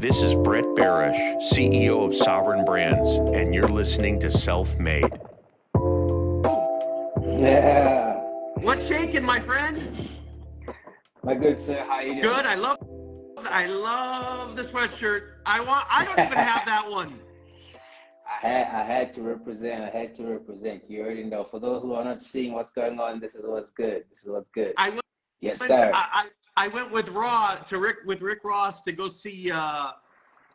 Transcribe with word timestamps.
This 0.00 0.22
is 0.22 0.34
Brett 0.34 0.64
Berish, 0.64 1.14
CEO 1.42 2.06
of 2.06 2.16
Sovereign 2.16 2.64
Brands, 2.64 3.10
and 3.36 3.54
you're 3.54 3.68
listening 3.68 4.18
to 4.20 4.30
Self 4.30 4.78
Made. 4.78 5.12
Yeah. 7.28 8.14
What's 8.54 8.80
shaking, 8.88 9.26
my 9.26 9.40
friend? 9.40 10.08
My 11.22 11.34
good 11.34 11.60
sir, 11.60 11.84
how 11.86 12.00
you 12.00 12.12
doing? 12.12 12.22
Good. 12.22 12.46
I 12.46 12.54
love. 12.54 12.78
I 13.42 13.66
love 13.66 14.56
the 14.56 14.62
sweatshirt. 14.62 15.32
I 15.44 15.60
want. 15.60 15.84
I 15.90 16.06
don't 16.06 16.18
even 16.18 16.38
have 16.38 16.64
that 16.64 16.90
one. 16.90 17.20
I 18.42 18.46
had 18.46 18.66
I 18.68 18.82
had 18.84 19.12
to 19.16 19.20
represent. 19.20 19.84
I 19.84 19.90
had 19.90 20.14
to 20.14 20.24
represent. 20.24 20.84
You 20.88 21.02
already 21.02 21.24
know. 21.24 21.44
For 21.44 21.60
those 21.60 21.82
who 21.82 21.92
are 21.92 22.04
not 22.04 22.22
seeing 22.22 22.54
what's 22.54 22.70
going 22.70 22.98
on, 22.98 23.20
this 23.20 23.34
is 23.34 23.42
what's 23.44 23.70
good. 23.70 24.04
This 24.08 24.20
is 24.20 24.30
what's 24.30 24.48
good. 24.54 24.72
I 24.78 24.88
went. 24.88 25.02
yes, 25.42 25.58
sir. 25.58 25.92
I, 25.94 26.24
I, 26.24 26.28
I 26.60 26.68
went 26.68 26.90
with 26.92 27.08
Raw 27.08 27.54
to 27.70 27.78
Rick 27.78 28.00
with 28.04 28.20
Rick 28.20 28.40
Ross 28.44 28.82
to 28.82 28.92
go 28.92 29.08
see 29.08 29.50
uh, 29.50 29.92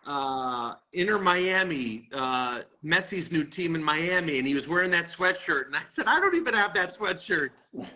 uh, 0.05 0.73
Inter 0.93 1.17
Miami, 1.17 2.09
uh, 2.13 2.61
Messi's 2.83 3.31
new 3.31 3.43
team 3.43 3.73
in 3.73 3.83
Miami, 3.83 4.37
and 4.37 4.47
he 4.47 4.53
was 4.53 4.67
wearing 4.67 4.91
that 4.91 5.09
sweatshirt, 5.09 5.65
and 5.65 5.75
I 5.75 5.81
said, 5.91 6.05
I 6.05 6.19
don't 6.19 6.35
even 6.35 6.53
have 6.53 6.75
that 6.75 6.95
sweatshirt. 6.95 7.49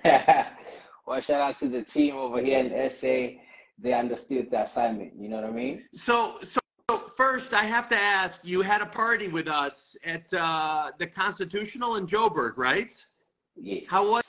well, 1.06 1.22
shout 1.22 1.40
out 1.40 1.56
to 1.58 1.68
the 1.68 1.84
team 1.84 2.16
over 2.16 2.42
here 2.42 2.58
in 2.66 2.90
SA. 2.90 3.38
They 3.78 3.94
understood 3.94 4.50
the 4.50 4.64
assignment. 4.64 5.14
You 5.16 5.30
know 5.30 5.36
what 5.36 5.46
I 5.46 5.52
mean? 5.52 5.84
So, 5.94 6.40
so, 6.52 6.60
so 6.90 6.98
first, 7.16 7.54
I 7.54 7.64
have 7.64 7.88
to 7.90 7.96
ask. 7.96 8.40
You 8.42 8.62
had 8.62 8.82
a 8.82 8.88
party 8.88 9.28
with 9.28 9.48
us 9.48 9.96
at 10.04 10.26
uh, 10.36 10.90
the 10.98 11.06
Constitutional 11.06 11.98
in 11.98 12.08
Joburg, 12.08 12.58
right? 12.58 12.92
Yes. 13.56 13.86
How 13.88 14.10
was 14.10 14.24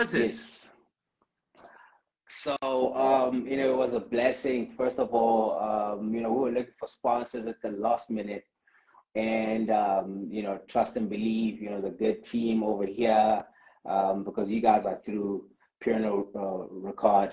it? 0.00 0.12
Yes. 0.12 0.65
So, 2.42 2.94
um, 2.94 3.46
you 3.46 3.56
know, 3.56 3.72
it 3.72 3.76
was 3.76 3.94
a 3.94 4.00
blessing. 4.00 4.74
First 4.76 4.98
of 4.98 5.14
all, 5.14 5.58
um, 5.58 6.14
you 6.14 6.20
know, 6.20 6.32
we 6.32 6.40
were 6.40 6.50
looking 6.50 6.74
for 6.78 6.86
sponsors 6.86 7.46
at 7.46 7.62
the 7.62 7.70
last 7.70 8.10
minute. 8.10 8.44
And, 9.14 9.70
um, 9.70 10.28
you 10.30 10.42
know, 10.42 10.60
trust 10.68 10.96
and 10.96 11.08
believe, 11.08 11.62
you 11.62 11.70
know, 11.70 11.80
the 11.80 11.90
good 11.90 12.22
team 12.22 12.62
over 12.62 12.84
here, 12.84 13.42
um, 13.88 14.24
because 14.24 14.50
you 14.50 14.60
guys 14.60 14.84
are 14.84 15.00
through 15.04 15.48
Pernod 15.82 16.34
uh, 16.36 16.68
Ricard. 16.92 17.32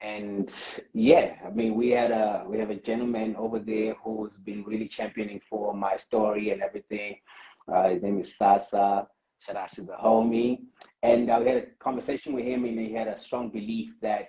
And 0.00 0.52
yeah, 0.92 1.36
I 1.46 1.50
mean, 1.50 1.76
we 1.76 1.90
had 1.90 2.10
a 2.10 2.44
we 2.48 2.58
have 2.58 2.70
a 2.70 2.74
gentleman 2.74 3.36
over 3.36 3.60
there 3.60 3.94
who's 4.02 4.36
been 4.36 4.64
really 4.64 4.88
championing 4.88 5.40
for 5.48 5.72
my 5.74 5.96
story 5.96 6.50
and 6.50 6.60
everything. 6.60 7.18
Uh, 7.72 7.90
his 7.90 8.02
name 8.02 8.18
is 8.18 8.36
Sasa. 8.36 9.06
Shout 9.44 9.56
out 9.56 9.70
to 9.70 9.82
the 9.82 9.94
homie. 9.94 10.60
And 11.02 11.28
uh, 11.30 11.38
we 11.42 11.48
had 11.48 11.56
a 11.56 11.66
conversation 11.80 12.32
with 12.32 12.44
him, 12.44 12.64
and 12.64 12.78
he 12.78 12.92
had 12.92 13.08
a 13.08 13.16
strong 13.18 13.50
belief 13.50 13.92
that 14.00 14.28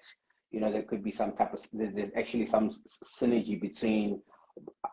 you 0.51 0.59
know 0.59 0.71
there 0.71 0.83
could 0.83 1.03
be 1.03 1.11
some 1.11 1.33
type 1.33 1.53
of 1.53 1.59
there's 1.71 2.11
actually 2.17 2.45
some 2.47 2.71
synergy 3.03 3.59
between 3.59 4.21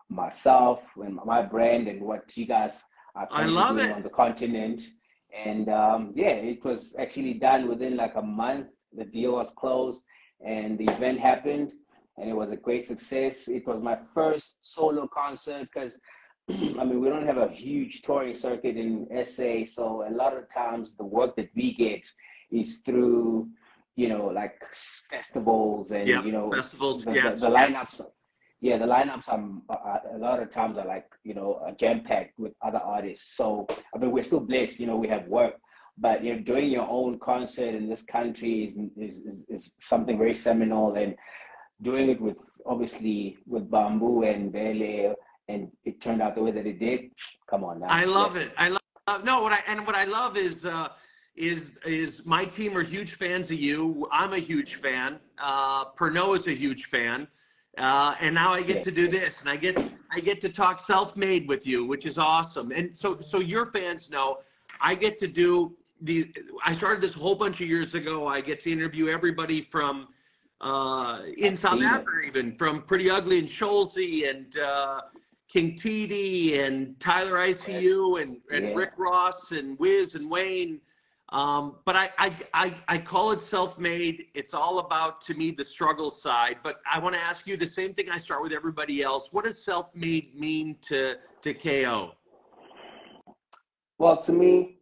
myself 0.09 0.81
and 0.97 1.19
my 1.25 1.41
brand 1.41 1.87
and 1.87 2.01
what 2.01 2.35
you 2.35 2.45
guys 2.45 2.81
are 3.15 3.27
I 3.31 3.45
love 3.45 3.77
doing 3.77 3.89
it. 3.89 3.95
on 3.95 4.03
the 4.03 4.09
continent. 4.09 4.81
And 5.45 5.69
um, 5.69 6.11
yeah, 6.15 6.33
it 6.33 6.63
was 6.63 6.93
actually 6.99 7.35
done 7.35 7.67
within 7.67 7.95
like 7.95 8.15
a 8.15 8.21
month. 8.21 8.67
The 8.95 9.05
deal 9.05 9.33
was 9.33 9.51
closed, 9.51 10.01
and 10.45 10.77
the 10.77 10.85
event 10.85 11.19
happened, 11.19 11.71
and 12.17 12.29
it 12.29 12.33
was 12.33 12.51
a 12.51 12.57
great 12.57 12.85
success. 12.87 13.47
It 13.47 13.65
was 13.65 13.81
my 13.81 13.97
first 14.13 14.57
solo 14.61 15.07
concert 15.07 15.67
because 15.73 15.97
I 16.49 16.83
mean, 16.83 16.99
we 16.99 17.09
don't 17.09 17.25
have 17.25 17.37
a 17.37 17.47
huge 17.47 18.01
touring 18.01 18.35
circuit 18.35 18.75
in 18.77 19.07
SA, 19.25 19.65
so 19.71 20.05
a 20.07 20.11
lot 20.11 20.35
of 20.35 20.49
times 20.49 20.95
the 20.95 21.03
work 21.05 21.35
that 21.35 21.49
we 21.55 21.73
get 21.73 22.03
is 22.51 22.79
through, 22.85 23.49
you 23.95 24.09
know, 24.09 24.25
like 24.27 24.55
festivals 25.09 25.91
and 25.91 26.07
Yeah, 26.07 26.23
you 26.23 26.31
know 26.31 26.49
festivals, 26.49 27.05
The, 27.05 27.13
yes, 27.13 27.33
the, 27.35 27.47
the 27.47 27.51
yes. 27.51 27.73
lineups. 27.75 28.05
Yeah, 28.59 28.77
the 28.77 28.85
lineups 28.85 29.27
um, 29.33 29.63
are, 29.69 29.79
are 29.79 30.01
a 30.15 30.17
lot 30.19 30.39
of 30.39 30.51
times 30.51 30.77
are 30.77 30.85
like 30.85 31.07
you 31.23 31.33
know 31.33 31.59
jam 31.79 32.01
packed 32.01 32.37
with 32.37 32.53
other 32.61 32.79
artists. 32.79 33.35
So 33.35 33.67
I 33.93 33.97
mean, 33.97 34.11
we're 34.11 34.23
still 34.23 34.39
blessed. 34.39 34.79
You 34.79 34.87
know, 34.87 34.97
we 34.97 35.07
have 35.07 35.27
work, 35.27 35.55
but 35.97 36.23
you 36.23 36.33
know, 36.33 36.41
doing 36.41 36.69
your 36.69 36.87
own 36.87 37.17
concert 37.19 37.73
in 37.75 37.89
this 37.89 38.03
country 38.03 38.65
is 38.65 38.75
is, 38.97 39.17
is, 39.25 39.39
is 39.47 39.73
something 39.79 40.17
very 40.17 40.35
seminal 40.35 40.93
and 40.95 41.15
doing 41.81 42.09
it 42.09 42.21
with 42.21 42.39
obviously 42.65 43.37
with 43.47 43.69
Bumbu 43.69 44.31
and 44.31 44.51
Bele 44.51 45.15
and 45.51 45.71
it 45.85 45.99
turned 46.01 46.21
out 46.21 46.35
the 46.35 46.43
way 46.43 46.51
that 46.51 46.65
it 46.65 46.79
did. 46.79 47.11
Come 47.49 47.63
on 47.63 47.79
now. 47.79 47.87
I 47.89 48.05
love 48.05 48.35
Yes. 48.35 48.45
it. 48.47 48.53
I 48.57 48.69
love 48.69 49.23
no. 49.23 49.41
What 49.41 49.53
I 49.53 49.59
and 49.67 49.85
what 49.85 49.95
I 49.95 50.05
love 50.05 50.37
is 50.37 50.63
uh, 50.65 50.89
is 51.35 51.77
is 51.85 52.25
my 52.25 52.45
team 52.45 52.77
are 52.77 52.83
huge 52.83 53.13
fans 53.15 53.45
of 53.47 53.59
you. 53.67 54.07
I'm 54.11 54.33
a 54.33 54.39
huge 54.39 54.75
fan. 54.75 55.19
Uh, 55.37 55.85
Pernod 55.97 56.35
is 56.39 56.47
a 56.47 56.53
huge 56.65 56.85
fan, 56.85 57.27
uh, 57.77 58.15
and 58.19 58.33
now 58.35 58.51
I 58.53 58.61
get 58.61 58.77
Yes, 58.77 58.85
to 58.85 58.91
do 58.91 59.01
yes. 59.03 59.11
this, 59.11 59.41
and 59.41 59.49
I 59.49 59.57
get 59.57 59.75
I 60.11 60.19
get 60.19 60.39
to 60.41 60.49
talk 60.49 60.85
self-made 60.85 61.47
with 61.47 61.65
you, 61.67 61.85
which 61.85 62.05
is 62.05 62.17
awesome. 62.17 62.71
And 62.71 62.95
so 62.95 63.19
so 63.31 63.39
your 63.39 63.65
fans 63.67 64.09
know 64.09 64.39
I 64.79 64.95
get 64.95 65.17
to 65.19 65.27
do 65.27 65.75
the. 66.01 66.17
I 66.65 66.73
started 66.73 67.01
this 67.01 67.15
a 67.15 67.19
whole 67.19 67.35
bunch 67.35 67.59
of 67.61 67.67
years 67.67 67.93
ago. 67.93 68.27
I 68.27 68.39
get 68.41 68.61
to 68.63 68.71
interview 68.71 69.07
everybody 69.09 69.61
from. 69.61 70.07
Uh, 70.63 71.21
in 71.39 71.53
I've 71.53 71.59
South 71.59 71.73
seen 71.79 71.83
it. 71.83 71.87
Africa, 71.87 72.19
even 72.27 72.55
from 72.55 72.83
Pretty 72.83 73.09
Ugly 73.09 73.39
and 73.39 73.49
Scholzy 73.49 74.29
and 74.29 74.55
uh, 74.59 75.01
King 75.51 75.77
TD 75.77 76.59
and 76.59 76.97
Tyler 76.99 77.33
ICU 77.33 78.21
and, 78.21 78.37
and 78.51 78.69
Yeah. 78.69 78.73
Rick 78.73 78.93
Ross 78.97 79.51
and 79.51 79.77
Wiz 79.79 80.15
and 80.15 80.29
Wayne. 80.29 80.79
Um, 81.29 81.77
but 81.85 81.95
I, 81.95 82.09
I, 82.17 82.35
I, 82.53 82.73
I 82.87 82.97
call 82.97 83.31
it 83.31 83.41
self-made. 83.41 84.27
It's 84.33 84.53
all 84.53 84.79
about, 84.79 85.21
to 85.21 85.33
me, 85.33 85.51
the 85.51 85.63
struggle 85.65 86.11
side. 86.11 86.57
But 86.63 86.81
I 86.89 86.99
want 86.99 87.15
to 87.15 87.21
ask 87.21 87.47
you 87.47 87.57
the 87.57 87.65
same 87.69 87.93
thing 87.93 88.09
I 88.09 88.19
start 88.19 88.43
with 88.43 88.53
everybody 88.53 89.01
else. 89.01 89.29
What 89.31 89.45
does 89.45 89.63
self-made 89.63 90.37
mean 90.37 90.77
to, 90.83 91.17
to 91.41 91.53
KO? 91.53 92.13
Well, 93.97 94.21
to 94.23 94.31
me, 94.31 94.77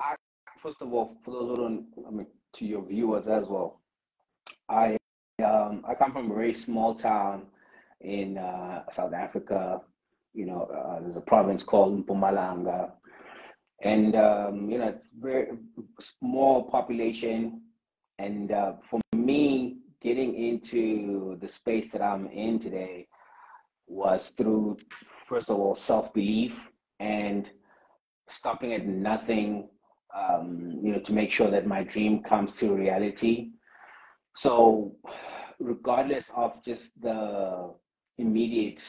I 0.00 0.14
first 0.60 0.80
of 0.80 0.92
all, 0.92 1.16
for 1.24 1.32
those 1.32 1.48
who 1.48 1.56
don't, 1.56 1.86
I 2.06 2.10
mean, 2.10 2.26
to 2.54 2.64
your 2.64 2.82
viewers 2.84 3.28
as 3.28 3.46
well, 3.46 3.80
I 4.68 4.96
um, 5.44 5.84
I 5.86 5.94
come 5.94 6.12
from 6.12 6.30
a 6.30 6.34
very 6.34 6.54
small 6.54 6.94
town 6.94 7.42
in 8.04 8.38
uh, 8.38 8.84
South 8.92 9.12
Africa. 9.12 9.80
You 10.32 10.46
know, 10.46 10.62
uh, 10.62 11.00
there's 11.00 11.16
a 11.16 11.20
province 11.20 11.62
called 11.62 12.06
Mpumalanga, 12.06 12.92
and 13.82 14.16
um, 14.16 14.70
you 14.70 14.78
know, 14.78 14.88
it's 14.88 15.08
very 15.18 15.48
small 16.00 16.64
population. 16.64 17.62
And 18.18 18.52
uh, 18.52 18.74
for 18.88 19.00
me, 19.14 19.78
getting 20.00 20.34
into 20.34 21.38
the 21.40 21.48
space 21.48 21.90
that 21.92 22.02
I'm 22.02 22.26
in 22.26 22.58
today 22.58 23.08
was 23.86 24.30
through, 24.30 24.78
first 25.26 25.50
of 25.50 25.58
all, 25.58 25.74
self 25.74 26.12
belief 26.12 26.70
and 27.00 27.50
stopping 28.28 28.72
at 28.72 28.86
nothing, 28.86 29.68
um, 30.16 30.78
you 30.82 30.92
know, 30.92 31.00
to 31.00 31.12
make 31.12 31.30
sure 31.30 31.50
that 31.50 31.66
my 31.66 31.82
dream 31.82 32.22
comes 32.22 32.56
to 32.56 32.74
reality. 32.74 33.50
So, 34.36 34.96
regardless 35.58 36.30
of 36.36 36.62
just 36.64 37.00
the 37.00 37.74
immediate, 38.18 38.82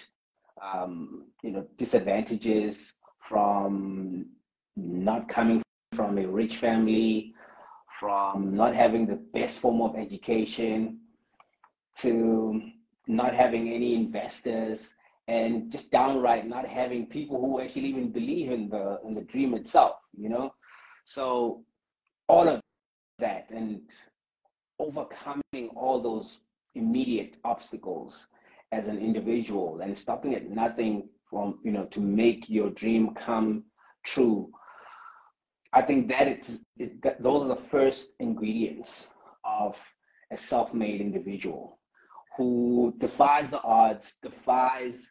um, 0.61 1.25
you 1.43 1.51
know, 1.51 1.65
disadvantages 1.77 2.93
from 3.27 4.27
not 4.75 5.27
coming 5.27 5.61
from 5.93 6.17
a 6.17 6.27
rich 6.27 6.57
family, 6.57 7.33
from 7.99 8.55
not 8.55 8.75
having 8.75 9.05
the 9.05 9.15
best 9.33 9.59
form 9.59 9.81
of 9.81 9.95
education, 9.95 10.99
to 11.97 12.61
not 13.07 13.33
having 13.33 13.69
any 13.71 13.95
investors, 13.95 14.91
and 15.27 15.71
just 15.71 15.91
downright 15.91 16.47
not 16.47 16.67
having 16.67 17.07
people 17.07 17.39
who 17.39 17.61
actually 17.61 17.85
even 17.85 18.11
believe 18.11 18.51
in 18.51 18.69
the 18.69 18.99
in 19.05 19.13
the 19.13 19.21
dream 19.21 19.53
itself. 19.53 19.95
You 20.17 20.29
know, 20.29 20.53
so 21.05 21.63
all 22.27 22.47
of 22.47 22.59
that 23.19 23.47
and 23.49 23.81
overcoming 24.79 25.69
all 25.75 26.01
those 26.01 26.39
immediate 26.75 27.35
obstacles 27.45 28.27
as 28.71 28.87
an 28.87 28.97
individual 28.97 29.81
and 29.81 29.97
stopping 29.97 30.35
at 30.35 30.49
nothing 30.49 31.09
from 31.29 31.59
you 31.63 31.71
know 31.71 31.85
to 31.85 31.99
make 31.99 32.49
your 32.49 32.69
dream 32.69 33.13
come 33.13 33.63
true. 34.03 34.49
I 35.73 35.81
think 35.81 36.07
that 36.09 36.27
it's 36.27 36.59
it, 36.77 37.01
that 37.01 37.21
those 37.21 37.43
are 37.43 37.49
the 37.49 37.55
first 37.55 38.09
ingredients 38.19 39.07
of 39.43 39.77
a 40.31 40.37
self-made 40.37 41.01
individual 41.01 41.79
who 42.37 42.93
defies 42.97 43.49
the 43.49 43.61
odds 43.61 44.15
defies 44.21 45.07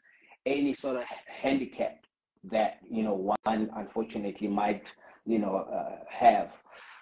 any 0.46 0.74
sort 0.74 0.96
of 0.96 1.04
handicap 1.28 2.04
that 2.50 2.78
you 2.90 3.02
know 3.02 3.14
one 3.14 3.70
unfortunately 3.76 4.48
might 4.48 4.92
you 5.24 5.38
know 5.38 5.56
uh, 5.56 5.96
have. 6.08 6.52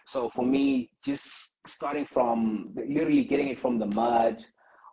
So 0.06 0.30
for 0.30 0.44
me 0.44 0.90
just 1.04 1.52
starting 1.66 2.06
from 2.06 2.70
literally 2.74 3.24
getting 3.24 3.48
it 3.48 3.58
from 3.58 3.78
the 3.78 3.86
mud 3.86 4.44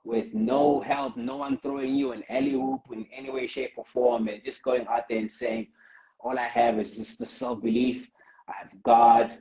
with 0.10 0.34
no 0.34 0.80
help 0.82 1.16
no 1.16 1.38
one 1.38 1.58
throwing 1.58 1.94
you 1.96 2.12
an 2.12 2.24
alley 2.30 2.54
oop 2.54 2.82
in 2.92 3.06
any 3.20 3.30
way 3.30 3.46
shape 3.48 3.74
or 3.78 3.86
form 3.86 4.28
and 4.28 4.42
just 4.44 4.64
going 4.64 4.86
out 4.88 5.08
there 5.10 5.20
and 5.20 5.32
saying 5.32 5.68
all 6.20 6.38
i 6.38 6.50
have 6.60 6.80
is 6.80 6.96
just 6.96 7.20
the 7.20 7.26
self-belief 7.26 8.10
i 8.48 8.54
have 8.62 8.72
god 8.84 9.38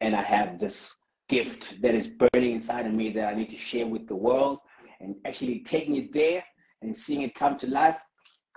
and 0.00 0.14
i 0.14 0.22
have 0.22 0.58
this 0.58 0.94
gift 1.28 1.80
that 1.82 1.94
is 1.94 2.08
burning 2.08 2.52
inside 2.58 2.86
of 2.86 2.94
me 3.00 3.10
that 3.10 3.26
i 3.28 3.34
need 3.34 3.50
to 3.50 3.56
share 3.56 3.86
with 3.86 4.06
the 4.06 4.20
world 4.28 4.58
and 5.02 5.16
actually 5.24 5.60
taking 5.60 5.96
it 5.96 6.12
there 6.12 6.42
and 6.82 6.96
seeing 6.96 7.22
it 7.22 7.34
come 7.34 7.58
to 7.58 7.66
life, 7.66 7.98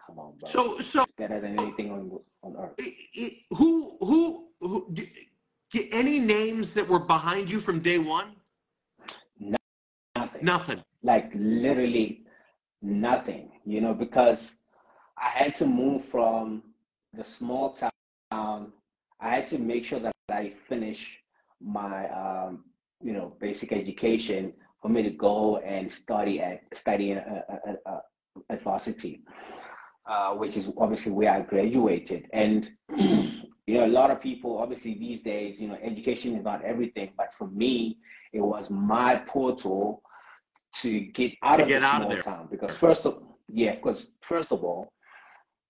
come 0.05 0.19
on, 0.19 0.33
bro. 0.39 0.49
So, 0.51 0.79
so 0.81 1.03
it's 1.03 1.11
better 1.17 1.41
than 1.41 1.59
anything 1.59 1.91
on 1.91 2.19
on 2.43 2.55
earth. 2.57 2.73
it, 2.77 2.93
it, 3.13 3.33
who, 3.57 3.97
who, 3.99 4.49
who, 4.61 4.87
d- 4.93 5.09
d- 5.71 5.89
any 5.91 6.19
names 6.19 6.73
that 6.73 6.87
were 6.87 6.99
behind 6.99 7.51
you 7.51 7.59
from 7.59 7.79
day 7.79 7.97
one? 7.97 8.35
Nothing. 9.39 10.41
Nothing. 10.41 10.83
Like 11.05 11.31
literally 11.35 12.25
nothing. 12.81 13.51
You 13.65 13.81
know, 13.81 13.93
because 13.93 14.55
I 15.17 15.29
had 15.29 15.55
to 15.55 15.67
move 15.67 16.05
from 16.05 16.63
the 17.13 17.23
small 17.23 17.73
town. 17.73 18.71
I 19.21 19.29
had 19.29 19.47
to 19.49 19.57
make 19.57 19.85
sure 19.85 19.99
that 19.99 20.13
I 20.29 20.53
finish 20.67 21.19
my 21.61 22.09
um, 22.09 22.65
you 23.01 23.13
know 23.13 23.35
basic 23.39 23.71
education 23.71 24.53
for 24.81 24.89
me 24.89 25.03
to 25.03 25.09
go 25.09 25.57
and 25.57 25.91
study 25.91 26.41
at 26.41 26.61
study 26.73 27.11
in, 27.11 27.17
uh, 27.19 27.41
uh, 27.85 27.99
at 28.49 28.63
varsity, 28.63 29.21
uh, 30.09 30.33
which 30.33 30.57
is 30.57 30.69
obviously 30.77 31.11
where 31.11 31.31
I 31.31 31.41
graduated. 31.41 32.27
And 32.33 32.69
you 32.97 33.77
know, 33.77 33.85
a 33.85 33.87
lot 33.87 34.11
of 34.11 34.21
people 34.21 34.57
obviously 34.57 34.95
these 34.95 35.21
days, 35.21 35.61
you 35.61 35.67
know, 35.67 35.77
education 35.81 36.35
is 36.35 36.43
not 36.43 36.63
everything, 36.63 37.11
but 37.17 37.33
for 37.37 37.47
me, 37.47 37.97
it 38.33 38.41
was 38.41 38.69
my 38.69 39.17
portal 39.27 40.03
to 40.81 40.99
get 41.01 41.33
out 41.43 41.57
To 41.57 41.63
of 41.63 41.69
get 41.69 41.81
the 41.81 41.85
out 41.87 41.95
of 41.95 42.03
small 42.03 42.13
there. 42.13 42.21
town 42.21 42.47
because 42.51 42.75
first 42.77 43.05
of 43.05 43.21
yeah, 43.47 43.75
because 43.75 44.07
first 44.21 44.51
of 44.51 44.63
all, 44.63 44.91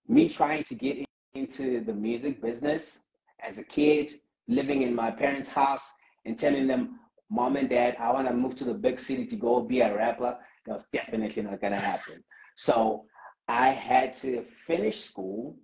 me 0.07 0.29
trying 0.29 0.63
to 0.65 0.75
get 0.75 1.05
into 1.33 1.83
the 1.83 1.93
music 1.93 2.41
business 2.41 2.99
as 3.41 3.57
a 3.57 3.63
kid, 3.63 4.19
living 4.47 4.81
in 4.83 4.95
my 4.95 5.11
parents' 5.11 5.49
house 5.49 5.91
and 6.25 6.39
telling 6.39 6.67
them, 6.67 6.99
Mom 7.29 7.55
and 7.57 7.69
Dad, 7.69 7.97
I 7.99 8.11
want 8.13 8.27
to 8.27 8.33
move 8.33 8.55
to 8.57 8.63
the 8.63 8.73
big 8.73 8.99
city 8.99 9.25
to 9.27 9.35
go 9.35 9.61
be 9.61 9.81
a 9.81 9.93
rapper, 9.95 10.37
that 10.65 10.73
was 10.73 10.85
definitely 10.93 11.41
not 11.43 11.59
to 11.59 11.75
happen. 11.75 12.23
So 12.55 13.05
I 13.47 13.69
had 13.69 14.13
to 14.17 14.43
finish 14.65 15.03
school 15.03 15.57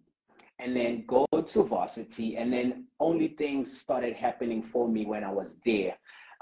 and 0.60 0.76
then 0.76 1.06
go 1.08 1.26
to 1.32 1.64
varsity, 1.64 2.38
and 2.38 2.52
then 2.54 2.86
only 3.00 3.30
things 3.30 3.80
started 3.80 4.16
happening 4.16 4.62
for 4.62 4.88
me 4.88 5.06
when 5.06 5.24
I 5.24 5.32
was 5.32 5.56
there. 5.66 5.96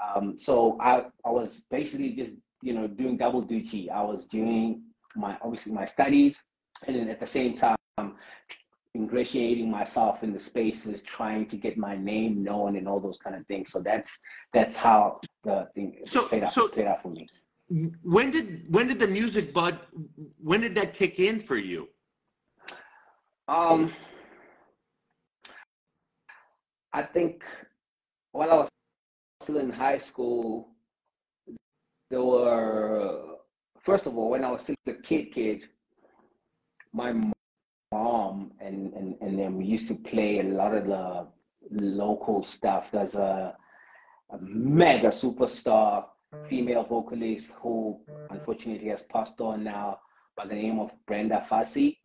Um, 0.04 0.36
so 0.38 0.76
I, 0.80 1.04
I 1.24 1.30
was 1.30 1.64
basically 1.70 2.10
just, 2.12 2.32
you 2.62 2.72
know, 2.74 2.86
doing 2.86 3.16
double 3.16 3.42
duty. 3.42 3.90
I 3.90 4.02
was 4.02 4.26
doing 4.26 4.82
my, 5.16 5.36
obviously 5.42 5.72
my 5.72 5.86
studies, 5.86 6.38
and 6.86 6.96
then 6.96 7.08
at 7.08 7.20
the 7.20 7.26
same 7.26 7.56
time, 7.56 7.76
ingratiating 8.96 9.70
myself 9.70 10.22
in 10.22 10.32
the 10.32 10.40
spaces, 10.40 11.00
trying 11.02 11.46
to 11.46 11.56
get 11.56 11.76
my 11.78 11.96
name 11.96 12.42
known 12.42 12.76
and 12.76 12.88
all 12.88 13.00
those 13.00 13.18
kind 13.18 13.36
of 13.36 13.46
things. 13.46 13.70
So 13.70 13.80
that's 13.80 14.18
that's 14.52 14.76
how 14.76 15.20
the 15.44 15.68
thing 15.74 15.98
So- 16.04 16.26
played 16.26 16.44
out, 16.44 16.52
so- 16.52 16.68
played 16.68 16.86
out 16.86 17.02
for 17.02 17.08
me. 17.10 17.28
When 18.02 18.32
did, 18.32 18.64
when 18.68 18.88
did 18.88 18.98
the 18.98 19.06
music 19.06 19.52
bud, 19.54 19.78
when 20.42 20.60
did 20.60 20.74
that 20.74 20.92
kick 20.92 21.20
in 21.20 21.38
for 21.38 21.56
you? 21.56 21.88
Um, 23.46 23.92
I 26.92 27.04
think 27.04 27.44
while 28.32 28.50
I 28.50 28.54
was 28.56 28.68
still 29.40 29.58
in 29.58 29.70
high 29.70 29.98
school, 29.98 30.70
there 32.10 32.22
were 32.22 33.36
first 33.80 34.06
of 34.06 34.16
all 34.16 34.30
when 34.30 34.44
I 34.44 34.50
was 34.50 34.62
still 34.62 34.76
a 34.86 34.94
kid, 34.94 35.32
kid, 35.32 35.62
my 36.92 37.12
mom 37.92 38.52
and 38.60 38.92
and 38.94 39.16
and 39.20 39.38
then 39.38 39.56
we 39.56 39.64
used 39.64 39.88
to 39.88 39.94
play 39.94 40.40
a 40.40 40.44
lot 40.44 40.74
of 40.74 40.86
the 40.86 41.26
local 41.70 42.42
stuff. 42.42 42.86
There's 42.92 43.14
a, 43.14 43.56
a 44.30 44.38
mega 44.40 45.08
superstar 45.08 46.06
female 46.48 46.84
vocalist 46.84 47.50
who 47.60 48.00
unfortunately 48.30 48.88
has 48.88 49.02
passed 49.02 49.40
on 49.40 49.64
now 49.64 49.98
by 50.36 50.46
the 50.46 50.54
name 50.54 50.78
of 50.78 50.90
Brenda 51.06 51.44
Fassie 51.50 51.96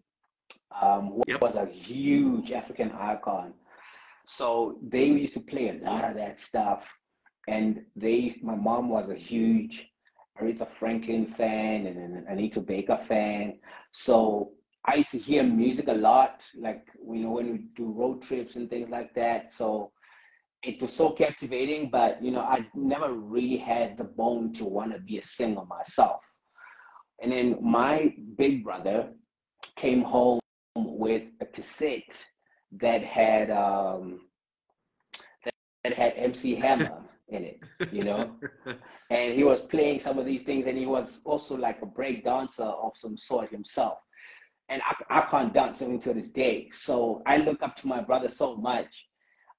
um, 0.82 1.08
who 1.12 1.22
Yep. 1.28 1.42
was 1.42 1.56
a 1.56 1.66
huge 1.66 2.52
African 2.52 2.92
icon. 2.92 3.54
So 4.26 4.80
they 4.82 5.06
used 5.06 5.34
to 5.36 5.40
play 5.40 5.70
a 5.70 5.84
lot 5.84 6.04
of 6.06 6.16
that 6.16 6.40
stuff. 6.40 6.88
And 7.48 7.86
they, 7.96 8.38
my 8.42 8.56
mom 8.56 8.90
was 8.90 9.10
a 9.10 9.16
huge 9.16 9.88
Aretha 10.40 10.68
Franklin 10.70 11.26
fan 11.26 11.88
and 11.88 11.98
an 11.98 12.26
Anita 12.28 12.60
Baker 12.60 13.00
fan. 13.08 13.60
So 13.92 14.52
I 14.86 14.96
used 14.96 15.12
to 15.12 15.18
hear 15.18 15.44
music 15.44 15.88
a 15.88 15.94
lot, 15.94 16.44
like 16.58 16.88
you 17.08 17.22
know 17.22 17.32
when 17.32 17.52
we 17.52 17.58
do 17.76 17.92
road 17.92 18.22
trips 18.22 18.56
and 18.56 18.70
things 18.70 18.90
like 18.90 19.14
that. 19.16 19.54
So 19.54 19.92
it 20.64 20.82
was 20.82 20.94
so 20.94 21.12
captivating, 21.12 21.90
but 21.90 22.22
you 22.22 22.32
know 22.32 22.42
I 22.42 22.68
never 22.76 23.14
really 23.14 23.58
had 23.58 23.98
the 23.98 24.04
bone 24.04 24.52
to 24.54 24.66
want 24.66 24.92
to 24.94 25.00
be 25.00 25.20
a 25.20 25.24
singer 25.24 25.66
myself. 25.66 26.22
And 27.22 27.32
then 27.32 27.58
my 27.62 28.14
big 28.38 28.64
brother 28.64 29.10
came 29.78 30.04
home 30.04 30.40
with 30.76 31.24
a 31.40 31.46
cassette 31.46 32.26
that 32.74 33.04
had 33.04 33.50
um, 33.52 34.22
that, 35.46 35.54
that 35.86 35.94
had 35.94 36.14
MC 36.18 36.56
Hammer 36.56 37.05
in 37.30 37.44
it, 37.44 37.60
you 37.92 38.04
know, 38.04 38.36
and 39.10 39.34
he 39.34 39.44
was 39.44 39.62
playing 39.62 40.00
some 40.00 40.20
of 40.20 40.26
these 40.26 40.44
things, 40.44 40.66
and 40.68 40.78
he 40.78 40.86
was 40.86 41.22
also 41.26 41.56
like 41.58 41.82
a 41.82 41.86
break 41.86 42.24
dancer 42.24 42.64
of 42.64 42.92
some 42.96 43.18
sort 43.18 43.50
himself. 43.50 43.98
And 44.70 44.82
I, 44.84 45.20
I 45.20 45.22
can't 45.30 45.54
dance 45.54 45.82
even 45.82 46.00
to 46.00 46.14
this 46.14 46.30
day. 46.30 46.70
So 46.72 47.22
I 47.26 47.38
look 47.38 47.62
up 47.62 47.76
to 47.78 47.88
my 47.88 48.02
brother 48.02 48.30
so 48.30 48.56
much. 48.56 49.06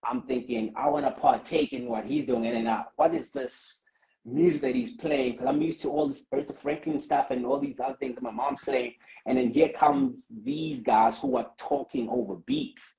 I'm 0.05 0.23
thinking 0.23 0.73
I 0.77 0.89
want 0.89 1.05
to 1.05 1.13
partake 1.13 1.73
in 1.73 1.87
what 1.87 2.05
he's 2.05 2.25
doing, 2.25 2.47
and 2.47 2.57
then 2.57 2.69
I, 2.69 2.85
what 2.97 3.15
is 3.15 3.31
this 3.31 3.83
music 4.25 4.61
that 4.63 4.75
he's 4.75 4.93
playing? 4.93 5.33
Because 5.33 5.47
I'm 5.47 5.63
used 5.63 5.81
to 5.83 5.91
all 5.91 6.09
this 6.09 6.25
Aretha 6.33 6.57
Franklin 6.57 7.01
stuff 7.01 7.31
and 7.31 7.45
all 7.47 7.61
these 7.61 7.81
other 7.81 7.97
things 7.97 8.15
that 8.15 8.23
my 8.23 8.31
mom's 8.31 8.61
playing, 8.61 8.95
and 9.27 9.39
then 9.39 9.51
here 9.51 9.71
come 9.75 10.23
these 10.45 10.81
guys 10.81 11.19
who 11.19 11.37
are 11.37 11.51
talking 11.59 12.09
over 12.09 12.37
beats. 12.47 12.95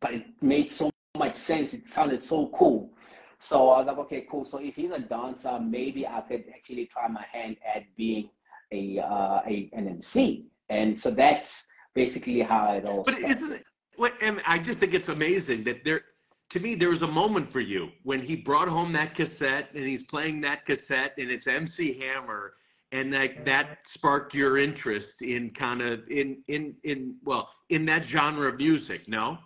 But 0.00 0.14
it 0.14 0.24
made 0.42 0.72
so 0.72 0.90
much 1.16 1.36
sense. 1.36 1.74
It 1.74 1.88
sounded 1.88 2.22
so 2.22 2.48
cool. 2.48 2.95
So 3.38 3.70
I 3.70 3.78
was 3.78 3.86
like, 3.86 3.98
okay, 3.98 4.26
cool. 4.30 4.44
So 4.44 4.58
if 4.58 4.74
he's 4.76 4.90
a 4.90 4.98
dancer, 4.98 5.58
maybe 5.60 6.06
I 6.06 6.20
could 6.22 6.44
actually 6.54 6.86
try 6.86 7.08
my 7.08 7.24
hand 7.30 7.56
at 7.74 7.84
being 7.96 8.30
a, 8.72 8.98
uh, 9.00 9.40
a 9.46 9.70
an 9.72 9.88
MC. 9.88 10.46
And 10.68 10.98
so 10.98 11.10
that's 11.10 11.64
basically 11.94 12.40
how 12.40 12.72
it 12.72 12.84
all 12.86 13.02
But 13.02 13.14
started. 13.16 13.36
isn't 13.36 13.52
it, 13.56 13.64
what, 13.96 14.14
and 14.20 14.42
I 14.46 14.58
just 14.58 14.78
think 14.78 14.94
it's 14.94 15.08
amazing 15.08 15.64
that 15.64 15.84
there, 15.84 16.02
to 16.50 16.60
me, 16.60 16.74
there 16.74 16.90
was 16.90 17.02
a 17.02 17.06
moment 17.06 17.48
for 17.48 17.60
you 17.60 17.90
when 18.02 18.20
he 18.20 18.36
brought 18.36 18.68
home 18.68 18.92
that 18.92 19.14
cassette 19.14 19.68
and 19.74 19.84
he's 19.86 20.02
playing 20.04 20.40
that 20.42 20.64
cassette 20.64 21.14
and 21.18 21.30
it's 21.30 21.46
MC 21.46 21.98
Hammer 22.00 22.54
and 22.92 23.12
that 23.12 23.44
that 23.44 23.78
sparked 23.86 24.32
your 24.34 24.58
interest 24.58 25.22
in 25.22 25.50
kind 25.50 25.82
of 25.82 26.08
in 26.08 26.42
in 26.48 26.74
in 26.84 27.16
well 27.24 27.50
in 27.68 27.84
that 27.86 28.04
genre 28.04 28.48
of 28.48 28.58
music. 28.58 29.08
No, 29.08 29.38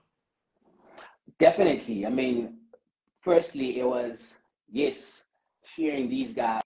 Definitely. 1.38 2.04
I 2.04 2.11
mean, 2.11 2.59
firstly, 3.21 3.79
it 3.79 3.87
was 3.87 4.35
yes, 4.71 5.23
hearing 5.77 6.09
these 6.09 6.33
guys, 6.33 6.62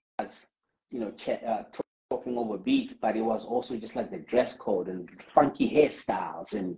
you 0.89 0.99
know, 0.99 1.11
ch- 1.11 1.29
uh, 1.29 1.63
talking 2.09 2.37
over 2.37 2.57
beats, 2.57 2.93
but 2.93 3.15
it 3.15 3.21
was 3.21 3.45
also 3.45 3.77
just 3.77 3.95
like 3.95 4.11
the 4.11 4.17
dress 4.17 4.53
code 4.55 4.87
and 4.87 5.09
funky 5.33 5.69
hairstyles 5.69 6.53
and 6.53 6.77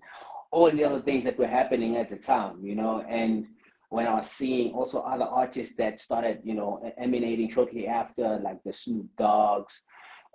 all 0.51 0.71
the 0.71 0.83
other 0.83 1.01
things 1.01 1.25
that 1.25 1.37
were 1.37 1.47
happening 1.47 1.97
at 1.97 2.09
the 2.09 2.15
time, 2.15 2.63
you 2.63 2.75
know. 2.75 3.03
And 3.07 3.47
when 3.89 4.07
I 4.07 4.15
was 4.15 4.31
seeing 4.31 4.73
also 4.73 5.01
other 5.01 5.25
artists 5.25 5.75
that 5.75 5.99
started, 5.99 6.39
you 6.43 6.53
know, 6.53 6.81
emanating 6.97 7.49
shortly 7.49 7.87
after, 7.87 8.39
like 8.39 8.63
the 8.63 8.73
Snoop 8.73 9.07
Dogs, 9.17 9.81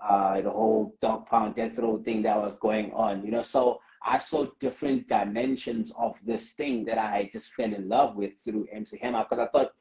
uh, 0.06 0.40
the 0.40 0.50
whole 0.50 0.94
Dogg 1.00 1.26
Pound 1.26 1.56
Death 1.56 1.78
Row 1.78 1.98
thing 2.02 2.22
that 2.22 2.36
was 2.36 2.56
going 2.56 2.92
on, 2.92 3.24
you 3.24 3.30
know. 3.30 3.42
So 3.42 3.80
I 4.04 4.18
saw 4.18 4.46
different 4.58 5.08
dimensions 5.08 5.92
of 5.98 6.16
this 6.24 6.52
thing 6.52 6.84
that 6.86 6.98
I 6.98 7.30
just 7.32 7.52
fell 7.54 7.72
in 7.72 7.88
love 7.88 8.16
with 8.16 8.34
through 8.42 8.66
MC 8.72 8.98
Hammer 9.00 9.24
because 9.28 9.46
I 9.46 9.50
thought 9.50 9.72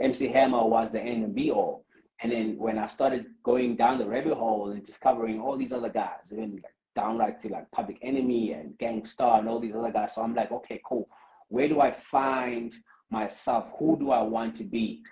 MC 0.00 0.28
Hammer 0.28 0.64
was 0.64 0.90
the 0.90 1.00
end 1.00 1.24
and 1.24 1.34
be 1.34 1.50
all. 1.50 1.84
And 2.20 2.32
then 2.32 2.58
when 2.58 2.78
I 2.78 2.86
started 2.86 3.26
going 3.44 3.76
down 3.76 3.98
the 3.98 4.06
rabbit 4.06 4.34
hole 4.34 4.70
and 4.70 4.84
discovering 4.84 5.40
all 5.40 5.56
these 5.56 5.72
other 5.72 5.88
guys, 5.88 6.32
even 6.32 6.52
like 6.62 6.74
downright 6.96 7.40
to 7.40 7.48
like 7.48 7.70
Public 7.70 7.98
Enemy 8.02 8.52
and 8.54 8.76
Gang 8.78 9.04
Starr 9.06 9.38
and 9.38 9.48
all 9.48 9.60
these 9.60 9.74
other 9.74 9.92
guys, 9.92 10.14
so 10.14 10.22
I'm 10.22 10.34
like, 10.34 10.50
okay, 10.50 10.80
cool. 10.84 11.08
Where 11.48 11.68
do 11.68 11.80
I 11.80 11.92
find 11.92 12.74
myself? 13.10 13.70
Who 13.78 13.96
do 13.98 14.10
I 14.10 14.22
want 14.22 14.56
to 14.56 14.64
be? 14.64 15.04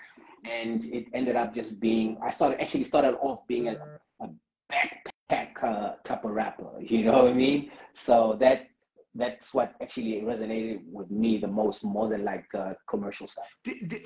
And 0.45 0.85
it 0.87 1.07
ended 1.15 1.37
up 1.37 1.55
just 1.55 1.79
being. 1.79 2.19
I 2.23 2.31
started 2.31 2.61
actually 2.61 2.85
started 2.85 3.17
off 3.21 3.47
being 3.47 3.69
a, 3.69 3.77
a 4.21 4.29
backpack 4.73 5.13
uh, 5.31 5.93
type 6.05 6.25
of 6.25 6.31
rapper. 6.31 6.65
You 6.81 7.05
know 7.05 7.23
what 7.23 7.29
I 7.29 7.35
mean? 7.35 7.71
So 7.95 8.37
that 8.41 8.69
that's 9.15 9.55
what 9.55 9.75
actually 9.81 10.21
resonated 10.23 10.81
with 10.93 11.11
me 11.11 11.39
the 11.39 11.49
most, 11.49 11.83
more 11.83 12.09
than 12.09 12.25
like 12.25 12.47
uh, 12.55 12.75
commercial 12.89 13.27
stuff. 13.27 13.49
did, 13.65 13.89
did, 13.89 14.03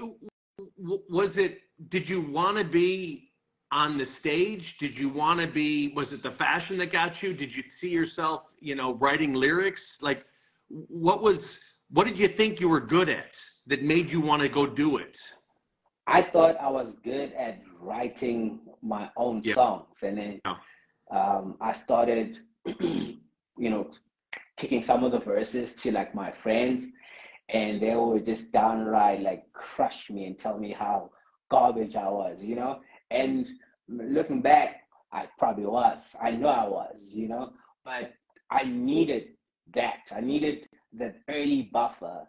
was 0.78 1.36
it? 1.36 1.62
Did 1.88 2.08
you 2.08 2.20
want 2.20 2.58
to 2.58 2.64
be 2.64 3.32
on 3.72 3.98
the 3.98 4.06
stage? 4.06 4.78
Did 4.78 4.96
you 4.96 5.08
want 5.08 5.40
to 5.40 5.46
be? 5.46 5.92
Was 5.96 6.12
it 6.12 6.22
the 6.22 6.30
fashion 6.30 6.78
that 6.78 6.92
got 6.92 7.22
you? 7.22 7.32
Did 7.32 7.54
you 7.56 7.64
see 7.70 7.90
yourself, 7.90 8.46
you 8.60 8.74
know, 8.74 8.94
writing 8.94 9.32
lyrics? 9.32 9.98
Like, 10.00 10.24
what 10.68 11.22
was? 11.22 11.58
What 11.90 12.06
did 12.06 12.18
you 12.18 12.28
think 12.28 12.60
you 12.60 12.68
were 12.68 12.80
good 12.80 13.08
at 13.08 13.34
that 13.66 13.82
made 13.82 14.12
you 14.12 14.20
want 14.20 14.42
to 14.42 14.48
go 14.48 14.66
do 14.66 14.98
it? 14.98 15.18
I 16.06 16.22
thought 16.22 16.56
I 16.60 16.70
was 16.70 16.94
good 16.94 17.32
at 17.32 17.62
writing 17.80 18.60
my 18.82 19.10
own 19.16 19.42
Yeah. 19.44 19.54
songs, 19.54 20.02
and 20.02 20.18
then 20.18 20.40
Yeah. 20.44 20.56
Um, 21.10 21.56
I 21.60 21.72
started, 21.72 22.38
you 22.80 23.18
know, 23.56 23.90
kicking 24.56 24.82
some 24.82 25.04
of 25.04 25.12
the 25.12 25.18
verses 25.18 25.72
to 25.74 25.90
like 25.90 26.14
my 26.14 26.30
friends, 26.30 26.86
and 27.48 27.80
they 27.80 27.94
would 27.94 28.26
just 28.26 28.52
downright 28.52 29.20
like 29.22 29.44
crush 29.52 30.10
me 30.10 30.26
and 30.26 30.38
tell 30.38 30.58
me 30.58 30.70
how 30.72 31.10
garbage 31.50 31.96
I 31.96 32.08
was, 32.08 32.42
you 32.44 32.56
know. 32.56 32.80
And 33.10 33.46
looking 33.88 34.40
back, 34.40 34.82
I 35.12 35.26
probably 35.38 35.66
was. 35.66 36.14
I 36.22 36.30
know 36.32 36.48
I 36.48 36.68
was, 36.68 37.12
you 37.14 37.28
know, 37.28 37.52
but 37.84 38.12
I 38.50 38.64
needed 38.64 39.30
that. 39.74 40.00
I 40.14 40.20
needed 40.20 40.68
that 40.92 41.16
early 41.28 41.70
buffer 41.72 42.26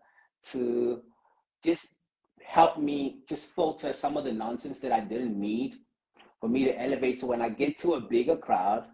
to 0.52 1.02
just 1.64 1.90
help 2.44 2.80
me 2.80 3.20
just 3.30 3.50
filter 3.50 3.94
some 3.94 4.18
of 4.18 4.24
the 4.24 4.32
nonsense 4.32 4.80
that 4.80 4.92
I 4.92 5.02
didn't 5.02 5.40
need 5.40 5.76
for 6.42 6.50
me 6.50 6.66
to 6.66 6.82
elevate. 6.82 7.22
So 7.22 7.28
when 7.28 7.42
I 7.42 7.50
get 7.50 7.78
to 7.80 7.94
a 7.94 8.02
bigger 8.02 8.36
crowd, 8.36 8.86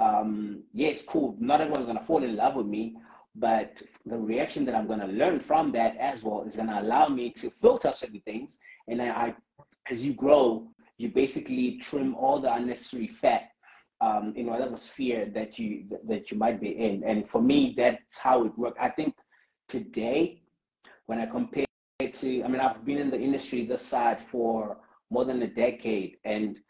um, 0.00 0.64
yes, 0.72 1.02
cool. 1.02 1.36
Not 1.38 1.60
everyone's 1.60 1.86
gonna 1.86 2.04
fall 2.04 2.22
in 2.22 2.36
love 2.36 2.56
with 2.56 2.66
me, 2.66 2.96
but 3.34 3.80
the 4.04 4.18
reaction 4.18 4.64
that 4.66 4.74
I'm 4.74 4.88
gonna 4.88 5.06
learn 5.06 5.40
from 5.40 5.72
that 5.72 5.96
as 5.96 6.22
well 6.22 6.42
is 6.42 6.56
gonna 6.56 6.80
allow 6.80 7.08
me 7.08 7.30
to 7.30 7.50
filter 7.50 7.92
certain 7.92 8.20
things. 8.20 8.58
And 8.88 9.00
I, 9.00 9.08
I 9.08 9.34
as 9.90 10.04
you 10.04 10.12
grow, 10.12 10.68
you 10.98 11.08
basically 11.08 11.78
trim 11.78 12.14
all 12.16 12.40
the 12.40 12.52
unnecessary 12.52 13.06
fat 13.06 13.50
um, 14.00 14.32
in 14.36 14.46
whatever 14.46 14.76
sphere 14.76 15.26
that 15.34 15.58
you 15.58 15.84
that 16.06 16.30
you 16.30 16.38
might 16.38 16.60
be 16.60 16.70
in. 16.70 17.04
And 17.04 17.28
for 17.28 17.40
me, 17.40 17.74
that's 17.76 18.18
how 18.18 18.44
it 18.44 18.58
worked. 18.58 18.80
I 18.80 18.90
think 18.90 19.14
today, 19.68 20.42
when 21.06 21.20
I 21.20 21.26
compare 21.26 21.64
to, 22.00 22.42
I 22.42 22.48
mean, 22.48 22.60
I've 22.60 22.84
been 22.84 22.98
in 22.98 23.10
the 23.10 23.20
industry 23.20 23.64
this 23.64 23.84
side 23.84 24.18
for 24.30 24.78
more 25.10 25.24
than 25.24 25.42
a 25.42 25.48
decade, 25.48 26.16
and 26.24 26.60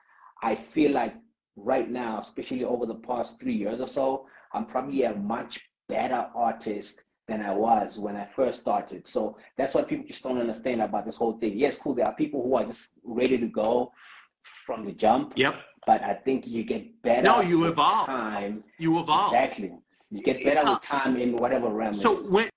I 0.42 0.54
feel 0.54 0.92
like 0.92 1.14
right 1.56 1.90
now, 1.90 2.20
especially 2.20 2.64
over 2.64 2.86
the 2.86 2.94
past 2.94 3.40
three 3.40 3.54
years 3.54 3.80
or 3.80 3.88
so, 3.88 4.26
I'm 4.52 4.66
probably 4.66 5.04
a 5.04 5.14
much 5.14 5.60
better 5.88 6.26
artist 6.34 7.02
than 7.26 7.42
I 7.44 7.52
was 7.52 7.98
when 7.98 8.16
I 8.16 8.26
first 8.34 8.60
started. 8.60 9.06
So 9.06 9.36
that's 9.56 9.74
what 9.74 9.88
people 9.88 10.06
just 10.06 10.22
don't 10.22 10.38
understand 10.38 10.80
about 10.80 11.04
this 11.04 11.16
whole 11.16 11.38
thing. 11.38 11.58
Yes, 11.58 11.78
cool. 11.78 11.94
There 11.94 12.06
are 12.06 12.14
people 12.14 12.42
who 12.42 12.54
are 12.56 12.64
just 12.64 12.88
ready 13.04 13.36
to 13.38 13.46
go 13.46 13.92
from 14.42 14.84
the 14.86 14.92
jump. 14.92 15.34
Yep. 15.36 15.56
But 15.86 16.02
I 16.02 16.14
think 16.14 16.46
you 16.46 16.64
get 16.64 17.02
better. 17.02 17.22
No, 17.22 17.40
you 17.40 17.66
evolve. 17.66 18.06
Time. 18.06 18.64
You 18.78 18.98
evolve. 18.98 19.32
Exactly. 19.32 19.72
You 20.10 20.22
get 20.22 20.42
better 20.42 20.68
with 20.70 20.80
time 20.80 21.16
in 21.16 21.36
whatever 21.36 21.68
realm. 21.68 21.94
So 21.94 22.16
when 22.28 22.48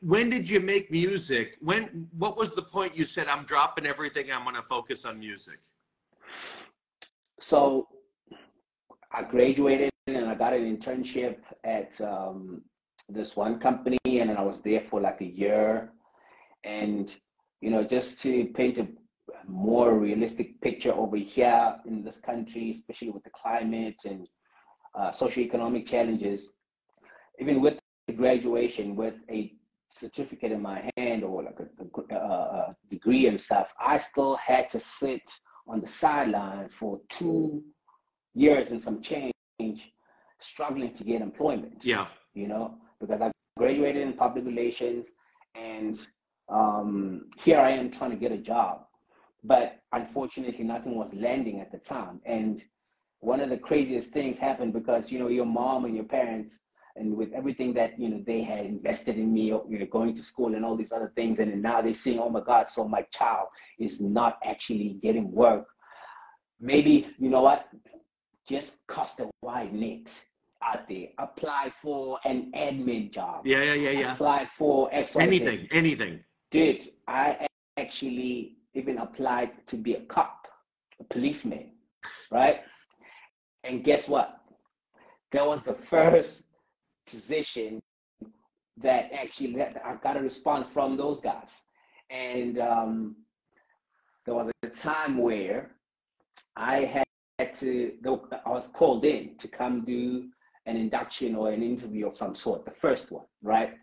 when 0.00 0.30
did 0.30 0.48
you 0.48 0.58
make 0.58 0.90
music? 0.90 1.56
When 1.60 2.08
what 2.18 2.36
was 2.36 2.54
the 2.54 2.62
point 2.62 2.96
you 2.96 3.04
said 3.04 3.28
I'm 3.28 3.44
dropping 3.44 3.86
everything, 3.86 4.32
I'm 4.32 4.44
gonna 4.44 4.62
focus 4.62 5.04
on 5.04 5.18
music? 5.18 5.58
So 7.42 7.88
I 9.12 9.24
graduated 9.24 9.90
and 10.06 10.26
I 10.26 10.36
got 10.36 10.52
an 10.52 10.64
internship 10.76 11.38
at 11.64 12.00
um, 12.00 12.62
this 13.08 13.34
one 13.34 13.58
company, 13.58 13.98
and 14.06 14.30
I 14.30 14.42
was 14.42 14.60
there 14.60 14.84
for 14.88 15.00
like 15.00 15.20
a 15.20 15.26
year. 15.26 15.92
And 16.62 17.12
you 17.60 17.70
know, 17.70 17.82
just 17.82 18.20
to 18.22 18.46
paint 18.54 18.78
a 18.78 18.86
more 19.48 19.98
realistic 19.98 20.60
picture 20.60 20.92
over 20.92 21.16
here 21.16 21.76
in 21.84 22.04
this 22.04 22.18
country, 22.18 22.70
especially 22.78 23.10
with 23.10 23.24
the 23.24 23.30
climate 23.30 24.00
and 24.04 24.28
uh, 24.94 25.10
socioeconomic 25.10 25.84
challenges, 25.88 26.48
even 27.40 27.60
with 27.60 27.76
the 28.06 28.12
graduation, 28.12 28.94
with 28.94 29.14
a 29.28 29.52
certificate 29.90 30.52
in 30.52 30.62
my 30.62 30.88
hand 30.96 31.24
or 31.24 31.42
like 31.42 31.58
a, 31.58 32.14
a, 32.14 32.18
a 32.18 32.76
degree 32.88 33.26
and 33.26 33.40
stuff, 33.40 33.66
I 33.80 33.98
still 33.98 34.36
had 34.36 34.70
to 34.70 34.78
sit 34.78 35.22
on 35.68 35.80
the 35.80 35.86
sideline 35.86 36.68
for 36.68 37.00
two 37.08 37.62
years 38.34 38.70
and 38.70 38.82
some 38.82 39.00
change, 39.00 39.32
struggling 40.38 40.92
to 40.94 41.04
get 41.04 41.22
employment. 41.22 41.78
Yeah. 41.82 42.06
You 42.34 42.48
know, 42.48 42.78
because 43.00 43.20
I 43.20 43.30
graduated 43.56 44.02
in 44.02 44.12
public 44.14 44.44
relations 44.44 45.06
and 45.54 46.04
um, 46.48 47.26
here 47.38 47.58
I 47.58 47.70
am 47.70 47.90
trying 47.90 48.10
to 48.10 48.16
get 48.16 48.32
a 48.32 48.38
job. 48.38 48.84
But 49.44 49.80
unfortunately, 49.92 50.64
nothing 50.64 50.94
was 50.94 51.12
landing 51.14 51.60
at 51.60 51.72
the 51.72 51.78
time. 51.78 52.20
And 52.24 52.62
one 53.20 53.40
of 53.40 53.50
the 53.50 53.58
craziest 53.58 54.10
things 54.12 54.38
happened 54.38 54.72
because, 54.72 55.10
you 55.10 55.18
know, 55.18 55.28
your 55.28 55.46
mom 55.46 55.84
and 55.84 55.94
your 55.94 56.04
parents, 56.04 56.60
and 56.96 57.16
with 57.16 57.32
everything 57.32 57.72
that, 57.74 57.98
you 57.98 58.08
know, 58.08 58.22
they 58.26 58.42
had 58.42 58.66
invested 58.66 59.16
in 59.16 59.32
me, 59.32 59.46
you 59.46 59.78
know, 59.78 59.86
going 59.86 60.14
to 60.14 60.22
school 60.22 60.54
and 60.54 60.64
all 60.64 60.76
these 60.76 60.92
other 60.92 61.12
things. 61.16 61.38
And 61.38 61.62
now 61.62 61.80
they're 61.80 61.94
seeing, 61.94 62.18
oh 62.18 62.28
my 62.28 62.40
God, 62.40 62.68
so 62.68 62.86
my 62.86 63.02
child 63.10 63.48
is 63.78 64.00
not 64.00 64.38
actually 64.44 64.98
getting 65.02 65.32
work. 65.32 65.66
Maybe, 66.60 67.08
you 67.18 67.30
know 67.30 67.42
what? 67.42 67.68
Just 68.46 68.76
cast 68.88 69.20
a 69.20 69.30
wide 69.42 69.72
net 69.72 70.12
out 70.62 70.88
there. 70.88 71.08
Apply 71.18 71.70
for 71.80 72.18
an 72.24 72.52
admin 72.54 73.10
job. 73.10 73.46
Yeah, 73.46 73.62
yeah, 73.62 73.74
yeah, 73.74 73.90
yeah. 73.90 74.12
Apply 74.14 74.46
for 74.56 74.88
X, 74.92 75.16
anything, 75.16 75.68
anything. 75.70 76.20
Dude, 76.50 76.90
I 77.08 77.46
actually 77.76 78.58
even 78.74 78.98
applied 78.98 79.66
to 79.68 79.76
be 79.76 79.94
a 79.94 80.00
cop, 80.02 80.46
a 81.00 81.04
policeman, 81.04 81.72
right? 82.30 82.60
And 83.64 83.82
guess 83.82 84.08
what? 84.08 84.38
That 85.32 85.46
was 85.46 85.62
the 85.62 85.74
first 85.74 86.42
position 87.06 87.80
that 88.78 89.12
actually 89.12 89.60
I 89.62 89.96
got 90.02 90.16
a 90.16 90.20
response 90.20 90.68
from 90.68 90.96
those 90.96 91.20
guys. 91.20 91.62
And 92.10 92.58
um, 92.58 93.16
there 94.26 94.34
was 94.34 94.50
a 94.62 94.68
time 94.68 95.18
where 95.18 95.72
I 96.56 97.04
had 97.38 97.54
to, 97.56 97.92
I 98.46 98.50
was 98.50 98.68
called 98.68 99.04
in 99.04 99.36
to 99.38 99.48
come 99.48 99.84
do 99.84 100.28
an 100.66 100.76
induction 100.76 101.34
or 101.34 101.50
an 101.50 101.62
interview 101.62 102.06
of 102.06 102.16
some 102.16 102.34
sort, 102.34 102.64
the 102.64 102.70
first 102.70 103.10
one, 103.10 103.24
right? 103.42 103.74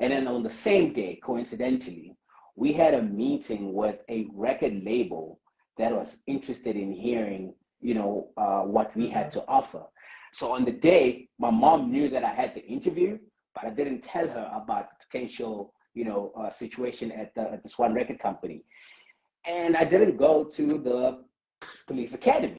And 0.00 0.12
then 0.12 0.26
on 0.26 0.42
the 0.42 0.50
same 0.50 0.92
day, 0.92 1.20
coincidentally, 1.22 2.16
we 2.56 2.72
had 2.72 2.94
a 2.94 3.02
meeting 3.02 3.72
with 3.72 3.98
a 4.08 4.26
record 4.32 4.84
label 4.84 5.40
that 5.78 5.92
was 5.92 6.18
interested 6.26 6.76
in 6.76 6.92
hearing, 6.92 7.54
you 7.80 7.94
know, 7.94 8.30
uh, 8.36 8.60
what 8.62 8.96
we 8.96 9.08
had 9.08 9.30
to 9.32 9.44
offer. 9.46 9.82
So 10.34 10.50
on 10.52 10.64
the 10.64 10.72
day, 10.72 11.28
my 11.38 11.52
mom 11.52 11.92
knew 11.92 12.08
that 12.08 12.24
I 12.24 12.30
had 12.30 12.56
the 12.56 12.66
interview, 12.66 13.18
but 13.54 13.66
I 13.66 13.70
didn't 13.70 14.00
tell 14.00 14.26
her 14.26 14.50
about 14.52 14.88
the 14.90 14.96
potential, 15.06 15.72
you 15.94 16.04
know, 16.04 16.32
uh, 16.36 16.50
situation 16.50 17.12
at, 17.12 17.32
the, 17.36 17.52
at 17.52 17.62
this 17.62 17.78
one 17.78 17.94
record 17.94 18.18
company. 18.18 18.64
And 19.46 19.76
I 19.76 19.84
didn't 19.84 20.16
go 20.16 20.42
to 20.42 20.66
the 20.78 21.22
police 21.86 22.14
academy, 22.14 22.58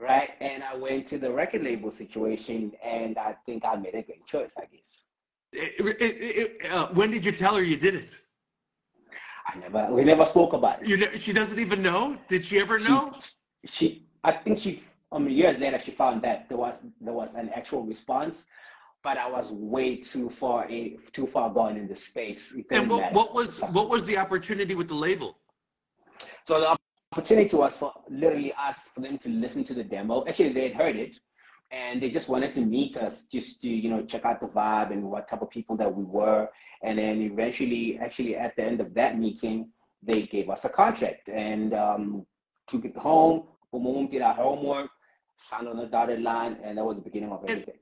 right? 0.00 0.30
And 0.40 0.64
I 0.64 0.74
went 0.74 1.06
to 1.06 1.18
the 1.18 1.30
record 1.30 1.62
label 1.62 1.92
situation, 1.92 2.72
and 2.82 3.16
I 3.16 3.36
think 3.46 3.64
I 3.64 3.76
made 3.76 3.94
a 3.94 4.02
great 4.02 4.26
choice, 4.26 4.54
I 4.58 4.62
guess. 4.62 5.04
It, 5.52 5.86
it, 6.02 6.16
it, 6.62 6.72
uh, 6.72 6.88
when 6.94 7.12
did 7.12 7.24
you 7.24 7.30
tell 7.30 7.54
her 7.54 7.62
you 7.62 7.76
did 7.76 7.94
it? 7.94 8.10
I 9.46 9.56
never, 9.56 9.86
we 9.94 10.02
never 10.02 10.26
spoke 10.26 10.52
about 10.52 10.82
it. 10.82 10.88
You 10.88 10.96
know, 10.96 11.12
she 11.14 11.32
doesn't 11.32 11.60
even 11.60 11.80
know. 11.80 12.18
Did 12.26 12.44
she 12.44 12.58
ever 12.58 12.80
know? 12.80 13.12
She, 13.66 13.72
she 13.72 14.06
I 14.24 14.32
think 14.32 14.58
she, 14.58 14.82
I 15.12 15.18
mean, 15.18 15.36
years 15.36 15.58
later, 15.58 15.78
she 15.78 15.90
found 15.90 16.22
that 16.22 16.48
there 16.48 16.58
was 16.58 16.80
there 17.00 17.12
was 17.12 17.34
an 17.34 17.50
actual 17.54 17.82
response, 17.84 18.46
but 19.02 19.18
I 19.18 19.28
was 19.30 19.52
way 19.52 19.96
too 19.96 20.30
far 20.30 20.66
in, 20.66 20.98
too 21.12 21.26
far 21.26 21.52
gone 21.52 21.76
in 21.76 21.86
the 21.86 21.94
space. 21.94 22.54
And 22.70 22.88
what, 22.88 23.12
what 23.12 23.34
was 23.34 23.48
what 23.72 23.88
was 23.88 24.04
the 24.04 24.18
opportunity 24.18 24.74
with 24.74 24.88
the 24.88 24.94
label? 24.94 25.38
So 26.46 26.60
the 26.60 26.76
opportunity 27.12 27.56
was 27.56 27.76
for 27.76 27.92
literally 28.08 28.52
us 28.54 28.88
for 28.94 29.00
them 29.00 29.18
to 29.18 29.28
listen 29.28 29.64
to 29.64 29.74
the 29.74 29.84
demo. 29.84 30.24
Actually, 30.26 30.52
they 30.52 30.68
had 30.68 30.76
heard 30.76 30.96
it, 30.96 31.16
and 31.70 32.02
they 32.02 32.10
just 32.10 32.28
wanted 32.28 32.52
to 32.52 32.62
meet 32.62 32.96
us 32.96 33.24
just 33.24 33.60
to 33.60 33.68
you 33.68 33.90
know 33.90 34.02
check 34.02 34.24
out 34.24 34.40
the 34.40 34.46
vibe 34.48 34.92
and 34.92 35.02
what 35.02 35.28
type 35.28 35.42
of 35.42 35.50
people 35.50 35.76
that 35.76 35.94
we 35.94 36.04
were 36.04 36.48
and 36.82 36.98
then 36.98 37.22
eventually, 37.22 37.98
actually, 37.98 38.36
at 38.36 38.56
the 38.56 38.64
end 38.64 38.80
of 38.80 38.92
that 38.94 39.18
meeting, 39.18 39.68
they 40.02 40.22
gave 40.22 40.50
us 40.50 40.64
a 40.64 40.68
contract 40.68 41.28
and 41.28 41.74
um, 41.74 42.26
took 42.66 42.84
it 42.84 42.96
home. 42.96 43.44
Boom, 43.72 44.08
did 44.10 44.20
our 44.20 44.34
homework, 44.34 44.90
signed 45.36 45.68
on 45.68 45.76
the 45.76 45.86
dotted 45.86 46.22
line, 46.22 46.58
and 46.62 46.78
that 46.78 46.84
was 46.84 46.96
the 46.96 47.02
beginning 47.02 47.30
of 47.30 47.44
everything. 47.48 47.74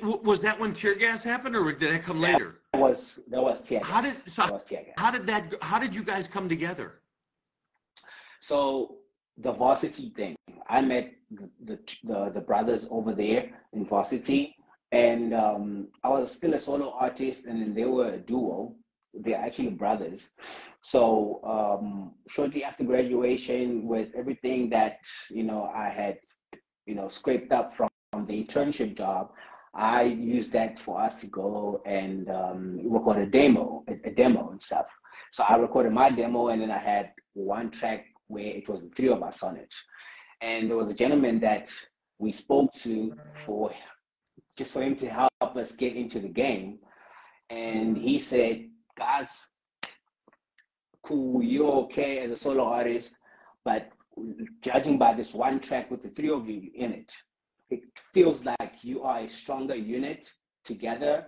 was 0.00 0.40
that 0.40 0.58
when 0.58 0.74
Teargas 0.74 1.22
happened, 1.22 1.56
or 1.56 1.72
did 1.72 1.92
that 1.92 2.02
come 2.02 2.20
later? 2.20 2.60
That 2.72 2.80
was 2.80 3.18
that 3.28 3.42
was 3.42 3.60
Teargas. 3.60 3.86
How 3.86 4.00
did 4.00 4.14
so 4.34 4.60
how 4.98 5.10
did 5.10 5.26
that? 5.26 5.54
How 5.62 5.78
did 5.78 5.94
you 5.94 6.02
guys 6.02 6.26
come 6.26 6.48
together? 6.48 7.00
So 8.40 8.98
the 9.38 9.52
varsity 9.52 10.12
thing, 10.16 10.36
I 10.68 10.80
met 10.80 11.12
the, 11.30 11.50
the 11.64 11.78
the, 12.04 12.30
the 12.34 12.40
brothers 12.40 12.86
over 12.90 13.12
there 13.14 13.50
in 13.72 13.86
varsity, 13.86 14.56
and 14.92 15.34
um, 15.34 15.88
I 16.04 16.08
was 16.08 16.32
still 16.32 16.54
a 16.54 16.60
solo 16.60 16.92
artist, 16.98 17.46
and 17.46 17.60
then 17.60 17.74
they 17.74 17.84
were 17.84 18.14
a 18.14 18.18
duo. 18.18 18.74
They're 19.18 19.38
actually 19.38 19.70
brothers. 19.70 20.30
So 20.82 21.40
um, 21.42 22.12
shortly 22.28 22.62
after 22.62 22.84
graduation, 22.84 23.86
with 23.86 24.08
everything 24.14 24.70
that 24.70 24.98
you 25.30 25.42
know 25.42 25.70
I 25.74 25.88
had, 25.88 26.18
you 26.86 26.94
know, 26.94 27.08
scraped 27.08 27.52
up 27.52 27.74
from, 27.74 27.88
from 28.12 28.26
the 28.26 28.44
internship 28.44 28.96
job, 28.96 29.32
I 29.74 30.04
used 30.04 30.52
that 30.52 30.78
for 30.78 31.00
us 31.00 31.20
to 31.20 31.26
go 31.26 31.82
and 31.84 32.30
um, 32.30 32.80
record 32.84 33.18
a 33.18 33.26
demo, 33.26 33.84
a, 33.88 34.08
a 34.08 34.10
demo 34.10 34.50
and 34.50 34.62
stuff. 34.62 34.86
So 35.32 35.44
I 35.46 35.56
recorded 35.56 35.92
my 35.92 36.10
demo, 36.10 36.48
and 36.48 36.62
then 36.62 36.70
I 36.70 36.78
had 36.78 37.12
one 37.34 37.70
track 37.70 38.06
where 38.28 38.44
it 38.44 38.68
was 38.68 38.80
the 38.80 38.88
three 38.96 39.08
of 39.08 39.22
us 39.22 39.42
on 39.42 39.56
it. 39.56 39.72
And 40.40 40.70
there 40.70 40.76
was 40.76 40.90
a 40.90 40.94
gentleman 40.94 41.40
that 41.40 41.70
we 42.18 42.32
spoke 42.32 42.72
to 42.74 43.14
for 43.44 43.70
just 44.56 44.72
for 44.72 44.82
him 44.82 44.96
to 44.96 45.08
help 45.08 45.56
us 45.56 45.72
get 45.72 45.96
into 45.96 46.20
the 46.20 46.28
game. 46.28 46.78
And 47.50 47.96
he 47.98 48.18
said, 48.18 48.68
guys, 48.96 49.28
cool, 51.04 51.42
you're 51.42 51.84
okay 51.84 52.20
as 52.20 52.30
a 52.30 52.36
solo 52.36 52.64
artist, 52.64 53.14
but 53.64 53.90
judging 54.62 54.98
by 54.98 55.14
this 55.14 55.34
one 55.34 55.60
track 55.60 55.90
with 55.90 56.02
the 56.02 56.08
three 56.10 56.30
of 56.30 56.48
you 56.48 56.70
in 56.74 56.92
it, 56.92 57.12
it 57.70 57.80
feels 58.14 58.44
like 58.44 58.72
you 58.82 59.02
are 59.02 59.20
a 59.20 59.28
stronger 59.28 59.74
unit 59.74 60.28
together. 60.64 61.26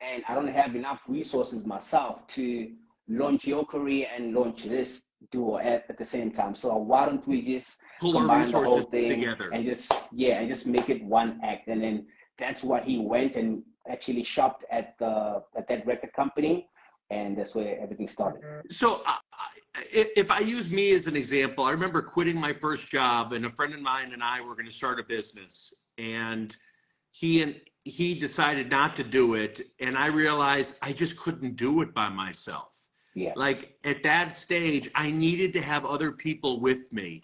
And 0.00 0.22
I 0.28 0.34
don't 0.34 0.48
have 0.48 0.76
enough 0.76 1.02
resources 1.08 1.64
myself 1.64 2.26
to 2.28 2.70
launch 3.08 3.46
your 3.46 3.64
career 3.64 4.06
and 4.14 4.34
launch 4.34 4.64
this 4.64 5.04
duo 5.32 5.58
at, 5.58 5.84
at 5.88 5.98
the 5.98 6.04
same 6.04 6.30
time. 6.30 6.54
So 6.54 6.76
why 6.76 7.06
don't 7.06 7.26
we 7.26 7.42
just 7.42 7.78
Pull 8.00 8.12
combine 8.12 8.52
the 8.52 8.58
whole 8.58 8.80
thing 8.80 9.20
together. 9.20 9.50
and 9.52 9.64
just 9.64 9.92
yeah, 10.12 10.38
and 10.40 10.48
just 10.48 10.66
make 10.66 10.88
it 10.88 11.02
one 11.04 11.40
act. 11.42 11.68
And 11.68 11.82
then 11.82 12.06
that's 12.38 12.62
what 12.62 12.84
he 12.84 12.98
went 12.98 13.34
and 13.36 13.62
actually 13.90 14.22
shopped 14.22 14.64
at 14.70 14.96
the 14.98 15.42
at 15.56 15.66
that 15.68 15.86
record 15.86 16.12
company, 16.12 16.68
and 17.10 17.36
that's 17.36 17.54
where 17.54 17.80
everything 17.80 18.08
started. 18.08 18.42
So, 18.70 19.02
uh, 19.06 19.16
if 19.92 20.30
I 20.30 20.40
use 20.40 20.68
me 20.70 20.92
as 20.92 21.06
an 21.06 21.16
example, 21.16 21.64
I 21.64 21.70
remember 21.70 22.02
quitting 22.02 22.38
my 22.38 22.52
first 22.52 22.88
job, 22.88 23.32
and 23.32 23.46
a 23.46 23.50
friend 23.50 23.74
of 23.74 23.80
mine 23.80 24.12
and 24.12 24.22
I 24.22 24.40
were 24.40 24.54
going 24.54 24.66
to 24.66 24.74
start 24.74 25.00
a 25.00 25.04
business, 25.04 25.72
and 25.96 26.54
he 27.12 27.42
and 27.42 27.60
he 27.84 28.14
decided 28.14 28.70
not 28.70 28.96
to 28.96 29.04
do 29.04 29.34
it, 29.34 29.60
and 29.80 29.96
I 29.96 30.06
realized 30.06 30.74
I 30.82 30.92
just 30.92 31.16
couldn't 31.16 31.56
do 31.56 31.80
it 31.80 31.94
by 31.94 32.08
myself. 32.08 32.68
Yeah, 33.14 33.32
Like 33.34 33.76
at 33.84 34.02
that 34.02 34.36
stage, 34.36 34.90
I 34.94 35.10
needed 35.10 35.52
to 35.54 35.62
have 35.62 35.84
other 35.84 36.12
people 36.12 36.60
with 36.60 36.92
me. 36.92 37.22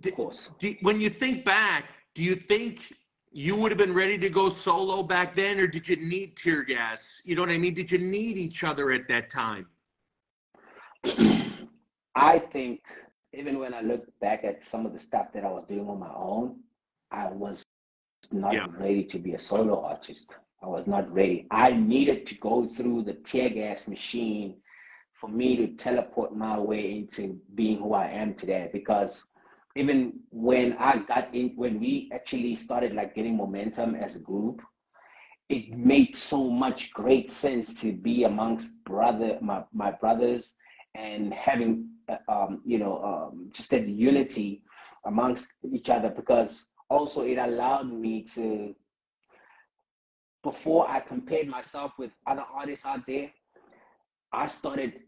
D- 0.00 0.10
of 0.10 0.16
course. 0.16 0.48
do, 0.58 0.74
when 0.82 1.00
you 1.00 1.08
think 1.08 1.44
back, 1.44 1.84
do 2.14 2.22
you 2.22 2.34
think 2.34 2.92
you 3.34 3.56
would 3.56 3.72
have 3.72 3.78
been 3.78 3.92
ready 3.92 4.16
to 4.16 4.30
go 4.30 4.48
solo 4.48 5.02
back 5.02 5.34
then, 5.34 5.58
or 5.58 5.66
did 5.66 5.88
you 5.88 5.96
need 5.96 6.36
Teargas? 6.36 7.00
You 7.24 7.34
know 7.34 7.42
what 7.42 7.50
I 7.50 7.58
mean? 7.58 7.74
Did 7.74 7.90
you 7.90 7.98
need 7.98 8.36
each 8.36 8.62
other 8.62 8.92
at 8.92 9.08
that 9.08 9.28
time? 9.28 9.66
I 12.14 12.38
think 12.38 12.82
even 13.32 13.58
when 13.58 13.74
I 13.74 13.80
look 13.80 14.06
back 14.20 14.44
at 14.44 14.64
some 14.64 14.86
of 14.86 14.92
the 14.92 15.00
stuff 15.00 15.32
that 15.34 15.44
I 15.44 15.50
was 15.50 15.64
doing 15.64 15.88
on 15.88 15.98
my 15.98 16.14
own, 16.14 16.60
I 17.10 17.26
was 17.26 17.64
not 18.30 18.54
Yeah. 18.54 18.66
ready 18.78 19.02
to 19.02 19.18
be 19.18 19.34
a 19.34 19.40
solo 19.40 19.82
artist. 19.82 20.26
I 20.62 20.68
was 20.68 20.86
not 20.86 21.12
ready. 21.12 21.48
I 21.50 21.72
needed 21.72 22.26
to 22.26 22.36
go 22.36 22.68
through 22.68 23.02
the 23.02 23.14
Teargas 23.14 23.88
machine 23.88 24.58
for 25.12 25.28
me 25.28 25.56
to 25.56 25.66
teleport 25.74 26.36
my 26.36 26.56
way 26.56 26.98
into 26.98 27.40
being 27.56 27.78
who 27.78 27.94
I 27.94 28.06
am 28.10 28.34
today. 28.34 28.70
Because 28.72 29.24
even 29.76 30.20
when 30.30 30.74
I 30.78 30.98
got 30.98 31.34
in, 31.34 31.52
when 31.56 31.80
we 31.80 32.10
actually 32.12 32.56
started 32.56 32.94
like 32.94 33.14
getting 33.14 33.36
momentum 33.36 33.94
as 33.94 34.14
a 34.14 34.20
group, 34.20 34.62
it 35.48 35.76
made 35.76 36.16
so 36.16 36.48
much 36.50 36.90
great 36.92 37.30
sense 37.30 37.74
to 37.80 37.92
be 37.92 38.24
amongst 38.24 38.72
brother 38.84 39.38
my, 39.40 39.62
my 39.72 39.90
brothers 39.90 40.54
and 40.94 41.34
having 41.34 41.88
uh, 42.08 42.16
um, 42.28 42.62
you 42.64 42.78
know 42.78 43.02
um, 43.02 43.50
just 43.52 43.70
that 43.70 43.86
unity 43.86 44.62
amongst 45.06 45.48
each 45.72 45.90
other 45.90 46.08
because 46.08 46.66
also 46.88 47.22
it 47.22 47.36
allowed 47.36 47.92
me 47.92 48.22
to 48.22 48.74
before 50.42 50.88
i 50.88 51.00
compared 51.00 51.46
myself 51.46 51.92
with 51.98 52.10
other 52.26 52.44
artists 52.54 52.86
out 52.86 53.06
there 53.06 53.30
i 54.32 54.46
started 54.46 55.00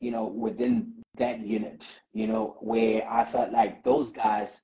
you 0.00 0.10
know 0.10 0.24
within 0.24 0.92
that 1.16 1.40
unit 1.40 1.84
you 2.12 2.26
know 2.26 2.56
where 2.60 3.06
i 3.10 3.24
felt 3.24 3.52
like 3.52 3.82
those 3.84 4.10
guys 4.10 4.60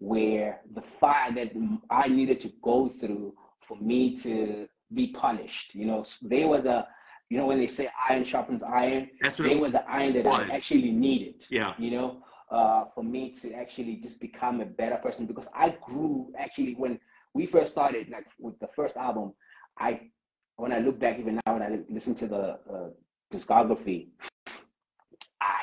were 0.00 0.56
the 0.72 0.82
fire 0.82 1.32
that 1.32 1.52
i 1.90 2.08
needed 2.08 2.40
to 2.40 2.52
go 2.62 2.88
through 2.88 3.34
for 3.60 3.76
me 3.78 4.16
to 4.16 4.66
be 4.94 5.12
polished 5.12 5.74
you 5.74 5.86
know 5.86 6.04
they 6.22 6.44
were 6.44 6.60
the 6.60 6.84
you 7.32 7.38
know 7.38 7.46
when 7.46 7.58
they 7.58 7.66
say 7.66 7.88
iron 8.10 8.24
sharpens 8.24 8.62
iron 8.62 9.08
they 9.38 9.56
were 9.56 9.70
the 9.70 9.88
iron 9.88 10.12
that 10.12 10.26
was. 10.26 10.50
I 10.50 10.54
actually 10.54 10.90
needed. 10.90 11.46
Yeah. 11.48 11.72
You 11.78 11.90
know, 11.92 12.22
uh, 12.50 12.84
for 12.94 13.02
me 13.02 13.30
to 13.40 13.54
actually 13.54 13.96
just 13.96 14.20
become 14.20 14.60
a 14.60 14.66
better 14.66 14.96
person 14.96 15.24
because 15.24 15.48
I 15.54 15.70
grew 15.80 16.30
actually 16.38 16.74
when 16.74 17.00
we 17.32 17.46
first 17.46 17.72
started, 17.72 18.10
like 18.10 18.26
with 18.38 18.58
the 18.60 18.68
first 18.76 18.96
album. 18.96 19.32
I 19.78 20.10
when 20.56 20.72
I 20.72 20.80
look 20.80 20.98
back 21.00 21.18
even 21.18 21.40
now 21.46 21.54
when 21.54 21.62
I 21.62 21.78
listen 21.88 22.14
to 22.16 22.26
the 22.26 22.42
uh, 22.70 22.90
discography, 23.32 24.08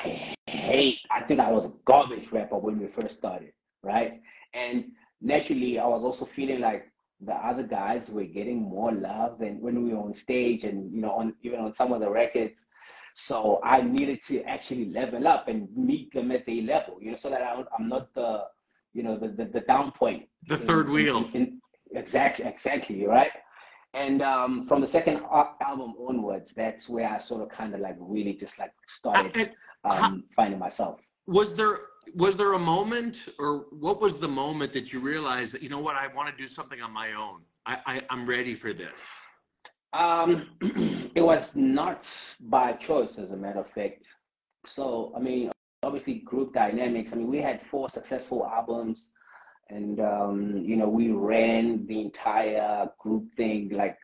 I 0.04 0.34
hate. 0.46 0.98
I 1.10 1.20
think 1.22 1.40
I 1.40 1.50
was 1.50 1.64
a 1.66 1.72
garbage 1.84 2.30
rapper 2.32 2.58
when 2.58 2.78
we 2.78 2.86
first 2.86 3.18
started, 3.18 3.52
right? 3.82 4.20
And 4.54 4.92
naturally, 5.20 5.78
I 5.78 5.86
was 5.86 6.02
also 6.02 6.24
feeling 6.24 6.60
like 6.60 6.86
the 7.20 7.34
other 7.34 7.62
guys 7.62 8.10
were 8.10 8.24
getting 8.24 8.62
more 8.62 8.92
love 8.92 9.38
than 9.38 9.60
when 9.60 9.84
we 9.84 9.92
were 9.92 10.00
on 10.00 10.14
stage 10.14 10.64
and 10.64 10.90
you 10.94 11.02
know 11.02 11.10
on 11.12 11.34
even 11.42 11.60
on 11.60 11.74
some 11.74 11.92
of 11.92 12.00
the 12.00 12.08
records 12.08 12.64
so 13.12 13.60
i 13.62 13.82
needed 13.82 14.22
to 14.22 14.42
actually 14.44 14.86
level 14.86 15.28
up 15.28 15.46
and 15.48 15.68
meet 15.76 16.10
them 16.14 16.30
at 16.30 16.46
their 16.46 16.62
level 16.62 16.96
you 16.98 17.10
know 17.10 17.16
so 17.16 17.28
that 17.28 17.42
I, 17.42 17.62
i'm 17.78 17.88
not 17.90 18.14
the 18.14 18.44
you 18.94 19.02
know 19.02 19.18
the 19.18 19.28
the, 19.28 19.44
the 19.44 19.60
down 19.60 19.92
point 19.92 20.28
The 20.46 20.54
in- 20.62 20.66
third 20.66 20.88
wheel. 20.88 21.28
in- 21.34 21.60
exactly 21.92 22.46
exactly 22.46 23.04
right 23.06 23.32
and 23.92 24.22
um 24.22 24.66
from 24.66 24.80
the 24.80 24.86
second 24.86 25.20
album 25.60 25.92
onwards 26.08 26.54
that's 26.54 26.88
where 26.88 27.06
i 27.12 27.18
sort 27.18 27.42
of 27.42 27.50
kind 27.50 27.74
of 27.74 27.80
like 27.80 27.96
really 27.98 28.32
just 28.32 28.58
like 28.58 28.72
started 28.88 29.36
And 29.36 29.50
um 29.84 30.24
finding 30.36 30.58
myself 30.58 31.00
was 31.26 31.54
there 31.54 31.78
was 32.14 32.36
there 32.36 32.54
a 32.54 32.58
moment, 32.58 33.16
or 33.38 33.66
what 33.70 34.00
was 34.00 34.14
the 34.18 34.28
moment 34.28 34.72
that 34.72 34.92
you 34.92 34.98
realized 35.00 35.52
that 35.52 35.62
you 35.62 35.68
know 35.68 35.78
what 35.78 35.96
I 35.96 36.08
want 36.08 36.28
to 36.28 36.42
do 36.42 36.48
something 36.48 36.80
on 36.82 36.92
my 36.92 37.12
own? 37.12 37.42
I, 37.66 37.78
I 37.86 38.02
I'm 38.10 38.26
ready 38.26 38.54
for 38.54 38.72
this. 38.72 38.98
Um, 39.92 40.48
it 41.14 41.22
was 41.22 41.54
not 41.54 42.08
by 42.40 42.72
choice, 42.72 43.18
as 43.18 43.30
a 43.30 43.36
matter 43.36 43.60
of 43.60 43.68
fact. 43.68 44.06
So, 44.66 45.12
I 45.16 45.20
mean, 45.20 45.50
obviously, 45.82 46.14
group 46.20 46.52
dynamics. 46.52 47.12
I 47.12 47.16
mean, 47.16 47.28
we 47.28 47.38
had 47.38 47.60
four 47.70 47.88
successful 47.88 48.46
albums, 48.46 49.08
and 49.68 50.00
um, 50.00 50.62
you 50.64 50.76
know, 50.76 50.88
we 50.88 51.10
ran 51.10 51.86
the 51.86 52.00
entire 52.00 52.90
group 52.98 53.32
thing, 53.36 53.68
like 53.70 53.96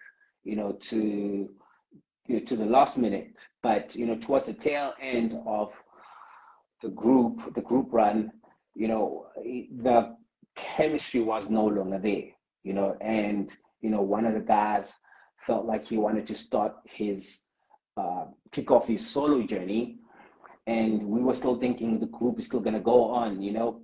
you 0.45 0.55
know, 0.55 0.73
to 0.73 1.51
to 2.47 2.57
the 2.57 2.65
last 2.65 2.99
minute. 2.99 3.33
But 3.63 3.95
you 3.95 4.07
know, 4.07 4.17
towards 4.17 4.47
the 4.47 4.53
tail 4.53 4.95
end 5.01 5.39
of 5.47 5.73
the 6.83 6.89
group, 6.91 7.55
the 7.55 7.61
group 7.61 7.89
run, 7.91 8.31
you 8.75 8.89
know, 8.89 9.27
the 9.37 10.17
chemistry 10.57 11.21
was 11.21 11.49
no 11.49 11.65
longer 11.65 11.99
there. 11.99 12.29
You 12.63 12.75
know, 12.75 12.97
and 13.01 13.51
you 13.81 13.91
know, 13.91 14.03
one 14.03 14.25
of 14.25 14.35
the 14.35 14.41
guys 14.41 14.95
felt 15.47 15.67
like 15.67 15.87
he 15.87 15.97
wanted 15.97 16.27
to 16.27 16.35
start 16.35 16.75
his 16.85 17.41
uh, 17.97 18.25
kick 18.53 18.71
off 18.71 18.87
his 18.87 19.09
solo 19.09 19.43
journey, 19.43 19.97
and 20.67 21.03
we 21.03 21.21
were 21.21 21.35
still 21.35 21.57
thinking 21.57 21.99
the 21.99 22.07
group 22.07 22.39
is 22.39 22.47
still 22.47 22.63
to 22.63 22.81
go 22.81 23.05
on, 23.05 23.41
you 23.41 23.53
know. 23.53 23.81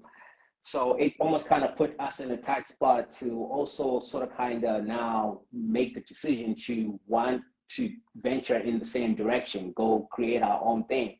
So 0.65 0.95
it 0.95 1.15
almost 1.19 1.49
kind 1.49 1.65
of 1.65 1.77
put 1.77 1.99
us 1.99 2.21
in 2.21 2.31
a 2.31 2.37
tight 2.37 2.69
spot 2.69 3.11
to 3.19 3.43
also 3.51 4.01
sort 4.01 4.23
of 4.29 4.37
kind 4.37 4.65
of 4.65 4.85
now 4.85 5.41
make 5.53 5.95
the 5.95 6.03
decision 6.03 6.55
to 6.67 7.01
want 7.07 7.43
to 7.77 7.91
venture 8.17 8.59
in 8.59 8.79
the 8.79 8.87
same 8.87 9.15
direction, 9.15 9.73
go 9.77 10.09
create 10.13 10.43
our 10.43 10.61
own 10.63 10.85
thing, 10.85 11.19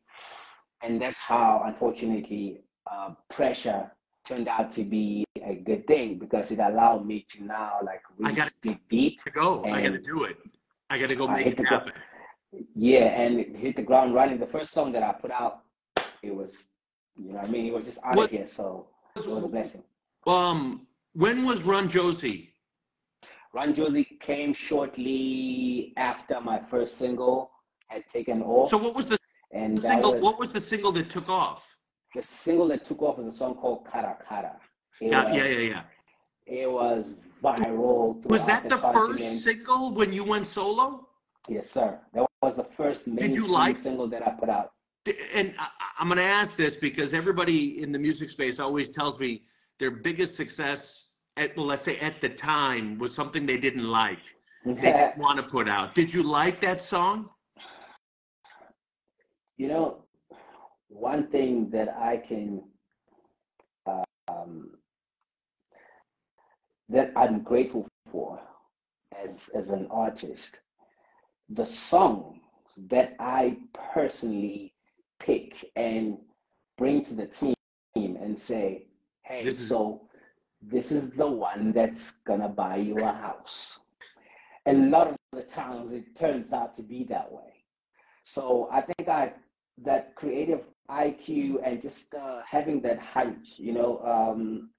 and 0.81 1.01
that's 1.01 1.17
how, 1.19 1.63
unfortunately, 1.65 2.61
uh, 2.91 3.11
pressure 3.29 3.91
turned 4.25 4.47
out 4.47 4.71
to 4.71 4.83
be 4.83 5.25
a 5.43 5.55
good 5.55 5.85
thing 5.87 6.17
because 6.17 6.51
it 6.51 6.59
allowed 6.59 7.05
me 7.05 7.25
to 7.29 7.43
now 7.43 7.77
like 7.83 8.01
really 8.17 8.35
gotta- 8.35 8.53
dig 8.61 8.79
deep 8.89 9.19
I 9.27 9.29
go. 9.31 9.63
I 9.65 9.81
got 9.81 9.93
to 9.93 9.99
do 9.99 10.23
it. 10.23 10.37
I 10.89 10.97
got 10.97 11.09
to 11.09 11.15
go 11.15 11.27
make 11.27 11.47
it 11.59 11.67
happen. 11.67 11.93
Yeah, 12.75 13.05
and 13.05 13.55
hit 13.57 13.75
the 13.75 13.81
ground 13.81 14.13
running. 14.13 14.39
The 14.39 14.45
first 14.47 14.71
song 14.71 14.91
that 14.93 15.03
I 15.03 15.11
put 15.13 15.31
out, 15.31 15.63
it 16.21 16.33
was, 16.33 16.65
you 17.17 17.29
know, 17.33 17.39
what 17.39 17.45
I 17.45 17.51
mean, 17.51 17.65
it 17.65 17.73
was 17.73 17.85
just 17.85 17.99
out 18.03 18.15
What- 18.15 18.25
of 18.25 18.31
here, 18.31 18.45
so 18.47 18.87
it 19.15 19.25
was 19.25 19.43
a 19.43 19.47
blessing. 19.47 19.83
Um, 20.27 20.87
when 21.13 21.45
was 21.45 21.61
Run 21.63 21.89
Jozi? 21.89 22.52
Run 23.53 23.73
Jozi 23.75 24.19
came 24.19 24.53
shortly 24.53 25.93
after 25.97 26.41
my 26.41 26.59
first 26.59 26.97
single 26.97 27.51
had 27.89 28.07
taken 28.07 28.41
off, 28.41 28.69
So 28.71 28.77
what 28.77 28.95
was 28.95 29.05
the 29.05 29.17
and 29.51 29.79
single? 29.79 30.13
was 30.13 30.21
What 30.23 30.39
was 30.39 30.49
the 30.51 30.61
single 30.61 30.91
that 30.93 31.09
took 31.09 31.29
off? 31.29 31.67
the 32.15 32.21
single 32.21 32.67
that 32.67 32.85
took 32.85 33.01
off 33.01 33.17
was 33.17 33.25
a 33.27 33.31
song 33.31 33.55
called 33.55 33.87
Kara 33.91 34.15
Kara. 34.27 34.55
It 35.01 35.09
Yeah, 35.11 35.23
was, 35.25 35.35
yeah, 35.35 35.45
yeah, 35.45 35.59
yeah. 35.73 35.81
It 36.45 36.71
was 36.71 37.15
viral. 37.43 38.23
Was 38.27 38.45
that 38.45 38.69
the 38.69 38.77
continent. 38.77 39.41
first 39.41 39.43
single 39.45 39.91
when 39.93 40.13
you 40.13 40.23
went 40.23 40.45
solo? 40.47 41.07
Yes, 41.47 41.69
sir. 41.71 41.99
That 42.13 42.25
was 42.41 42.53
the 42.55 42.63
first 42.63 43.07
mainstream 43.07 43.51
like- 43.51 43.77
single 43.77 44.07
that 44.09 44.27
I 44.27 44.31
put 44.31 44.49
out. 44.49 44.71
And 45.33 45.53
I, 45.59 45.67
I'm 45.99 46.07
going 46.07 46.17
to 46.17 46.23
ask 46.23 46.55
this 46.55 46.75
because 46.77 47.13
everybody 47.13 47.81
in 47.83 47.91
the 47.91 47.99
music 47.99 48.29
space 48.29 48.57
always 48.59 48.89
tells 48.89 49.19
me 49.19 49.43
their 49.79 49.91
biggest 49.91 50.35
success 50.35 51.12
at 51.37 51.55
well, 51.57 51.65
let's 51.65 51.83
say 51.85 51.97
at 51.99 52.21
the 52.21 52.29
time 52.29 52.97
was 52.99 53.13
something 53.13 53.45
they 53.45 53.57
didn't 53.57 53.87
like. 53.87 54.19
They 54.65 54.73
didn't 54.81 55.17
want 55.17 55.37
to 55.37 55.43
put 55.43 55.67
out. 55.67 55.93
Did 55.93 56.13
you 56.13 56.23
like 56.23 56.61
that 56.61 56.79
song? 56.79 57.29
You 59.57 59.67
know, 59.67 60.05
one 60.87 61.27
thing 61.27 61.69
that 61.71 61.89
I 61.97 62.17
can 62.17 62.63
um, 64.27 64.71
that 66.89 67.11
I'm 67.15 67.41
grateful 67.41 67.87
for 68.09 68.39
as 69.23 69.49
as 69.55 69.69
an 69.69 69.87
artist, 69.91 70.59
the 71.49 71.65
songs 71.65 72.37
that 72.89 73.15
I 73.19 73.57
personally 73.73 74.73
pick 75.19 75.71
and 75.75 76.17
bring 76.77 77.03
to 77.03 77.15
the 77.15 77.27
team 77.27 77.53
and 77.95 78.37
say, 78.39 78.87
hey, 79.23 79.43
This 79.43 79.59
is- 79.59 79.67
so 79.69 80.07
this 80.67 80.91
is 80.91 81.09
the 81.11 81.27
one 81.27 81.71
that's 81.71 82.11
gonna 82.25 82.49
buy 82.49 82.77
you 82.77 82.97
a 82.97 83.11
house. 83.11 83.79
A 84.65 84.73
lot 84.73 85.07
of 85.09 85.17
the 85.33 85.43
times 85.43 85.91
it 85.91 86.15
turns 86.15 86.53
out 86.53 86.73
to 86.75 86.83
be 86.83 87.03
that 87.05 87.31
way. 87.31 87.65
So 88.23 88.69
I 88.71 88.81
think 88.81 89.09
I 89.09 89.33
that 89.83 90.15
creative 90.15 90.61
IQ 90.89 91.59
and 91.63 91.81
just 91.81 92.13
uh, 92.13 92.41
having 92.49 92.81
that 92.81 92.99
hunch, 92.99 93.55
you 93.57 93.73
know, 93.73 93.99
um, 94.05 94.69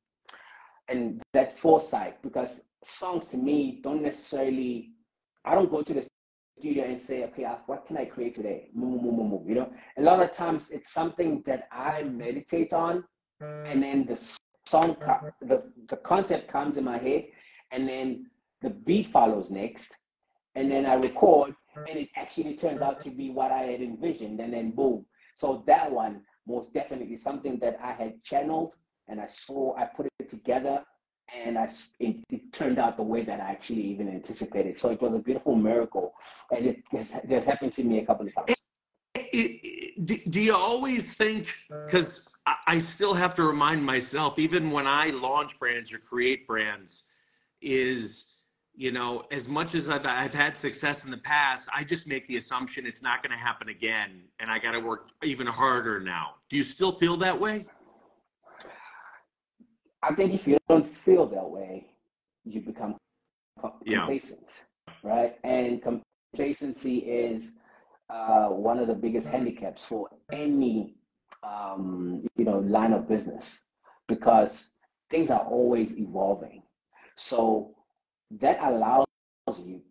and 0.88 1.20
that 1.32 1.58
foresight, 1.58 2.22
because 2.22 2.62
songs 2.84 3.28
to 3.28 3.36
me 3.36 3.80
don't 3.82 4.02
necessarily. 4.02 4.90
I 5.44 5.54
don't 5.54 5.70
go 5.70 5.82
to 5.82 5.92
the 5.92 6.06
studio 6.58 6.84
and 6.84 7.00
say, 7.00 7.24
okay, 7.24 7.44
uh, 7.44 7.56
what 7.66 7.84
can 7.84 7.98
I 7.98 8.06
create 8.06 8.34
today? 8.34 8.70
You 8.74 9.54
know, 9.54 9.72
a 9.98 10.02
lot 10.02 10.20
of 10.20 10.32
times 10.32 10.70
it's 10.70 10.90
something 10.90 11.42
that 11.44 11.68
I 11.70 12.02
meditate 12.04 12.72
on, 12.72 13.04
and 13.40 13.82
then 13.82 14.06
the 14.06 14.16
song, 14.66 14.96
uh-huh. 15.02 15.18
co- 15.20 15.46
the 15.46 15.72
the 15.88 15.96
concept 15.96 16.48
comes 16.48 16.76
in 16.76 16.84
my 16.84 16.98
head, 16.98 17.26
and 17.70 17.88
then 17.88 18.26
the 18.62 18.70
beat 18.70 19.08
follows 19.08 19.50
next, 19.50 19.92
and 20.54 20.70
then 20.70 20.86
I 20.86 20.94
record, 20.94 21.50
uh-huh. 21.50 21.84
and 21.88 21.98
it 21.98 22.08
actually 22.16 22.56
turns 22.56 22.82
out 22.82 22.94
uh-huh. 22.94 23.02
to 23.02 23.10
be 23.10 23.30
what 23.30 23.52
I 23.52 23.62
had 23.62 23.80
envisioned, 23.80 24.40
and 24.40 24.52
then 24.52 24.70
boom. 24.70 25.06
So 25.34 25.64
that 25.66 25.90
one 25.90 26.22
most 26.46 26.72
definitely 26.72 27.16
something 27.16 27.58
that 27.60 27.78
I 27.82 27.92
had 27.92 28.22
channeled, 28.22 28.74
and 29.08 29.20
I 29.20 29.26
saw, 29.26 29.74
I 29.76 29.86
put 29.86 30.06
it 30.18 30.28
together, 30.28 30.84
and 31.34 31.58
I 31.58 31.64
s- 31.64 31.88
it, 31.98 32.16
it 32.30 32.52
turned 32.52 32.78
out 32.78 32.96
the 32.96 33.02
way 33.02 33.24
that 33.24 33.40
I 33.40 33.44
actually 33.50 33.82
even 33.82 34.08
anticipated. 34.08 34.78
So 34.78 34.90
it 34.90 35.00
was 35.00 35.14
a 35.14 35.18
beautiful 35.18 35.56
miracle, 35.56 36.14
and 36.54 36.66
it 36.66 36.82
has, 36.92 37.14
it 37.14 37.30
has 37.30 37.44
happened 37.44 37.72
to 37.74 37.84
me 37.84 37.98
a 37.98 38.06
couple 38.06 38.26
of 38.26 38.34
times. 38.34 38.50
I- 39.16 39.26
I- 39.34 39.60
do, 40.04 40.16
do 40.28 40.40
you 40.40 40.54
always 40.54 41.14
think 41.14 41.54
because 41.86 42.33
I, 42.46 42.78
still 42.78 43.14
have 43.14 43.34
to 43.36 43.42
remind 43.42 43.84
myself 43.84 44.38
even 44.38 44.70
when 44.70 44.86
i 44.86 45.06
launch 45.06 45.58
brands 45.58 45.92
or 45.92 45.98
create 45.98 46.46
brands 46.46 47.08
is 47.62 48.40
you 48.74 48.92
know 48.92 49.24
as 49.30 49.48
much 49.48 49.74
as 49.74 49.88
I've, 49.88 50.04
I've 50.04 50.34
had 50.34 50.56
success 50.56 51.04
in 51.04 51.10
the 51.10 51.18
past 51.18 51.66
i 51.74 51.82
just 51.84 52.06
make 52.06 52.28
the 52.28 52.36
assumption 52.36 52.84
it's 52.84 53.02
not 53.02 53.22
going 53.22 53.30
to 53.30 53.42
happen 53.42 53.70
again 53.70 54.24
and 54.40 54.50
i 54.50 54.58
got 54.58 54.72
to 54.72 54.80
work 54.80 55.08
even 55.22 55.46
harder 55.46 56.00
now 56.00 56.34
do 56.50 56.56
you 56.56 56.64
still 56.64 56.92
feel 56.92 57.16
that 57.18 57.38
way 57.38 57.64
I 60.04 60.14
think 60.14 60.34
if 60.34 60.46
you 60.46 60.58
don't 60.68 60.86
feel 60.86 61.26
that 61.28 61.48
way, 61.48 61.86
you 62.44 62.60
become 62.60 62.96
co- 63.58 63.72
Yeah. 63.86 64.00
complacent, 64.00 64.48
right? 65.02 65.36
And 65.44 65.82
complacency 65.82 66.98
is 66.98 67.52
uh, 68.10 68.48
one 68.48 68.78
of 68.78 68.86
the 68.86 68.94
biggest 68.94 69.28
handicaps 69.28 69.82
for 69.82 70.10
any 70.30 70.96
um, 71.44 72.24
you 72.36 72.44
know 72.44 72.58
line 72.60 72.92
of 72.92 73.08
business 73.08 73.60
because 74.08 74.68
things 75.10 75.30
are 75.30 75.44
always 75.46 75.96
evolving. 75.98 76.62
So 77.16 77.74
that 78.40 78.58
allows 78.62 79.06
you, 79.64 79.82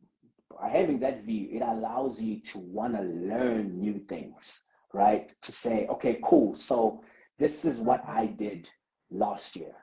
by 0.60 0.70
having 0.70 1.00
that 1.00 1.24
view, 1.24 1.50
it 1.52 1.62
allows 1.62 2.22
you 2.22 2.42
to 2.42 2.60
want 2.60 2.96
to 2.96 3.04
learn 3.04 3.80
new 3.80 4.00
things, 4.10 4.62
right? 4.94 5.32
To 5.42 5.52
say, 5.52 5.88
okay, 5.88 6.20
cool. 6.24 6.56
So 6.56 7.04
this 7.40 7.66
is 7.66 7.80
what 7.80 8.04
I 8.08 8.26
did 8.26 8.70
last 9.12 9.56
year 9.56 9.76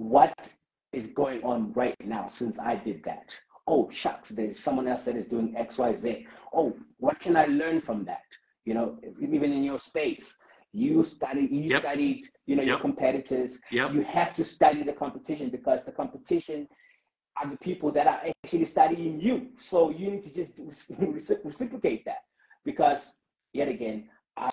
what 0.00 0.52
is 0.92 1.08
going 1.08 1.42
on 1.44 1.72
right 1.74 1.94
now 2.04 2.26
since 2.26 2.58
I 2.58 2.74
did 2.76 3.04
that? 3.04 3.26
Oh, 3.66 3.90
shucks, 3.90 4.30
there's 4.30 4.58
someone 4.58 4.88
else 4.88 5.04
that 5.04 5.16
is 5.16 5.26
doing 5.26 5.54
X, 5.56 5.78
Y, 5.78 5.94
Z. 5.94 6.26
Oh, 6.54 6.76
what 6.98 7.20
can 7.20 7.36
I 7.36 7.44
learn 7.44 7.80
from 7.80 8.04
that? 8.06 8.24
You 8.64 8.74
know, 8.74 8.98
even 9.20 9.52
in 9.52 9.62
your 9.62 9.78
space, 9.78 10.34
you 10.72 11.04
study, 11.04 11.42
you 11.50 11.62
Yep. 11.70 11.82
studied, 11.82 12.28
you 12.46 12.56
know, 12.56 12.62
your 12.62 12.78
competitors. 12.78 13.60
yep 13.70 13.92
You 13.92 14.02
have 14.02 14.32
to 14.34 14.44
study 14.44 14.82
the 14.82 14.92
competition 14.92 15.50
because 15.50 15.84
the 15.84 15.92
competition 15.92 16.68
are 17.36 17.48
the 17.48 17.58
people 17.58 17.90
that 17.92 18.06
are 18.06 18.22
actually 18.44 18.64
studying 18.64 19.20
you. 19.20 19.50
So 19.58 19.90
you 19.90 20.10
need 20.10 20.22
to 20.24 20.32
just 20.32 20.60
reciprocate 21.44 22.04
that 22.04 22.22
because, 22.64 23.20
yet 23.52 23.68
again, 23.68 24.08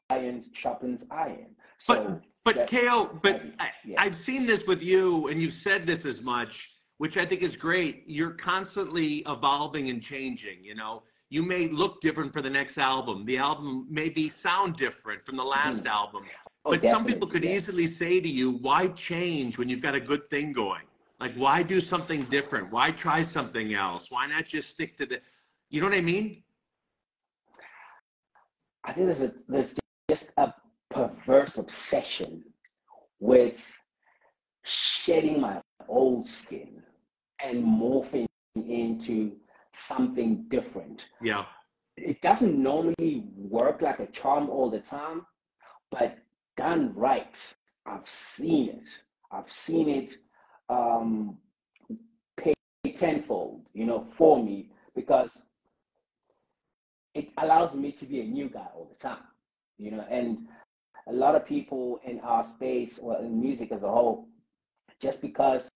iron 0.09 0.45
sharpens 0.53 1.05
iron. 1.11 1.55
So 1.79 2.19
but 2.43 2.55
that- 2.55 2.69
ko 2.69 3.19
but 3.21 3.41
I, 3.59 3.71
yeah. 3.85 4.01
I've 4.01 4.15
seen 4.15 4.45
this 4.45 4.65
with 4.65 4.81
you, 4.81 5.27
and 5.27 5.39
you've 5.41 5.53
said 5.53 5.85
this 5.85 6.05
as 6.05 6.23
much, 6.23 6.53
which 6.97 7.17
I 7.17 7.25
think 7.25 7.41
is 7.41 7.55
great. 7.55 8.03
You're 8.07 8.31
constantly 8.31 9.17
evolving 9.27 9.89
and 9.89 10.01
changing. 10.01 10.63
You 10.63 10.75
know, 10.75 11.03
you 11.29 11.43
may 11.43 11.67
look 11.67 12.01
different 12.01 12.31
for 12.31 12.41
the 12.41 12.49
next 12.49 12.77
album. 12.77 13.25
The 13.25 13.37
album 13.37 13.85
may 13.89 14.09
be 14.09 14.29
sound 14.29 14.75
different 14.77 15.25
from 15.25 15.35
the 15.35 15.43
last 15.43 15.83
Mhm. 15.83 15.87
album. 15.87 16.25
Oh, 16.63 16.71
But 16.71 16.83
some 16.83 17.05
people 17.05 17.27
could 17.27 17.43
yes. 17.43 17.63
easily 17.63 17.87
say 17.87 18.19
to 18.19 18.27
you, 18.27 18.51
"Why 18.51 18.87
change 18.89 19.57
when 19.57 19.69
you've 19.69 19.81
got 19.81 19.95
a 19.95 19.99
good 20.01 20.29
thing 20.29 20.53
going? 20.53 20.85
Like, 21.19 21.33
why 21.35 21.63
do 21.63 21.81
something 21.81 22.23
different? 22.25 22.71
Why 22.71 22.91
try 22.91 23.23
something 23.23 23.73
else? 23.73 24.11
Why 24.11 24.27
not 24.27 24.45
just 24.45 24.69
stick 24.69 24.97
to 24.97 25.05
the?" 25.05 25.21
You 25.69 25.81
know 25.81 25.87
what 25.87 25.97
I 25.97 26.01
mean? 26.01 26.43
I 28.85 28.93
think 28.93 29.07
there's 29.07 29.21
a 29.21 29.33
there's 29.49 29.75
just 30.09 30.31
a 30.37 30.53
perverse 30.89 31.57
obsession 31.57 32.53
with 33.19 33.65
shedding 34.63 35.41
my 35.41 35.61
old 35.87 36.27
skin 36.27 36.83
and 37.39 37.63
morphing 37.63 38.25
into 38.55 39.39
something 39.79 40.45
different. 40.47 41.05
Yeah. 41.21 41.45
It 41.95 42.21
doesn't 42.21 42.61
normally 42.61 43.25
work 43.35 43.81
like 43.81 43.99
a 43.99 44.07
charm 44.07 44.49
all 44.49 44.69
the 44.69 44.79
time, 44.79 45.25
but 45.91 46.17
done 46.55 46.93
right, 46.95 47.37
I've 47.85 48.07
seen 48.07 48.69
it. 48.69 48.89
I've 49.31 49.51
seen 49.51 49.89
it 49.89 50.17
um, 50.69 51.37
pay 52.37 52.53
tenfold, 52.95 53.67
you 53.73 53.85
know, 53.85 54.03
for 54.03 54.43
me 54.43 54.71
because 54.95 55.43
it 57.13 57.29
allows 57.37 57.73
me 57.73 57.91
to 57.91 58.05
be 58.05 58.21
a 58.21 58.25
new 58.25 58.49
guy 58.49 58.67
all 58.75 58.87
the 58.89 58.95
time, 58.95 59.23
you 59.77 59.91
know, 59.91 60.05
and 60.09 60.47
a 61.07 61.13
lot 61.13 61.35
of 61.35 61.45
people 61.45 61.99
in 62.03 62.19
our 62.19 62.43
space 62.43 62.99
or 62.99 63.17
in 63.19 63.39
music 63.39 63.71
as 63.71 63.83
a 63.83 63.89
whole, 63.89 64.27
just 64.99 65.21
because 65.21 65.69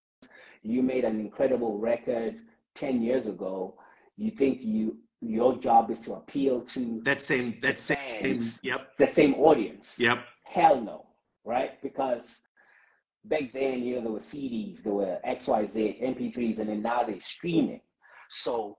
you 0.62 0.84
made 0.84 1.04
an 1.04 1.20
incredible 1.20 1.78
record 1.78 2.36
10 2.76 3.02
years 3.02 3.28
ago, 3.28 3.76
you 4.18 4.32
think 4.32 4.60
you 4.62 4.98
your 5.22 5.56
job 5.58 5.92
is 5.92 6.00
to 6.02 6.14
appeal 6.14 6.62
to 6.62 7.00
That 7.04 7.22
same. 7.22 7.60
That 7.62 7.80
same. 7.80 7.98
fans, 8.24 8.60
Yep. 8.64 8.98
the 8.98 9.06
same 9.08 9.36
audience. 9.36 9.96
Yep. 10.00 10.18
Hell 10.46 10.82
no, 10.82 11.06
right? 11.46 11.80
Because 11.84 12.42
back 13.26 13.52
then, 13.54 13.84
you 13.84 13.96
know, 13.96 14.02
there 14.02 14.12
were 14.12 14.20
CDs, 14.20 14.82
there 14.82 14.94
were 14.94 15.20
XYZ, 15.24 16.02
MP3s, 16.02 16.58
and 16.60 16.70
then 16.70 16.82
now 16.82 17.04
they're 17.04 17.20
streaming. 17.20 17.82
So 18.30 18.78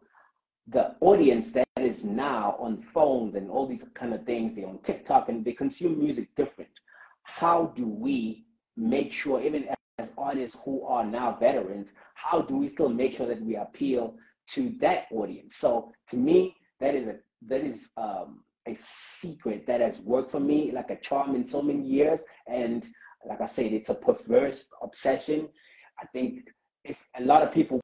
the 0.66 0.96
audience 1.00 1.52
that 1.52 1.66
is 1.78 2.04
now 2.04 2.56
on 2.58 2.82
phones 2.82 3.36
and 3.36 3.48
all 3.48 3.66
these 3.68 3.84
kind 3.94 4.12
of 4.12 4.24
things, 4.24 4.54
they're 4.54 4.66
on 4.66 4.78
TikTok 4.80 5.28
and 5.28 5.44
they 5.44 5.52
consume 5.52 5.98
music 5.98 6.34
different. 6.34 6.70
How 7.22 7.66
do 7.76 7.86
we 7.86 8.46
make 8.76 9.12
sure, 9.12 9.40
even 9.40 9.68
as 9.98 10.10
artists 10.18 10.58
who 10.64 10.84
are 10.84 11.04
now 11.04 11.36
veterans, 11.38 11.92
how 12.14 12.42
do 12.42 12.56
we 12.56 12.66
still 12.68 12.88
make 12.88 13.12
sure 13.12 13.26
that 13.26 13.40
we 13.42 13.54
appeal 13.56 14.16
to 14.50 14.74
that 14.80 15.04
audience? 15.12 15.56
So 15.56 15.92
to 16.08 16.16
me, 16.16 16.56
that 16.80 16.94
is 16.94 17.06
a 17.06 17.16
that 17.48 17.62
is 17.62 17.90
um, 17.96 18.44
a 18.66 18.74
secret 18.74 19.66
that 19.66 19.80
has 19.80 20.00
worked 20.00 20.30
for 20.30 20.40
me 20.40 20.70
like 20.72 20.90
a 20.90 20.96
charm 20.96 21.34
in 21.34 21.46
so 21.46 21.60
many 21.60 21.82
years. 21.82 22.20
And 22.46 22.86
like 23.28 23.40
I 23.40 23.46
said, 23.46 23.72
it's 23.72 23.90
a 23.90 23.94
perverse 23.94 24.68
obsession. 24.82 25.48
I 26.00 26.06
think 26.12 26.48
if 26.84 27.04
a 27.18 27.22
lot 27.22 27.42
of 27.42 27.52
people 27.52 27.80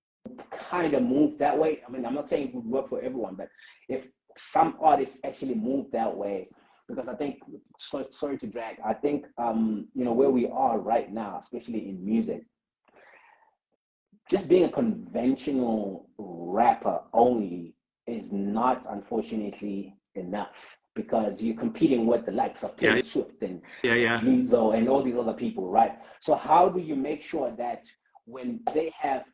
kind 0.50 0.94
of 0.94 1.02
move 1.02 1.38
that 1.38 1.58
way, 1.58 1.80
I 1.86 1.90
mean, 1.90 2.04
I'm 2.04 2.14
not 2.14 2.28
saying 2.28 2.48
it 2.48 2.54
would 2.54 2.66
work 2.66 2.88
for 2.88 3.00
everyone, 3.00 3.34
but 3.36 3.48
if 3.88 4.06
some 4.36 4.76
artists 4.80 5.18
actually 5.24 5.54
move 5.54 5.86
that 5.92 6.14
way, 6.16 6.48
because 6.88 7.08
I 7.08 7.14
think, 7.14 7.40
so, 7.78 8.06
sorry 8.10 8.38
to 8.38 8.46
drag, 8.46 8.76
I 8.84 8.94
think, 8.94 9.26
um, 9.36 9.88
you 9.94 10.04
know, 10.04 10.12
where 10.12 10.30
we 10.30 10.48
are 10.48 10.78
right 10.78 11.12
now, 11.12 11.38
especially 11.38 11.88
in 11.88 12.04
music, 12.04 12.44
just 14.30 14.48
being 14.48 14.64
a 14.64 14.68
conventional 14.68 16.08
rapper 16.18 17.00
only 17.12 17.74
is 18.06 18.32
not, 18.32 18.84
unfortunately, 18.88 19.96
enough 20.14 20.76
because 20.94 21.42
you're 21.42 21.56
competing 21.56 22.06
with 22.06 22.26
the 22.26 22.32
likes 22.32 22.64
of 22.64 22.74
Taylor 22.76 22.96
Yeah. 22.96 23.02
Swift 23.02 23.42
and 23.42 23.62
Yeah. 23.84 23.94
Yeah. 23.94 24.20
Lizzo 24.20 24.76
and 24.76 24.88
all 24.88 25.02
these 25.02 25.16
other 25.16 25.32
people, 25.34 25.68
right? 25.70 25.98
So 26.20 26.34
how 26.34 26.68
do 26.68 26.80
you 26.80 26.96
make 26.96 27.22
sure 27.22 27.50
that 27.52 27.84
when 28.24 28.60
they 28.74 28.90
have 28.98 29.24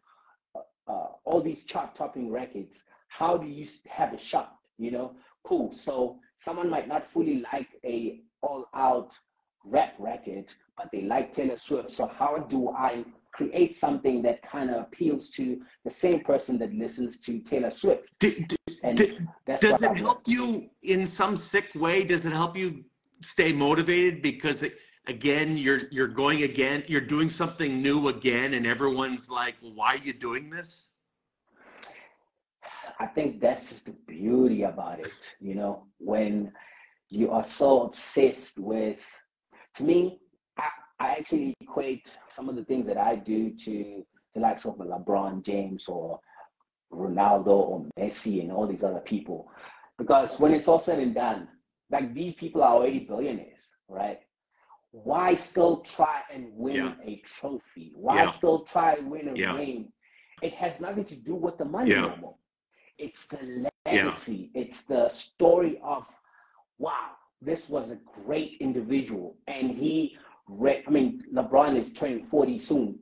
uh, 0.55 0.61
uh, 0.93 1.09
all 1.25 1.41
these 1.41 1.65
chart-topping 1.65 2.31
records, 2.31 2.83
how 3.09 3.37
do 3.39 3.47
you 3.47 3.67
have 3.89 4.13
a 4.13 4.19
shot? 4.19 4.57
You 4.77 4.91
know, 4.91 5.17
cool. 5.45 5.73
So 5.73 6.21
someone 6.37 6.69
might 6.69 6.87
not 6.87 7.05
fully 7.07 7.45
like 7.53 7.69
a 7.85 8.21
all-out 8.43 9.17
rap 9.67 9.95
record, 9.99 10.47
but 10.77 10.91
they 10.93 11.03
like 11.03 11.33
Taylor 11.33 11.57
Swift. 11.57 11.91
So 11.91 12.07
how 12.07 12.37
do 12.39 12.69
I 12.71 13.05
create 13.35 13.75
something 13.75 14.23
that 14.23 14.41
kind 14.43 14.71
of 14.71 14.77
appeals 14.83 15.29
to 15.29 15.61
the 15.83 15.91
same 15.91 16.21
person 16.21 16.57
that 16.59 16.73
listens 16.73 17.19
to 17.19 17.41
Taylor 17.41 17.71
Swift. 17.71 18.09
And 18.83 19.29
that's 19.45 19.61
does 19.61 19.75
it 19.75 19.83
I've 19.83 19.97
help 19.97 20.23
you 20.27 20.71
in 20.83 21.07
some 21.07 21.37
sick 21.37 21.69
way? 21.75 22.05
Does 22.05 22.25
it 22.25 22.33
help 22.33 22.57
you 22.57 22.85
stay 23.21 23.53
motivated? 23.53 24.23
Because 24.23 24.63
again, 25.07 25.57
you're 25.57 25.83
you're 25.91 26.15
going 26.23 26.45
again, 26.45 26.85
you're 26.87 27.09
doing 27.17 27.29
something 27.29 27.83
new 27.83 28.09
again, 28.09 28.55
and 28.55 28.67
everyone's 28.67 29.29
like, 29.29 29.57
well, 29.61 29.75
"Why 29.75 29.95
are 29.95 30.05
you 30.09 30.13
doing 30.13 30.49
this?" 30.49 30.93
I 33.01 33.07
think 33.07 33.41
that's 33.41 33.69
just 33.69 33.87
the 33.87 33.97
beauty 34.07 34.63
about 34.63 35.01
it, 35.01 35.13
you 35.41 35.55
know, 35.55 35.87
when 35.99 36.53
you 37.11 37.31
are 37.31 37.45
so 37.45 37.83
obsessed 37.83 38.59
with, 38.59 39.01
to 39.75 39.85
me, 39.85 40.21
I, 40.99 41.11
actually 41.11 41.55
equate 41.61 42.17
some 42.29 42.49
of 42.49 42.57
the 42.57 42.65
things 42.65 42.87
that 42.87 42.99
I 42.99 43.17
do 43.17 43.51
to 43.51 44.07
the 44.35 44.41
likes 44.41 44.65
of 44.65 44.77
LeBron 44.77 45.43
James 45.45 45.89
or 45.89 46.21
Ronaldo 46.93 47.49
or 47.49 47.87
Messi 47.99 48.41
and 48.41 48.53
all 48.53 48.67
these 48.67 48.85
other 48.85 49.01
people. 49.01 49.51
Because 49.99 50.39
when 50.41 50.53
it's 50.53 50.69
all 50.69 50.79
said 50.79 50.99
and 50.99 51.15
done, 51.15 51.49
like 51.91 52.15
these 52.15 52.35
people 52.35 52.63
are 52.63 52.75
already 52.75 53.01
billionaires, 53.01 53.75
right? 53.89 54.21
Why 54.91 55.35
still 55.35 55.79
try 55.79 56.23
and 56.33 56.49
win 56.53 56.77
Yeah. 56.77 56.95
a 57.03 57.17
trophy? 57.25 57.93
Why 57.95 58.23
Yeah. 58.23 58.27
still 58.29 58.61
try 58.61 58.95
and 58.95 59.11
win 59.11 59.29
a 59.29 59.35
Yeah. 59.35 59.55
ring? 59.55 59.93
It 60.43 60.55
has 60.55 60.81
nothing 60.81 61.05
to 61.05 61.17
do 61.17 61.35
with 61.35 61.59
the 61.59 61.65
money 61.65 61.91
no 61.93 62.17
more. 62.17 62.37
It's 62.99 63.27
the 63.27 63.71
legacy. 63.87 64.51
It's 64.55 64.85
the 64.85 65.09
story 65.09 65.81
of, 65.81 66.09
wow, 66.79 67.11
this 67.41 67.69
was 67.69 67.91
a 67.91 67.97
great 67.97 68.57
individual, 68.61 69.37
and 69.47 69.71
he. 69.71 70.17
Re- 70.49 70.83
I 70.87 70.91
mean, 70.91 71.23
LeBron 71.33 71.77
is 71.77 71.93
turning 71.93 72.25
forty 72.25 72.59
soon, 72.59 72.99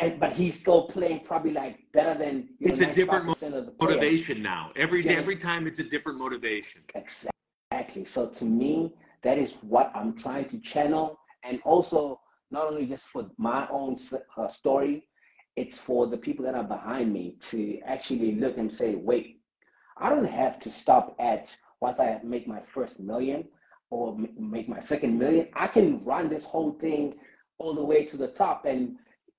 and 0.00 0.20
but 0.20 0.32
he's 0.32 0.58
still 0.58 0.86
playing 0.86 1.20
probably 1.24 1.52
like 1.52 1.78
better 1.92 2.18
than 2.18 2.48
you 2.58 2.68
It's 2.68 2.80
know, 2.80 2.90
a 2.90 2.94
different 2.94 3.26
95% 3.28 3.54
of 3.54 3.66
the. 3.66 3.72
Motivation 3.80 4.42
now. 4.42 4.70
Every 4.76 5.04
Yeah. 5.04 5.12
every 5.12 5.36
time, 5.36 5.66
it's 5.66 5.78
a 5.78 5.84
different 5.84 6.18
motivation. 6.18 6.82
Exactly. 6.94 8.04
So 8.04 8.28
to 8.28 8.44
me, 8.44 8.94
that 9.22 9.38
is 9.38 9.56
what 9.62 9.90
I'm 9.94 10.16
trying 10.16 10.48
to 10.48 10.58
channel, 10.60 11.18
and 11.42 11.60
also 11.64 12.20
not 12.50 12.66
only 12.66 12.86
just 12.86 13.06
for 13.08 13.30
my 13.38 13.66
own 13.68 13.96
uh, 14.36 14.48
story, 14.48 15.08
it's 15.56 15.78
for 15.78 16.06
the 16.06 16.16
people 16.18 16.44
that 16.44 16.54
are 16.54 16.64
behind 16.64 17.12
me 17.12 17.36
to 17.40 17.80
actually 17.86 18.34
look 18.36 18.58
and 18.58 18.70
say, 18.72 18.94
wait, 18.96 19.40
I 19.96 20.10
don't 20.10 20.24
have 20.26 20.58
to 20.60 20.70
stop 20.70 21.16
at 21.18 21.56
once 21.80 21.98
I 21.98 22.20
make 22.22 22.46
my 22.46 22.60
first 22.60 23.00
million 23.00 23.44
or 23.94 24.16
make 24.36 24.68
my 24.68 24.80
second 24.80 25.16
million. 25.16 25.46
I 25.54 25.68
can 25.68 26.04
run 26.04 26.28
this 26.28 26.44
whole 26.44 26.72
thing 26.72 27.14
all 27.58 27.74
the 27.74 27.86
way 27.90 28.04
to 28.04 28.16
the 28.16 28.26
top, 28.26 28.64
and 28.64 28.96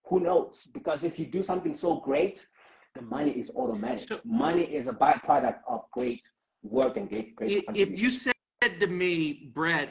who 0.08 0.22
knows? 0.22 0.68
Because 0.74 1.04
if 1.04 1.20
you 1.20 1.26
do 1.26 1.44
something 1.44 1.76
so 1.76 1.98
great, 2.10 2.46
the 2.94 3.02
money 3.02 3.32
is 3.32 3.52
automatic. 3.56 4.08
So- 4.08 4.22
money 4.24 4.64
is 4.64 4.88
a 4.88 4.94
byproduct 4.94 5.60
of 5.68 5.80
great 5.92 6.24
work 6.64 6.96
and 6.96 7.10
great, 7.10 7.36
great 7.36 7.66
If 7.74 8.00
you 8.02 8.10
said 8.10 8.80
to 8.80 8.88
me, 8.88 9.52
Brett, 9.54 9.90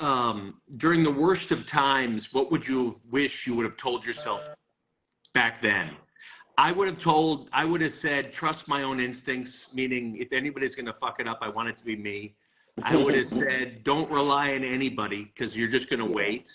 um, 0.00 0.38
during 0.78 1.02
the 1.02 1.16
worst 1.24 1.50
of 1.50 1.66
times, 1.66 2.32
what 2.32 2.50
would 2.50 2.66
you 2.66 2.78
have 2.86 3.00
wished 3.10 3.46
you 3.46 3.54
would 3.56 3.66
have 3.70 3.76
told 3.76 4.06
yourself 4.06 4.48
back 5.34 5.60
then? 5.60 5.86
I 6.56 6.72
would 6.72 6.88
have 6.88 7.00
told, 7.00 7.50
I 7.52 7.64
would 7.66 7.82
have 7.82 7.94
said, 7.94 8.32
trust 8.32 8.66
my 8.66 8.82
own 8.82 8.98
instincts, 8.98 9.74
meaning 9.74 10.16
if 10.16 10.32
anybody's 10.32 10.74
going 10.74 10.86
to 10.86 10.98
fuck 11.04 11.20
it 11.20 11.28
up, 11.28 11.38
I 11.42 11.50
want 11.50 11.68
it 11.68 11.76
to 11.76 11.84
be 11.84 11.96
me. 11.96 12.34
I 12.82 12.96
would 12.96 13.14
have 13.14 13.28
said, 13.28 13.82
don't 13.84 14.10
rely 14.10 14.54
on 14.54 14.64
anybody 14.64 15.24
because 15.24 15.56
you're 15.56 15.68
just 15.68 15.88
going 15.88 16.00
to 16.00 16.06
wait. 16.06 16.50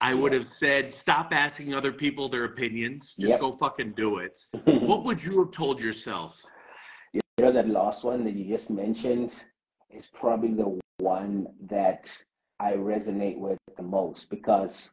I 0.00 0.14
would 0.14 0.32
have 0.32 0.46
said, 0.46 0.92
stop 0.94 1.34
asking 1.34 1.74
other 1.74 1.92
people 1.92 2.28
their 2.28 2.44
opinions. 2.44 3.14
Just 3.18 3.30
Yep. 3.30 3.40
go 3.40 3.52
fucking 3.52 3.92
do 3.92 4.18
it. 4.18 4.38
What 4.86 5.04
would 5.04 5.22
you 5.22 5.38
have 5.40 5.50
told 5.50 5.80
yourself? 5.82 6.42
You 7.12 7.20
know 7.40 7.52
that 7.52 7.68
last 7.68 8.02
one 8.04 8.24
that 8.24 8.34
you 8.34 8.46
just 8.48 8.70
mentioned 8.70 9.34
is 9.90 10.06
probably 10.06 10.54
the 10.54 10.80
one 10.98 11.48
that 11.68 12.10
I 12.58 12.72
resonate 12.72 13.38
with 13.38 13.58
the 13.76 13.82
most 13.82 14.30
because 14.30 14.90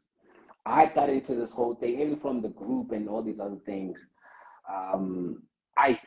I 0.66 0.88
got 0.88 1.10
into 1.10 1.36
this 1.36 1.54
whole 1.54 1.76
thing, 1.76 2.02
even 2.02 2.18
from 2.18 2.42
the 2.42 2.50
group 2.50 2.92
and 2.92 3.08
all 3.08 3.24
these 3.24 3.40
other 3.40 3.60
things. 3.66 3.98
Um, 4.70 5.44
I 5.78 6.00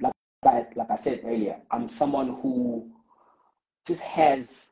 like, 0.00 0.12
like 0.44 0.76
like 0.76 0.90
I 0.90 0.96
said 0.96 1.22
earlier, 1.24 1.60
I'm 1.70 1.88
someone 1.88 2.36
who 2.40 2.92
just 3.86 4.00
has 4.02 4.68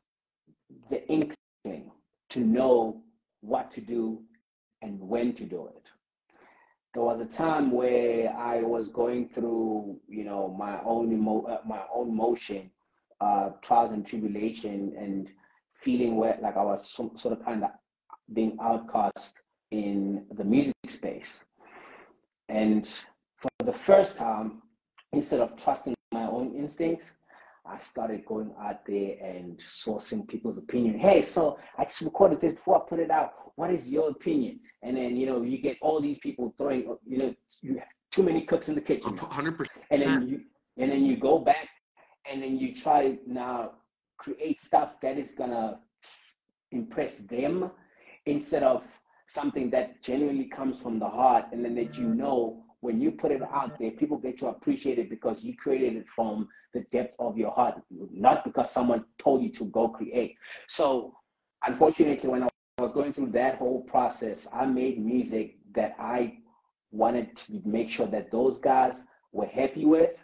the 0.91 1.07
inkling 1.09 1.91
to 2.31 2.41
know 2.41 3.03
what 3.41 3.71
to 3.71 3.81
do 3.81 4.23
and 4.83 4.99
when 5.01 5.33
to 5.33 5.45
do 5.45 5.67
it 5.67 5.89
there 6.95 7.03
was 7.03 7.21
a 7.21 7.27
time 7.27 7.73
where 7.73 8.33
I 8.33 8.63
was 8.63 8.89
going 8.89 9.29
through, 9.29 9.99
you 10.09 10.25
know, 10.25 10.55
my 10.57 10.81
own 10.85 11.13
emo- 11.13 11.45
uh, 11.45 11.59
my 11.67 11.83
own 11.93 12.17
motion, 12.17 12.71
uh, 13.21 13.51
trials 13.63 13.93
and 13.93 14.07
tribulation, 14.07 14.95
and 14.97 15.29
feeling 15.75 16.15
where 16.17 16.39
like 16.41 16.57
I 16.57 16.63
was 16.63 16.89
some, 16.89 17.17
sort 17.17 17.37
of 17.37 17.45
kind 17.45 17.65
of 17.65 17.71
being 18.33 18.57
outcast 18.63 19.35
in 19.73 20.25
the 20.37 20.45
music 20.45 20.75
space. 20.87 21.43
And 22.49 22.87
for 23.39 23.51
the 23.65 23.73
first 23.73 24.17
time, 24.17 24.63
instead 25.13 25.41
of 25.41 25.57
trusting 25.57 25.95
my 26.13 26.27
own 26.27 26.55
instincts, 26.55 27.07
I 27.67 27.79
started 27.79 28.27
going 28.27 28.53
out 28.61 28.85
there 28.87 29.17
and 29.23 29.59
sourcing 29.59 30.29
people's 30.29 30.59
opinion. 30.59 30.99
Hey, 30.99 31.23
so 31.23 31.59
I 31.79 31.85
just 31.85 32.03
recorded 32.03 32.41
this 32.41 32.53
before 32.53 32.77
I 32.77 32.89
put 32.89 32.99
it 32.99 33.11
out. 33.11 33.33
What 33.57 33.71
is 33.71 33.91
your 33.91 34.11
opinion? 34.11 34.61
And 34.83 34.97
then 34.97 35.17
you 35.17 35.27
know 35.27 35.43
you 35.43 35.59
get 35.59 35.79
all 35.81 36.01
these 36.01 36.19
people 36.19 36.55
throwing. 36.59 36.97
You 37.07 37.19
know 37.19 37.35
you 37.63 37.79
have 37.79 37.89
too 38.13 38.23
many 38.23 38.43
cooks 38.43 38.69
in 38.69 38.75
the 38.75 38.81
kitchen, 38.81 39.17
hundred 39.17 39.57
percent. 39.57 39.79
and 39.91 40.03
then 40.03 40.29
you 40.29 40.41
and 40.77 40.93
then 40.93 41.05
you 41.05 41.17
go 41.17 41.39
back 41.39 41.69
and 42.31 42.43
then 42.43 42.59
you 42.59 42.75
try 42.75 43.19
now 43.27 43.73
create 44.19 44.61
stuff 44.61 45.01
that 45.01 45.17
is 45.19 45.33
gonna 45.33 45.79
impress 46.71 47.19
them 47.19 47.71
instead 48.27 48.63
of 48.63 48.85
something 49.27 49.71
that 49.71 50.03
genuinely 50.03 50.45
comes 50.45 50.81
from 50.81 50.99
the 50.99 51.09
heart 51.09 51.47
and 51.53 51.65
then 51.65 51.75
that 51.75 51.97
you 51.97 52.15
know 52.15 52.64
when 52.85 53.01
you 53.01 53.11
put 53.11 53.33
it 53.33 53.41
out 53.43 53.79
there 53.79 53.91
people 53.93 54.19
get 54.19 54.37
to 54.37 54.49
appreciate 54.49 54.99
it 54.99 55.09
because 55.09 55.43
you 55.43 55.57
created 55.57 55.97
it 55.97 56.07
from 56.15 56.47
the 56.75 56.81
depth 56.93 57.17
of 57.19 57.39
your 57.39 57.51
heart 57.51 57.81
not 58.13 58.45
because 58.45 58.71
someone 58.71 59.03
told 59.19 59.43
you 59.43 59.49
to 59.49 59.65
go 59.67 59.89
create. 59.89 60.37
So 60.69 61.15
unfortunately 61.67 62.29
when 62.29 62.43
i 62.43 62.49
was 62.79 62.93
going 62.93 63.15
through 63.15 63.31
that 63.31 63.57
whole 63.57 63.81
process 63.95 64.47
i 64.53 64.67
made 64.67 65.03
music 65.03 65.57
that 65.75 65.97
i 65.99 66.37
wanted 66.91 67.35
to 67.35 67.63
make 67.65 67.89
sure 67.89 68.07
that 68.07 68.31
those 68.31 68.59
guys 68.59 69.05
were 69.33 69.47
happy 69.47 69.87
with 69.87 70.15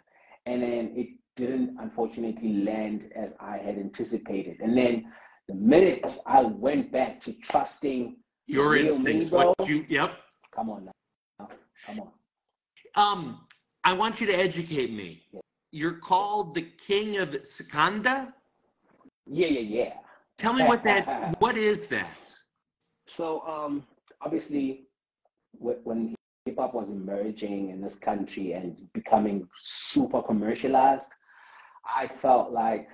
and 0.45 0.61
then 0.61 0.93
it 0.95 1.07
didn't 1.35 1.75
unfortunately 1.79 2.53
land 2.69 3.11
as 3.15 3.33
i 3.39 3.57
had 3.57 3.75
anticipated. 3.87 4.57
And 4.59 4.77
then 4.77 5.11
the 5.47 5.55
minute 5.55 6.19
i 6.27 6.41
went 6.43 6.91
back 6.91 7.19
to 7.21 7.33
trusting 7.49 8.17
Your 8.45 8.77
instincts, 8.77 9.31
what 9.31 9.55
you, 9.67 9.83
yep. 9.89 10.11
come 10.55 10.69
on 10.69 10.85
now. 10.85 11.47
Come 11.87 12.01
on 12.01 12.11
Um, 12.95 13.41
I 13.83 13.93
want 13.93 14.19
you 14.19 14.27
to 14.27 14.33
educate 14.33 14.91
me. 14.91 15.23
You're 15.71 15.93
called 15.93 16.53
the 16.53 16.63
king 16.87 17.17
of 17.17 17.29
Skhanda. 17.29 18.33
yeah 19.25 19.47
yeah 19.47 19.59
yeah 19.59 19.93
Tell 20.37 20.53
me 20.53 20.63
what 20.63 20.83
that. 20.83 21.35
What 21.39 21.55
is 21.55 21.87
that? 21.87 22.17
So 23.07 23.41
um, 23.47 23.85
obviously, 24.21 24.87
when 25.59 26.15
hip 26.45 26.57
hop 26.57 26.73
was 26.73 26.89
emerging 26.89 27.69
in 27.69 27.79
this 27.79 27.95
country 27.95 28.53
and 28.53 28.91
becoming 28.93 29.47
super 29.61 30.21
commercialized, 30.21 31.09
I 31.85 32.07
felt 32.07 32.51
like 32.51 32.89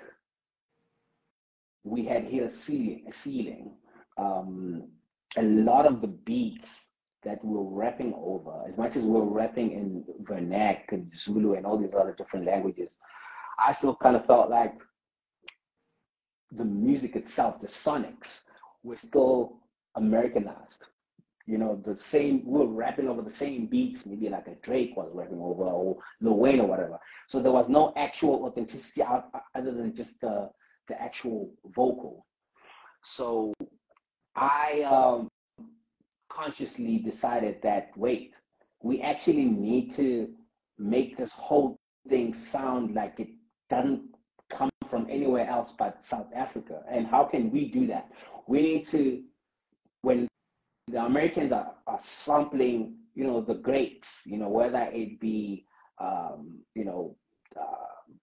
we 1.86 2.04
had 2.04 2.26
hit 2.26 2.44
a 2.44 2.50
ceiling. 2.50 3.06
A 3.08 3.14
ceiling. 3.14 3.72
Um, 4.18 4.90
a 5.38 5.44
lot 5.44 5.86
of 5.86 6.02
the 6.02 6.08
beats 6.08 6.87
that 7.24 7.44
we 7.44 7.56
we're 7.56 7.82
rapping 7.84 8.14
over, 8.16 8.64
as 8.68 8.78
much 8.78 8.96
as 8.96 9.04
we 9.04 9.10
we're 9.10 9.24
rapping 9.24 9.72
in 9.72 10.04
Vernac 10.24 10.92
and 10.92 11.12
Zulu 11.18 11.54
and 11.56 11.66
all 11.66 11.78
these 11.78 11.94
other 11.98 12.16
different 12.18 12.46
languages, 12.46 12.90
I 13.60 13.74
still 13.74 13.96
kind 13.96 14.16
of 14.16 14.26
felt 14.26 14.50
like 14.50 14.76
the 16.52 16.66
music 16.66 17.16
itself, 17.16 17.60
the 17.60 17.68
sonics, 17.68 18.44
were 18.84 18.98
still 18.98 19.60
Americanized. 19.96 20.84
You 21.46 21.58
know, 21.58 21.82
the 21.84 21.96
same, 21.96 22.44
we 22.46 22.60
were 22.60 22.68
rapping 22.68 23.08
over 23.08 23.22
the 23.22 23.30
same 23.30 23.68
beats, 23.68 24.06
maybe 24.06 24.30
like 24.30 24.48
a 24.48 24.56
Drake 24.62 24.96
was 24.96 25.10
rapping 25.14 25.40
over 25.40 25.64
or 25.64 25.98
Lil 26.22 26.38
Wayne 26.38 26.60
or 26.60 26.68
whatever. 26.68 27.00
So 27.28 27.42
there 27.42 27.54
was 27.54 27.70
no 27.70 27.94
actual 27.96 28.46
authenticity 28.46 29.02
out, 29.02 29.30
other 29.56 29.72
than 29.72 29.96
just 29.96 30.20
the, 30.20 30.50
the 30.88 31.02
actual 31.02 31.52
vocal. 31.74 32.26
So 33.04 33.54
I 34.36 34.82
um, 34.82 35.30
consciously 36.30 36.98
decided 37.00 37.62
that, 37.64 37.92
wait, 37.96 38.34
we 38.82 39.02
actually 39.02 39.46
need 39.46 39.92
to 39.92 40.30
make 40.78 41.18
this 41.18 41.34
whole 41.34 41.78
thing 42.08 42.34
sound 42.34 42.96
like 42.96 43.20
it 43.20 43.30
doesn't 43.70 44.04
come 44.50 44.70
from 44.88 45.08
anywhere 45.10 45.48
else 45.48 45.74
but 45.78 46.04
South 46.04 46.28
Africa. 46.36 46.82
And 46.90 47.08
how 47.08 47.26
can 47.26 47.52
we 47.52 47.70
do 47.70 47.88
that? 47.88 48.10
We 48.48 48.62
need 48.62 48.86
to, 48.88 49.24
when 50.02 50.28
the 50.88 51.04
Americans 51.04 51.52
are, 51.52 51.74
are 51.86 52.00
sampling, 52.00 52.96
you 53.14 53.26
know, 53.26 53.42
the 53.42 53.56
greats, 53.56 54.22
you 54.26 54.38
know, 54.38 54.50
whether 54.50 54.90
it 54.94 55.20
be, 55.20 55.66
um, 56.00 56.60
you 56.76 56.86
know, 56.86 57.18
uh, 57.60 58.14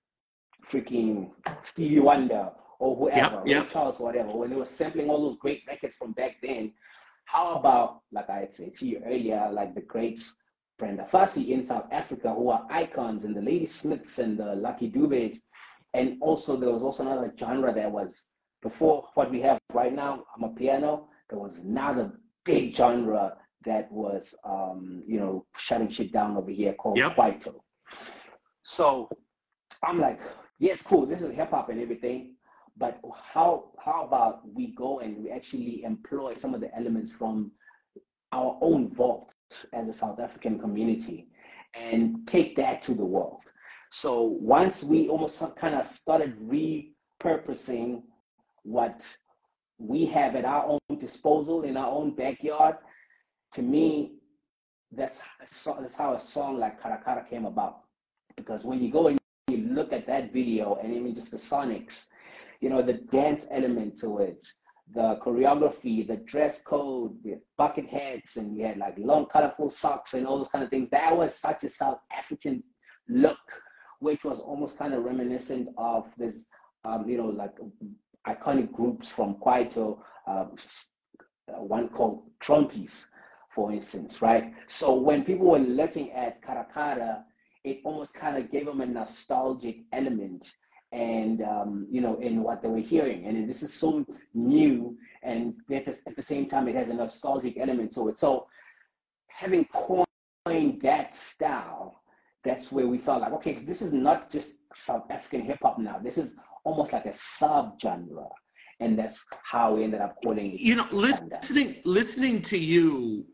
freaking 0.70 1.30
Stevie 1.62 2.00
Wonder 2.00 2.50
or 2.78 2.96
whoever, 2.96 3.36
Yep, 3.36 3.46
yep. 3.46 3.68
Charles, 3.68 4.00
or 4.00 4.06
whatever, 4.06 4.32
when 4.32 4.50
they 4.50 4.56
were 4.56 4.64
sampling 4.64 5.10
all 5.10 5.22
those 5.22 5.36
great 5.36 5.62
records 5.66 5.96
from 5.96 6.12
back 6.12 6.36
then, 6.42 6.72
how 7.24 7.54
about, 7.54 8.00
like 8.12 8.28
I 8.30 8.40
had 8.40 8.54
said 8.54 8.74
to 8.76 8.86
you 8.86 9.00
earlier, 9.04 9.48
like 9.52 9.74
the 9.74 9.82
greats, 9.82 10.34
Brenda 10.78 11.04
Fassie 11.04 11.50
in 11.50 11.64
South 11.64 11.86
Africa, 11.92 12.34
who 12.34 12.50
are 12.50 12.66
icons, 12.70 13.24
and 13.24 13.36
the 13.36 13.40
Lady 13.40 13.66
Smiths 13.66 14.18
and 14.18 14.36
the 14.38 14.54
Lucky 14.56 14.90
Dubes, 14.90 15.36
and 15.94 16.16
also 16.20 16.56
there 16.56 16.70
was 16.70 16.82
also 16.82 17.04
another 17.04 17.32
genre 17.38 17.72
that 17.72 17.90
was 17.90 18.24
before 18.62 19.08
what 19.14 19.30
we 19.30 19.40
have 19.42 19.58
right 19.72 19.94
now. 19.94 20.24
Amapiano. 20.36 21.06
There 21.30 21.38
was 21.38 21.60
another 21.60 22.12
big 22.44 22.74
genre 22.76 23.36
that 23.64 23.90
was, 23.90 24.34
um, 24.44 25.02
you 25.06 25.18
know, 25.18 25.46
shutting 25.56 25.88
shit 25.88 26.12
down 26.12 26.36
over 26.36 26.50
here 26.50 26.74
called 26.74 26.98
Yep. 26.98 27.16
Kwaito. 27.16 27.54
So 28.62 29.08
I'm 29.82 29.98
like, 30.00 30.20
yes, 30.58 30.82
cool. 30.82 31.06
This 31.06 31.22
is 31.22 31.30
hip 31.32 31.50
hop 31.50 31.68
and 31.70 31.80
everything, 31.80 32.34
but 32.76 33.00
how 33.32 33.70
how 33.82 34.04
about 34.04 34.40
we 34.52 34.68
go 34.74 35.00
and 35.00 35.16
we 35.22 35.30
actually 35.30 35.84
employ 35.84 36.34
some 36.34 36.54
of 36.54 36.60
the 36.60 36.74
elements 36.76 37.12
from 37.12 37.52
our 38.32 38.58
own 38.60 38.92
vault 38.92 39.30
as 39.72 39.88
a 39.88 39.92
South 39.92 40.18
African 40.18 40.58
community 40.58 41.28
and 41.74 42.26
take 42.26 42.56
that 42.56 42.82
to 42.82 42.94
the 42.94 43.04
world. 43.04 43.40
So 43.90 44.22
once 44.22 44.82
we 44.82 45.08
almost 45.08 45.42
kind 45.56 45.74
of 45.74 45.86
started 45.86 46.36
repurposing 46.40 48.02
what 48.64 49.06
we 49.78 50.06
have 50.06 50.34
at 50.34 50.44
our 50.44 50.64
own 50.66 50.98
disposal 50.98 51.62
in 51.62 51.76
our 51.76 51.90
own 51.90 52.14
backyard, 52.14 52.76
to 53.52 53.62
me, 53.62 54.14
that's 54.90 55.20
that's 55.38 55.94
how 55.94 56.14
a 56.14 56.20
song 56.20 56.58
like 56.58 56.80
Caracara 56.80 57.28
came 57.28 57.44
about. 57.44 57.80
Because 58.36 58.64
when 58.64 58.82
you 58.82 58.90
go 58.90 59.08
and 59.08 59.18
you 59.48 59.58
look 59.58 59.92
at 59.92 60.06
that 60.06 60.32
video 60.32 60.76
and 60.82 60.92
even 60.92 61.14
just 61.14 61.30
the 61.30 61.36
sonics, 61.36 62.06
you 62.64 62.70
know, 62.70 62.80
the 62.80 62.94
dance 62.94 63.46
element 63.50 63.94
to 63.98 64.20
it, 64.20 64.42
the 64.94 65.18
choreography, 65.22 66.06
the 66.06 66.16
dress 66.16 66.62
code, 66.62 67.12
the 67.22 67.38
bucket 67.58 67.86
hats, 67.86 68.38
and 68.38 68.56
you 68.56 68.64
had 68.64 68.78
like 68.78 68.94
long, 68.96 69.26
colorful 69.26 69.68
socks 69.68 70.14
and 70.14 70.26
all 70.26 70.38
those 70.38 70.48
kind 70.48 70.64
of 70.64 70.70
things. 70.70 70.88
That 70.88 71.14
was 71.14 71.34
such 71.34 71.62
a 71.64 71.68
South 71.68 71.98
African 72.10 72.62
look, 73.06 73.44
which 73.98 74.24
was 74.24 74.40
almost 74.40 74.78
kind 74.78 74.94
of 74.94 75.04
reminiscent 75.04 75.68
of 75.76 76.06
this, 76.16 76.44
um, 76.86 77.06
you 77.06 77.18
know, 77.18 77.26
like 77.26 77.54
iconic 78.26 78.72
groups 78.72 79.10
from 79.10 79.34
Kwaito, 79.34 79.98
um, 80.26 80.52
one 81.58 81.90
called 81.90 82.22
Trompies, 82.42 83.04
for 83.54 83.72
instance, 83.72 84.22
right? 84.22 84.54
So 84.68 84.94
when 84.94 85.22
people 85.22 85.48
were 85.50 85.58
looking 85.58 86.12
at 86.12 86.40
Caracara, 86.40 87.24
it 87.62 87.80
almost 87.84 88.14
kind 88.14 88.38
of 88.38 88.50
gave 88.50 88.64
them 88.64 88.80
a 88.80 88.86
nostalgic 88.86 89.80
element 89.92 90.50
and 90.94 91.42
um, 91.42 91.86
you 91.90 92.00
know 92.00 92.14
in 92.20 92.42
what 92.42 92.62
they 92.62 92.68
were 92.68 92.78
hearing. 92.78 93.26
And 93.26 93.48
this 93.48 93.62
is 93.62 93.72
so 93.74 94.06
new 94.32 94.96
and 95.22 95.54
at 95.72 95.84
the, 95.86 95.98
at 96.06 96.16
the 96.16 96.22
same 96.22 96.46
time 96.46 96.68
it 96.68 96.76
has 96.76 96.88
a 96.88 96.94
nostalgic 96.94 97.58
element 97.58 97.92
to 97.94 98.08
it. 98.08 98.18
So 98.18 98.46
having 99.26 99.64
coined 99.66 100.80
that 100.82 101.14
style 101.14 102.00
that's 102.44 102.70
where 102.70 102.86
we 102.86 102.98
felt 102.98 103.22
like 103.22 103.32
okay 103.32 103.54
this 103.54 103.82
is 103.82 103.92
not 103.92 104.30
just 104.30 104.58
south 104.74 105.10
african 105.10 105.42
hip-hop 105.42 105.78
now. 105.78 105.98
This 105.98 106.16
is 106.16 106.36
almost 106.64 106.92
like 106.92 107.06
a 107.06 107.12
sub-genre. 107.12 108.28
And 108.80 108.98
that's 108.98 109.24
how 109.42 109.74
we 109.74 109.84
ended 109.84 110.00
up 110.00 110.16
calling 110.22 110.46
it 110.46 110.60
You 110.60 110.76
know, 110.76 110.86
listening 110.90 111.76
listening 111.84 112.42
to 112.42 112.58
you, 112.58 113.26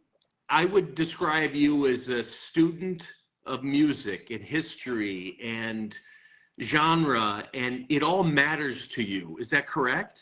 I 0.48 0.64
would 0.64 0.94
describe 0.94 1.54
you 1.54 1.86
as 1.86 2.08
a 2.08 2.22
student 2.24 3.06
of 3.46 3.64
music 3.64 4.30
and 4.30 4.42
history 4.42 5.38
and 5.42 5.96
genre, 6.60 7.44
and 7.54 7.86
it 7.88 8.02
all 8.02 8.22
matters 8.22 8.88
to 8.88 9.02
you. 9.02 9.36
Is 9.40 9.50
that 9.50 9.66
correct? 9.66 10.20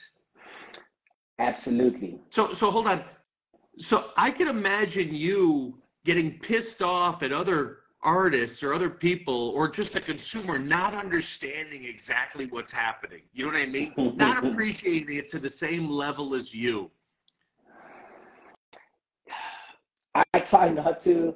absolutely 1.41 2.19
So, 2.31 2.53
so 2.55 2.71
hold 2.71 2.89
on. 2.89 3.05
So 3.77 4.11
I 4.17 4.31
can 4.31 4.49
imagine 4.49 5.15
you 5.15 5.81
getting 6.05 6.39
pissed 6.41 6.83
off 6.83 7.23
at 7.23 7.33
other 7.33 7.79
artists 8.03 8.63
or 8.63 8.73
other 8.73 8.91
people 8.91 9.51
or 9.51 9.69
just 9.69 9.95
a 9.95 10.01
consumer 10.01 10.59
not 10.59 10.95
understanding 10.95 11.85
exactly 11.85 12.47
what's 12.47 12.71
happening. 12.71 13.23
You 13.33 13.45
know 13.47 13.53
what 13.53 13.61
I 13.61 13.67
mean? 13.67 13.93
Not 14.17 14.45
appreciating 14.45 15.17
it 15.17 15.31
to 15.31 15.39
the 15.39 15.51
same 15.51 15.89
level 15.89 16.35
as 16.35 16.53
you. 16.55 16.91
I 20.15 20.39
try 20.41 20.69
not 20.69 21.01
to. 21.01 21.35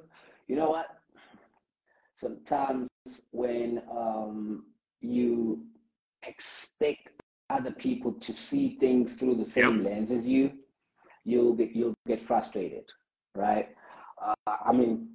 You 0.48 0.56
know 0.56 0.70
what? 0.70 0.86
Sometimes 2.16 2.88
when 3.30 3.82
um, 3.90 4.64
you 5.02 5.64
expect 6.26 7.08
other 7.50 7.72
people 7.72 8.12
to 8.12 8.32
see 8.32 8.76
things 8.80 9.14
through 9.14 9.34
the 9.36 9.44
same 9.44 9.78
Yep. 9.78 9.84
lens 9.84 10.10
as 10.10 10.26
you, 10.26 10.52
you'll 11.24 11.54
get 11.54 11.72
you'll 11.72 11.94
get 12.06 12.20
frustrated, 12.20 12.84
right? 13.34 13.68
Uh, 14.24 14.34
I 14.46 14.72
mean, 14.72 15.08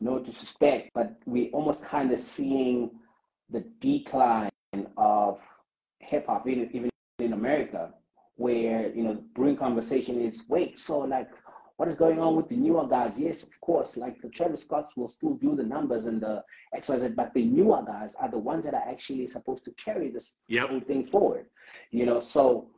no 0.00 0.18
disrespect, 0.18 0.90
but 0.94 1.14
we 1.26 1.50
almost 1.50 1.84
kind 1.84 2.12
of 2.12 2.18
seeing 2.18 2.90
the 3.50 3.60
decline 3.80 4.50
of 4.96 5.38
hip 6.00 6.26
hop, 6.26 6.48
even 6.48 6.68
even 6.72 6.90
in 7.18 7.32
America, 7.32 7.92
where 8.36 8.92
you 8.94 9.04
know, 9.04 9.22
brewing 9.34 9.56
conversation 9.56 10.20
is 10.20 10.42
wait, 10.48 10.78
so 10.78 10.98
like 10.98 11.28
what 11.76 11.88
is 11.88 11.96
going 11.96 12.20
on 12.20 12.36
with 12.36 12.48
the 12.48 12.56
newer 12.56 12.86
guys? 12.86 13.18
Yes, 13.18 13.42
of 13.42 13.60
course, 13.60 13.96
like 13.96 14.20
the 14.22 14.28
Travis 14.28 14.62
Scotts 14.62 14.96
will 14.96 15.08
still 15.08 15.34
do 15.34 15.56
the 15.56 15.62
numbers 15.62 16.06
and 16.06 16.20
the 16.20 16.42
XYZ, 16.76 17.16
but 17.16 17.32
the 17.34 17.44
newer 17.44 17.82
guys 17.84 18.14
are 18.14 18.30
the 18.30 18.38
ones 18.38 18.64
that 18.64 18.74
are 18.74 18.88
actually 18.88 19.26
supposed 19.26 19.64
to 19.64 19.72
carry 19.72 20.10
this 20.10 20.34
Yep. 20.48 20.68
whole 20.70 20.80
thing 20.80 21.04
forward. 21.04 21.46
You 21.90 22.06
know, 22.06 22.20
so 22.20 22.70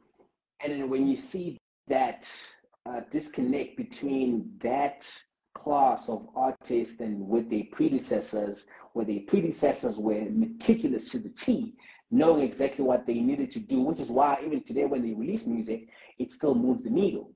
and 0.63 0.73
then 0.73 0.89
when 0.89 1.07
you 1.07 1.17
see 1.17 1.59
that 1.89 2.27
uh, 2.87 3.01
disconnect 3.11 3.77
between 3.77 4.51
that 4.63 5.07
class 5.55 6.09
of 6.09 6.29
artists 6.35 7.01
and 7.01 7.21
with 7.29 7.51
their 7.51 7.65
predecessors, 7.73 8.67
where 8.95 9.05
their 9.05 9.21
predecessors 9.27 9.99
were 9.99 10.25
meticulous 10.31 11.05
to 11.07 11.19
the 11.19 11.29
T, 11.31 11.75
knowing 12.11 12.43
exactly 12.45 12.85
what 12.85 13.07
they 13.07 13.15
needed 13.15 13.51
to 13.51 13.61
do, 13.61 13.81
which 13.81 14.01
is 14.01 14.11
why 14.11 14.39
even 14.45 14.63
today 14.63 14.85
when 14.85 15.03
they 15.03 15.13
release 15.13 15.47
music, 15.47 15.89
it 16.19 16.31
still 16.31 16.55
moves 16.55 16.83
the 16.83 16.91
needle. 16.91 17.33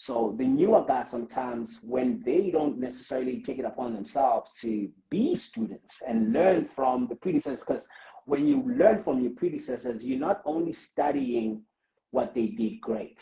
So 0.00 0.34
the 0.38 0.46
newer 0.46 0.82
guys 0.88 1.10
sometimes, 1.10 1.78
when 1.82 2.22
they 2.24 2.50
don't 2.50 2.78
necessarily 2.78 3.42
take 3.42 3.58
it 3.58 3.66
upon 3.66 3.92
themselves 3.92 4.50
to 4.62 4.88
be 5.10 5.36
students 5.36 6.00
and 6.08 6.32
learn 6.32 6.64
from 6.64 7.06
the 7.06 7.16
predecessors, 7.16 7.62
because 7.62 7.86
when 8.24 8.48
you 8.48 8.62
learn 8.62 9.02
from 9.02 9.20
your 9.20 9.32
predecessors, 9.32 10.02
you're 10.02 10.18
not 10.18 10.40
only 10.46 10.72
studying 10.72 11.60
what 12.12 12.34
they 12.34 12.46
did 12.46 12.80
great, 12.80 13.18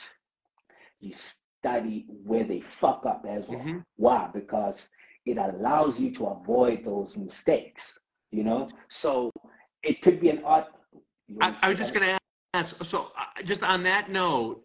you 1.01 1.12
study 1.12 2.07
where 2.09 2.45
they 2.45 2.61
fuck 2.61 3.05
up 3.05 3.27
as 3.29 3.49
well. 3.49 3.59
Mhm. 3.59 3.85
Why? 3.97 4.31
Because 4.33 4.88
it 5.27 5.37
allows 5.37 5.99
you 5.99 6.12
to 6.12 6.27
avoid 6.29 6.85
those 6.85 7.17
mistakes, 7.17 7.99
you 8.31 8.45
know? 8.45 8.69
So 8.88 9.33
it 9.83 10.01
could 10.01 10.21
be 10.21 10.31
an 10.31 10.45
art. 10.45 10.69
you 11.27 11.38
I, 11.41 11.57
I 11.61 11.71
was 11.71 11.79
just 11.81 11.93
going 11.93 12.07
to 12.07 12.19
ask. 12.55 12.85
So, 12.85 13.11
uh, 13.19 13.43
just 13.43 13.64
on 13.64 13.83
that 13.83 14.11
note, 14.11 14.62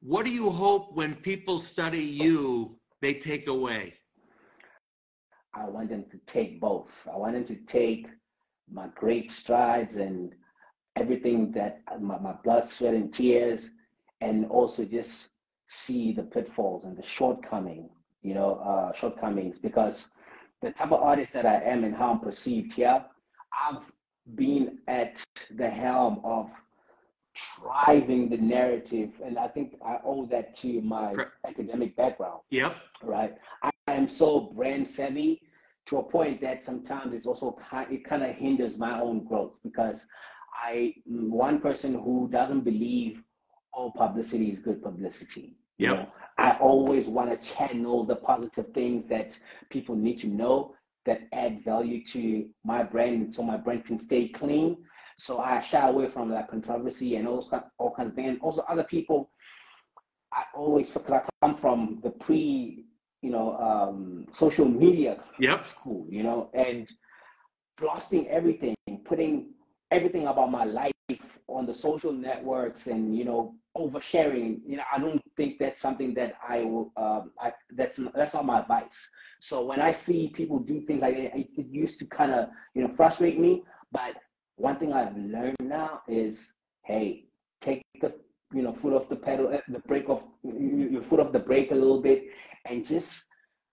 what 0.00 0.24
do 0.24 0.30
you 0.30 0.50
hope 0.50 0.94
when 0.94 1.14
people 1.14 1.58
study 1.58 2.02
you, 2.02 2.78
they 3.00 3.14
take 3.14 3.48
away? 3.48 3.94
I 5.52 5.64
want 5.68 5.90
them 5.90 6.04
to 6.10 6.18
take 6.26 6.60
both. 6.60 6.90
I 7.12 7.16
want 7.16 7.34
them 7.34 7.44
to 7.46 7.56
take 7.66 8.06
my 8.72 8.86
great 8.94 9.30
strides 9.32 9.96
and 9.96 10.34
everything 10.96 11.52
that 11.52 11.82
my, 12.00 12.18
my 12.18 12.32
blood, 12.44 12.66
sweat, 12.66 12.94
and 12.94 13.12
tears, 13.12 13.70
and 14.20 14.46
also 14.46 14.84
just 14.84 15.30
see 15.68 16.12
the 16.12 16.22
pitfalls 16.22 16.84
and 16.84 16.96
the 16.96 17.02
shortcoming, 17.02 17.90
you 18.22 18.34
know, 18.34 18.56
uh, 18.56 18.92
shortcomings. 18.92 19.58
Because 19.58 20.06
the 20.62 20.70
type 20.70 20.92
of 20.92 21.02
artist 21.02 21.32
that 21.32 21.46
I 21.46 21.56
am 21.62 21.84
and 21.84 21.94
how 21.94 22.12
I'm 22.12 22.20
perceived 22.20 22.72
here, 22.74 23.04
I've 23.68 23.82
been 24.34 24.78
at 24.88 25.22
the 25.56 25.68
helm 25.68 26.20
of 26.24 26.50
driving 27.60 28.28
the 28.28 28.36
narrative, 28.36 29.10
and 29.24 29.38
I 29.38 29.48
think 29.48 29.76
I 29.84 29.98
owe 30.04 30.26
that 30.26 30.54
to 30.58 30.80
my 30.82 31.14
academic 31.46 31.96
background 31.96 32.40
Yep. 32.50 32.76
right? 33.02 33.36
I, 33.62 33.70
I 33.86 33.92
am 33.94 34.08
so 34.08 34.40
brand 34.40 34.88
savvy 34.88 35.42
to 35.86 35.98
a 35.98 36.02
point 36.02 36.40
that 36.40 36.62
sometimes 36.64 37.14
it's 37.14 37.26
also 37.26 37.52
kind 37.52 37.90
it 37.92 38.04
kind 38.04 38.22
of 38.22 38.34
hinders 38.34 38.78
my 38.78 39.00
own 39.00 39.24
growth 39.24 39.52
because 39.62 40.06
I 40.62 40.94
am 41.08 41.30
one 41.30 41.60
person 41.60 41.94
who 41.94 42.28
doesn't 42.30 42.60
believe 42.60 43.22
all 43.72 43.92
publicity 43.92 44.50
is 44.50 44.60
good 44.60 44.82
publicity. 44.82 45.56
You 45.78 45.88
know, 45.88 46.08
I 46.36 46.52
always 46.60 47.08
want 47.08 47.30
to 47.30 47.54
channel 47.54 48.04
the 48.04 48.16
positive 48.16 48.66
things 48.74 49.06
that 49.06 49.38
people 49.70 49.96
need 49.96 50.18
to 50.18 50.28
know 50.28 50.74
that 51.06 51.22
add 51.32 51.64
value 51.64 52.04
to 52.06 52.48
my 52.64 52.82
brand 52.82 53.34
so 53.34 53.42
my 53.42 53.56
brand 53.56 53.86
can 53.86 53.98
stay 53.98 54.28
clean. 54.28 54.76
So 55.20 55.38
I 55.38 55.60
shy 55.60 55.86
away 55.86 56.08
from 56.08 56.30
that 56.30 56.48
controversy 56.48 57.16
and 57.16 57.28
all, 57.28 57.34
those 57.36 57.52
all 57.78 57.94
kinds 57.94 58.10
of 58.10 58.14
things. 58.16 58.28
And 58.30 58.40
also 58.40 58.62
other 58.68 58.84
people 58.84 59.30
I 60.32 60.44
always 60.54 60.90
because 60.90 61.12
I 61.12 61.22
come 61.42 61.56
from 61.56 61.98
the 62.02 62.10
pre, 62.10 62.84
you 63.22 63.30
know, 63.30 63.56
um, 63.58 64.26
social 64.32 64.66
media 64.66 65.18
Yep. 65.38 65.60
school, 65.62 66.06
you 66.08 66.22
know, 66.22 66.50
and 66.54 66.90
blasting 67.76 68.28
everything, 68.28 68.76
putting 69.04 69.50
everything 69.90 70.26
about 70.26 70.50
my 70.50 70.64
life 70.64 70.92
on 71.48 71.66
the 71.66 71.74
social 71.74 72.12
networks, 72.12 72.86
and 72.86 73.16
you 73.16 73.24
know, 73.24 73.56
oversharing. 73.76 74.60
You 74.64 74.76
know, 74.76 74.84
I 74.92 74.98
don't 74.98 75.20
think 75.36 75.58
that's 75.58 75.80
something 75.80 76.14
that 76.14 76.34
I 76.48 76.62
will. 76.62 76.92
Um, 76.96 77.32
I 77.40 77.52
that's 77.72 77.98
that's 78.14 78.34
not 78.34 78.46
my 78.46 78.60
advice. 78.60 79.08
So 79.40 79.66
when 79.66 79.80
I 79.80 79.92
see 79.92 80.28
people 80.28 80.60
do 80.60 80.80
things 80.82 81.02
like 81.02 81.16
that, 81.16 81.36
it, 81.36 81.48
it 81.56 81.66
used 81.66 81.98
to 81.98 82.06
kind 82.06 82.32
of 82.32 82.50
you 82.74 82.82
know 82.82 82.88
frustrate 82.88 83.40
me. 83.40 83.64
But 83.90 84.14
one 84.60 84.76
thing 84.76 84.92
I've 84.92 85.16
learned 85.16 85.56
now 85.62 86.02
is, 86.06 86.52
hey, 86.82 87.24
take 87.60 87.82
the 88.00 88.14
you 88.52 88.62
know 88.62 88.72
foot 88.72 88.92
off 88.92 89.08
the 89.08 89.16
pedal, 89.16 89.48
uh, 89.54 89.60
the 89.68 89.78
brake 89.80 90.08
off 90.10 90.24
your 90.44 91.02
foot 91.02 91.20
off 91.20 91.32
the 91.32 91.38
brake 91.38 91.70
a 91.70 91.74
little 91.74 92.00
bit, 92.00 92.24
and 92.66 92.84
just 92.84 93.26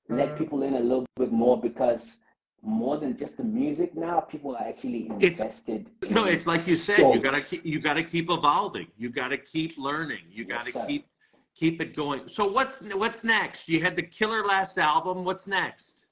let 0.09 0.37
people 0.37 0.63
in 0.63 0.75
a 0.75 0.79
little 0.79 1.05
bit 1.17 1.31
more 1.31 1.59
because 1.59 2.19
more 2.63 2.97
than 2.97 3.17
just 3.17 3.37
the 3.37 3.43
music 3.43 3.95
now, 3.95 4.19
people 4.19 4.55
are 4.55 4.65
actually 4.67 5.05
It's- 5.05 5.23
invested. 5.33 5.89
No, 6.09 6.25
it's 6.25 6.47
like 6.47 6.65
you 6.67 6.75
said. 6.75 6.99
You 6.99 7.19
gotta 7.19 7.41
keep, 7.41 7.65
you 7.65 7.79
gotta 7.79 8.03
keep 8.03 8.29
evolving. 8.29 8.87
You 8.97 9.09
gotta 9.09 9.37
keep 9.37 9.77
learning. 9.77 10.23
You 10.29 10.45
Yes, 10.47 10.57
gotta 10.57 10.71
sir. 10.71 10.85
keep 10.87 11.05
keep 11.53 11.81
it 11.81 11.95
going. 11.95 12.27
So 12.29 12.49
what's 12.51 12.75
what's 12.93 13.23
next? 13.23 13.67
You 13.67 13.81
had 13.81 13.95
the 13.95 14.03
killer 14.03 14.41
last 14.43 14.77
album. 14.77 15.23
What's 15.25 15.47
next? 15.47 16.05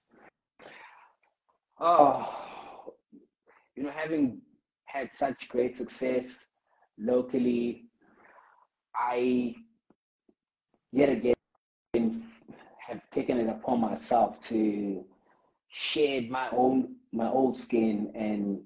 Oh, 1.80 2.86
you 3.76 3.84
know, 3.84 3.92
having 3.92 4.42
had 4.96 5.14
such 5.14 5.50
great 5.50 5.76
success 5.76 6.48
locally, 6.98 7.84
I 8.96 9.54
yet 10.94 11.10
again 11.10 12.24
have 12.88 13.02
taken 13.12 13.40
it 13.40 13.50
upon 13.50 13.82
myself 13.82 14.40
to 14.44 15.04
shed 15.68 16.30
my 16.30 16.48
own 16.52 16.96
my 17.12 17.28
old 17.28 17.58
skin 17.58 18.10
and 18.16 18.62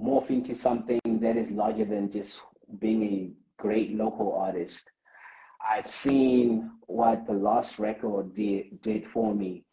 morph 0.00 0.30
into 0.30 0.54
something 0.54 1.00
that 1.04 1.36
is 1.36 1.50
larger 1.50 1.84
than 1.84 2.12
just 2.12 2.42
being 2.78 3.02
a 3.02 3.30
great 3.60 3.96
local 3.96 4.34
artist. 4.34 4.84
I've 5.68 5.90
seen 5.90 6.70
what 6.86 7.26
the 7.26 7.32
last 7.32 7.80
record 7.80 8.36
did 8.36 8.80
did 8.82 9.04
for 9.04 9.34
me 9.34 9.64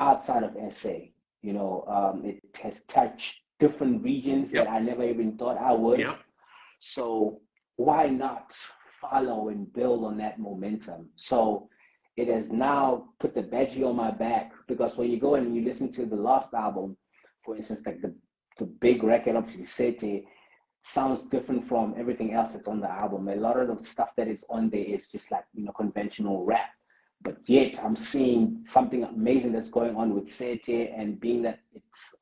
outside 0.00 0.42
of 0.42 0.56
SA. 0.74 0.96
You 1.42 1.52
know, 1.52 1.84
um, 1.86 2.24
it 2.24 2.40
has 2.60 2.80
touched 2.88 3.36
different 3.60 4.02
regions 4.02 4.52
Yep. 4.52 4.64
that 4.64 4.72
I 4.72 4.80
never 4.80 5.04
even 5.04 5.36
thought 5.38 5.58
I 5.58 5.72
would. 5.72 6.00
Yep. 6.00 6.18
So 6.78 7.40
why 7.76 8.08
not 8.08 8.52
follow 9.00 9.48
and 9.50 9.72
build 9.72 10.04
on 10.04 10.16
that 10.18 10.38
momentum? 10.40 11.10
So 11.16 11.68
it 12.16 12.28
has 12.28 12.50
now 12.50 13.10
put 13.20 13.34
the 13.34 13.42
badge 13.42 13.80
on 13.80 13.96
my 13.96 14.10
back 14.10 14.52
because 14.66 14.96
when 14.98 15.10
you 15.10 15.18
go 15.18 15.36
and 15.36 15.54
you 15.54 15.62
listen 15.64 15.90
to 15.92 16.06
the 16.06 16.16
last 16.16 16.52
album, 16.54 16.96
for 17.44 17.56
instance, 17.56 17.82
like 17.86 18.00
the 18.02 18.14
the 18.58 18.66
big 18.66 19.02
record 19.02 19.36
of 19.36 19.50
Sete 19.64 20.24
sounds 20.82 21.22
different 21.22 21.64
from 21.64 21.94
everything 21.96 22.34
else 22.34 22.52
that's 22.52 22.68
on 22.68 22.80
the 22.80 22.90
album. 22.90 23.28
A 23.28 23.36
lot 23.36 23.58
of 23.58 23.68
the 23.78 23.84
stuff 23.84 24.10
that 24.16 24.28
is 24.28 24.44
on 24.50 24.68
there 24.68 24.84
is 24.84 25.08
just 25.08 25.30
like 25.30 25.44
you 25.54 25.64
know 25.64 25.72
conventional 25.72 26.44
rap. 26.44 26.70
But 27.22 27.36
yet 27.46 27.78
I'm 27.82 27.96
seeing 27.96 28.60
something 28.64 29.04
amazing 29.04 29.52
that's 29.52 29.68
going 29.70 29.94
on 29.96 30.14
with 30.14 30.28
Sete 30.28 30.90
and 30.94 31.20
being 31.20 31.42
that 31.42 31.60
it's 31.72 32.14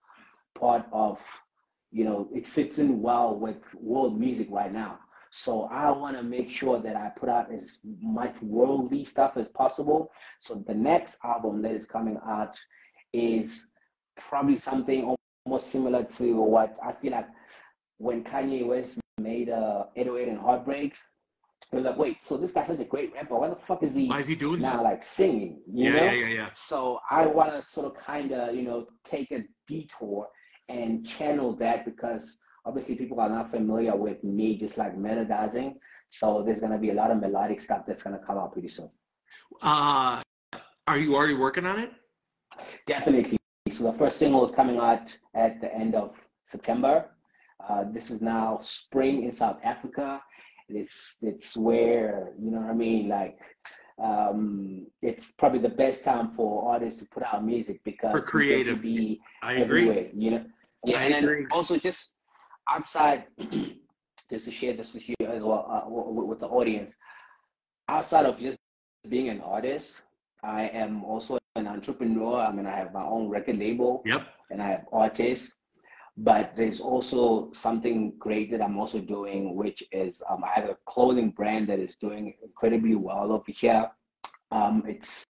part 0.55 0.86
of 0.92 1.20
you 1.90 2.05
know, 2.05 2.28
it 2.34 2.46
fits 2.46 2.78
in 2.78 3.01
well 3.01 3.38
with 3.38 3.64
world 3.74 4.18
music 4.18 4.49
right 4.51 4.72
now. 4.72 4.99
So 5.30 5.64
I 5.64 5.90
want 5.90 6.16
to 6.16 6.22
make 6.22 6.51
sure 6.51 6.80
that 6.80 6.96
I 6.96 7.11
put 7.11 7.28
out 7.28 7.53
as 7.53 7.78
much 8.01 8.40
worldly 8.42 9.05
stuff 9.05 9.36
as 9.36 9.49
possible. 9.49 10.11
So 10.40 10.62
the 10.66 10.74
next 10.74 11.16
album 11.24 11.62
that 11.62 11.72
is 11.72 11.84
coming 11.86 12.18
out 12.26 12.57
is 13.12 13.64
probably 14.16 14.57
something 14.57 15.14
almost 15.46 15.70
similar 15.70 16.05
to 16.05 16.40
what 16.42 16.78
I 16.84 16.92
feel 16.92 17.12
like 17.12 17.28
when 17.99 18.24
Kanye 18.24 18.66
West 18.66 19.01
made 19.18 19.51
uh, 19.51 19.84
808 19.96 20.28
and 20.28 20.38
Heartbreaks. 20.38 21.01
They're 21.70 21.82
like, 21.82 21.99
wait, 21.99 22.22
so 22.22 22.38
this 22.38 22.53
guy's 22.53 22.68
such 22.68 22.78
a 22.80 22.84
great 22.84 23.12
rapper. 23.12 23.36
Why 23.38 23.49
the 23.49 23.57
fuck 23.57 23.82
is 23.82 23.94
he 23.94 24.07
Why 24.09 24.20
is 24.20 24.26
he 24.26 24.34
doing 24.36 24.62
now 24.62 24.76
that? 24.76 24.84
like 24.84 25.05
singing? 25.05 25.61
You 25.70 25.90
Yeah, 25.90 25.96
know? 25.96 26.05
yeah, 26.05 26.12
yeah, 26.12 26.26
yeah. 26.28 26.49
So 26.55 27.01
I 27.11 27.26
want 27.26 27.51
to 27.51 27.61
sort 27.62 27.86
of 27.86 27.94
kind 28.03 28.32
of, 28.32 28.55
you 28.55 28.62
know, 28.62 28.86
take 29.05 29.30
a 29.32 29.44
detour 29.66 30.28
and 30.69 31.07
channel 31.07 31.53
that 31.57 31.85
because 31.85 32.39
obviously 32.64 32.95
people 32.95 33.21
are 33.21 33.29
not 33.31 33.51
familiar 33.51 33.97
with 33.97 34.23
me 34.23 34.57
just 34.57 34.77
like 34.79 34.97
melodizing. 34.97 35.75
So 36.11 36.43
there's 36.43 36.61
going 36.61 36.73
to 36.73 36.79
be 36.79 36.91
a 36.91 36.95
lot 36.95 37.11
of 37.11 37.19
melodic 37.21 37.61
stuff 37.61 37.85
that's 37.87 38.03
going 38.03 38.19
to 38.19 38.25
come 38.25 38.39
out 38.39 38.53
pretty 38.53 38.69
soon. 38.69 38.91
Uh, 39.62 40.23
are 40.87 40.99
you 40.99 41.14
already 41.14 41.35
working 41.35 41.66
on 41.66 41.79
it? 41.79 41.93
Definitely. 42.87 43.39
So 43.71 43.85
the 43.85 43.93
first 43.93 44.16
single 44.16 44.45
is 44.45 44.53
coming 44.53 44.79
out 44.79 45.14
at 45.35 45.61
the 45.61 45.75
end 45.75 45.95
of 45.95 46.16
September. 46.47 47.11
Uh, 47.66 47.85
this 47.93 48.11
is 48.11 48.23
now 48.23 48.59
spring 48.61 49.25
in 49.25 49.33
South 49.33 49.59
Africa. 49.62 50.23
It's 50.69 51.16
it's 51.23 51.57
where 51.57 52.33
you 52.39 52.51
know 52.51 52.61
what 52.61 52.71
I 52.71 52.75
mean. 52.75 53.09
Like 53.09 53.39
um, 54.03 54.87
it's 55.03 55.33
probably 55.33 55.59
the 55.59 55.69
best 55.69 56.05
time 56.05 56.31
for 56.31 56.71
artists 56.73 57.01
to 57.01 57.07
put 57.09 57.23
out 57.23 57.45
music 57.45 57.81
because 57.85 58.12
For 58.12 58.23
creative. 58.23 58.81
be 58.83 59.21
I 59.43 59.55
agree. 59.55 59.83
everywhere, 59.89 60.11
you 60.14 60.31
know. 60.31 60.45
Yeah, 60.85 61.01
I 61.01 61.05
and 61.05 61.26
then 61.26 61.49
also 61.51 61.76
just 61.79 62.14
outside, 62.70 63.24
just 64.31 64.45
to 64.45 64.51
share 64.51 64.74
this 64.74 64.93
with 64.93 65.09
you 65.09 65.16
as 65.20 65.43
well 65.43 65.66
uh, 65.68 65.89
with 65.89 66.41
the 66.41 66.47
audience. 66.47 66.95
Outside 67.89 68.26
of 68.26 68.39
just 68.39 68.59
being 69.09 69.29
an 69.29 69.41
artist, 69.41 69.95
I 70.43 70.64
am 70.68 71.05
also 71.05 71.39
an 71.57 71.66
entrepreneur. 71.66 72.41
I 72.41 72.53
mean, 72.53 72.66
I 72.66 72.76
have 72.76 72.93
my 72.93 73.03
own 73.03 73.29
record 73.29 73.57
label 73.59 74.03
Yep. 74.05 74.26
and 74.51 74.62
I 74.62 74.68
have 74.68 74.85
artists. 74.93 75.51
But 76.20 76.55
there's 76.57 76.81
also 76.81 77.53
something 77.53 78.12
great 78.18 78.51
that 78.51 78.61
I'm 78.61 78.76
also 78.76 78.99
doing, 79.01 79.55
which 79.55 79.85
is 79.93 80.20
um, 80.29 80.43
I 80.43 80.51
have 80.51 80.68
a 80.68 80.76
clothing 80.85 81.31
brand 81.31 81.68
that 81.68 81.79
is 81.79 81.95
doing 81.95 82.35
incredibly 82.43 82.97
well 82.97 83.31
over 83.33 83.45
here. 83.53 83.89
Um, 84.51 84.83
it's 84.87 85.24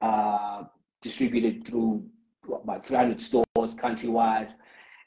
uh, 0.00 0.62
distributed 1.02 1.66
through 1.66 2.04
about 2.62 2.86
300 2.86 3.20
stores 3.20 3.74
countrywide, 3.74 4.50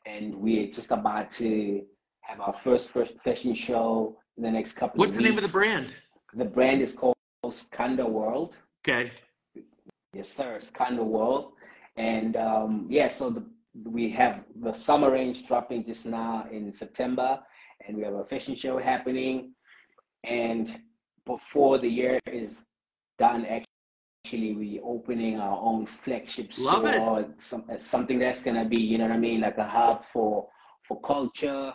and 0.05 0.35
we're 0.35 0.67
just 0.67 0.91
about 0.91 1.31
to 1.31 1.83
have 2.21 2.39
our 2.39 2.53
first, 2.53 2.89
first 2.89 3.13
fashion 3.23 3.53
show 3.55 4.17
in 4.37 4.43
the 4.43 4.51
next 4.51 4.73
couple 4.73 4.97
What's 4.99 5.11
of 5.11 5.17
the 5.17 5.23
weeks. 5.23 5.29
name 5.29 5.37
of 5.37 5.43
the 5.43 5.51
brand? 5.51 5.93
The 6.33 6.45
brand 6.45 6.81
is 6.81 6.93
called 6.93 7.15
Skhanda 7.45 8.07
World. 8.07 8.55
Okay. 8.87 9.11
Yes, 10.13 10.29
sir. 10.29 10.59
Skhanda 10.59 11.03
World. 11.03 11.53
And 11.95 12.35
um, 12.37 12.87
yeah, 12.89 13.07
so 13.07 13.29
the, 13.29 13.43
we 13.89 14.09
have 14.11 14.43
the 14.61 14.73
summer 14.73 15.11
range 15.11 15.45
dropping 15.45 15.85
just 15.85 16.05
now 16.05 16.47
in 16.51 16.73
September, 16.73 17.39
and 17.85 17.97
we 17.97 18.03
have 18.03 18.13
a 18.13 18.25
fashion 18.25 18.55
show 18.55 18.77
happening. 18.79 19.53
And 20.23 20.79
before 21.25 21.77
the 21.77 21.87
year 21.87 22.19
is 22.27 22.63
done, 23.19 23.45
actually, 23.45 23.65
we 24.41 24.79
opening 24.83 25.39
our 25.39 25.59
own 25.59 25.85
flagship 25.85 26.51
Love 26.59 26.85
it. 26.85 26.95
store. 26.95 27.25
Some, 27.37 27.65
something 27.77 28.19
that's 28.19 28.41
gonna 28.41 28.65
be, 28.65 28.77
you 28.77 28.97
know 28.97 29.05
what 29.05 29.13
I 29.13 29.17
mean, 29.17 29.41
like 29.41 29.57
a 29.57 29.67
hub 29.67 30.05
for 30.05 30.47
for 30.87 30.99
culture. 31.01 31.73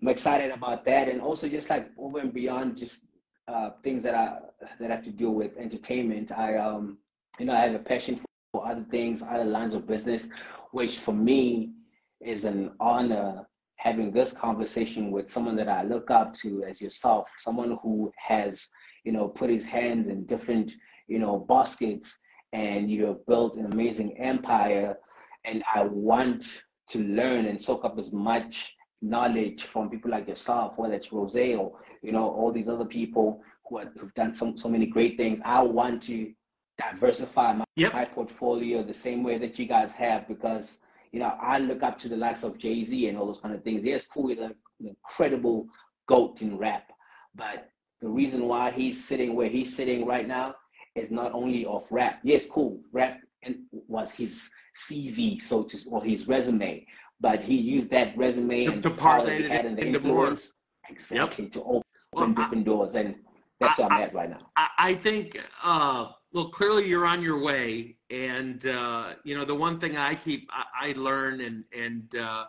I'm 0.00 0.08
excited 0.08 0.50
about 0.52 0.84
that, 0.84 1.08
and 1.08 1.20
also 1.20 1.48
just 1.48 1.70
like 1.70 1.90
over 1.98 2.18
and 2.20 2.32
beyond 2.32 2.76
just 2.76 3.04
uh, 3.48 3.70
things 3.82 4.02
that 4.04 4.14
I 4.14 4.38
that 4.80 4.90
have 4.90 5.04
to 5.04 5.10
do 5.10 5.30
with 5.30 5.56
entertainment. 5.56 6.32
I 6.32 6.56
um 6.56 6.98
you 7.38 7.46
know 7.46 7.54
I 7.54 7.60
have 7.66 7.74
a 7.74 7.78
passion 7.80 8.20
for 8.52 8.66
other 8.66 8.84
things, 8.90 9.22
other 9.22 9.44
lines 9.44 9.74
of 9.74 9.86
business, 9.86 10.28
which 10.72 10.98
for 10.98 11.12
me 11.12 11.72
is 12.20 12.44
an 12.44 12.72
honor 12.80 13.46
having 13.76 14.10
this 14.10 14.32
conversation 14.32 15.12
with 15.12 15.30
someone 15.30 15.54
that 15.56 15.68
I 15.68 15.84
look 15.84 16.10
up 16.10 16.34
to 16.42 16.64
as 16.64 16.80
yourself, 16.80 17.28
someone 17.38 17.78
who 17.82 18.12
has 18.16 18.66
you 19.04 19.12
know 19.12 19.28
put 19.28 19.50
his 19.50 19.64
hands 19.64 20.08
in 20.08 20.24
different 20.26 20.72
you 21.08 21.18
know 21.18 21.38
baskets 21.38 22.16
and 22.52 22.90
you 22.90 23.04
have 23.06 23.26
built 23.26 23.56
an 23.56 23.72
amazing 23.72 24.16
empire 24.18 24.96
and 25.44 25.62
I 25.74 25.82
want 25.84 26.62
to 26.90 26.98
learn 27.04 27.46
and 27.46 27.60
soak 27.60 27.84
up 27.84 27.98
as 27.98 28.12
much 28.12 28.72
knowledge 29.02 29.64
from 29.64 29.90
people 29.90 30.10
like 30.10 30.26
yourself, 30.26 30.74
whether 30.76 30.94
it's 30.94 31.12
Rose 31.12 31.34
or 31.36 31.72
you 32.02 32.12
know 32.12 32.28
all 32.28 32.52
these 32.52 32.68
other 32.68 32.84
people 32.84 33.42
who 33.68 33.78
have 33.78 34.14
done 34.14 34.34
so, 34.34 34.54
so 34.56 34.68
many 34.68 34.86
great 34.86 35.16
things. 35.16 35.40
I 35.44 35.62
want 35.62 36.02
to 36.04 36.32
diversify 36.78 37.52
my, 37.54 37.64
Yep. 37.76 37.92
my 37.92 38.04
portfolio 38.04 38.82
the 38.82 38.94
same 38.94 39.22
way 39.22 39.38
that 39.38 39.58
you 39.58 39.66
guys 39.66 39.92
have 39.92 40.26
because 40.26 40.78
you 41.12 41.20
know 41.20 41.32
I 41.40 41.58
look 41.58 41.82
up 41.82 41.98
to 42.00 42.08
the 42.08 42.16
likes 42.16 42.42
of 42.42 42.58
Jay 42.58 42.84
Z 42.84 43.08
and 43.08 43.18
all 43.18 43.26
those 43.26 43.38
kind 43.40 43.54
of 43.54 43.62
things. 43.62 43.84
Yes, 43.84 44.06
cool, 44.06 44.28
he's 44.28 44.38
an 44.38 44.54
incredible 44.80 45.66
goat 46.08 46.40
in 46.42 46.56
rap, 46.58 46.90
but 47.34 47.68
the 48.00 48.08
reason 48.08 48.46
why 48.46 48.70
he's 48.70 49.04
sitting 49.04 49.34
where 49.34 49.48
he's 49.48 49.74
sitting 49.74 50.06
right 50.06 50.26
now 50.26 50.54
is 50.94 51.10
not 51.10 51.32
only 51.32 51.64
of 51.66 51.86
rap. 51.90 52.20
Yes, 52.22 52.46
cool, 52.46 52.80
rap 52.92 53.20
and 53.42 53.56
was 53.70 54.10
his 54.10 54.48
CV, 54.88 55.40
so 55.40 55.62
to 55.64 55.78
or 55.88 56.02
his 56.04 56.26
resume, 56.28 56.86
but 57.20 57.40
he 57.40 57.54
used 57.56 57.90
that 57.90 58.16
resume 58.16 58.64
To- 58.64 58.72
and 58.72 58.82
to 58.82 58.88
the 58.88 58.94
power 58.96 59.18
that 59.24 59.26
parlay 59.26 59.42
it 59.44 59.64
and 59.66 59.78
the 59.78 59.86
into 59.86 60.00
more. 60.00 60.26
influence 60.28 60.52
exactly 60.88 61.48
to 61.48 61.62
open 61.62 61.82
Well, 62.12 62.24
I- 62.24 62.32
different 62.32 62.64
doors. 62.64 62.94
And 62.94 63.16
that's 63.60 63.78
where 63.78 63.92
I- 63.92 63.96
I'm 63.96 64.02
at 64.02 64.14
right 64.14 64.30
now. 64.30 64.50
I, 64.56 64.68
I 64.78 64.94
think, 64.94 65.38
uh, 65.62 66.10
well, 66.32 66.48
clearly 66.50 66.86
you're 66.88 67.06
on 67.06 67.22
your 67.22 67.40
way, 67.40 67.96
and 68.10 68.64
uh, 68.66 69.14
you 69.24 69.36
know 69.36 69.44
the 69.44 69.54
one 69.54 69.78
thing 69.78 69.96
I 69.96 70.14
keep 70.14 70.48
I, 70.52 70.64
I 70.88 70.92
learn 70.96 71.40
and 71.40 71.64
and 71.74 72.14
uh, 72.16 72.44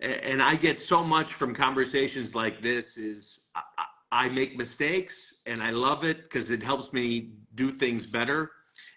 and 0.00 0.42
I 0.42 0.56
get 0.56 0.78
so 0.78 1.02
much 1.04 1.32
from 1.34 1.54
conversations 1.54 2.34
like 2.34 2.60
this 2.60 2.96
is 2.96 3.48
I, 3.54 3.62
I 3.78 3.84
I 4.26 4.28
make 4.28 4.56
mistakes 4.56 5.42
and 5.46 5.62
I 5.62 5.70
love 5.70 6.04
it 6.04 6.22
because 6.24 6.48
it 6.50 6.62
helps 6.62 6.92
me 6.92 7.32
do 7.54 7.70
things 7.70 8.06
better, 8.06 8.50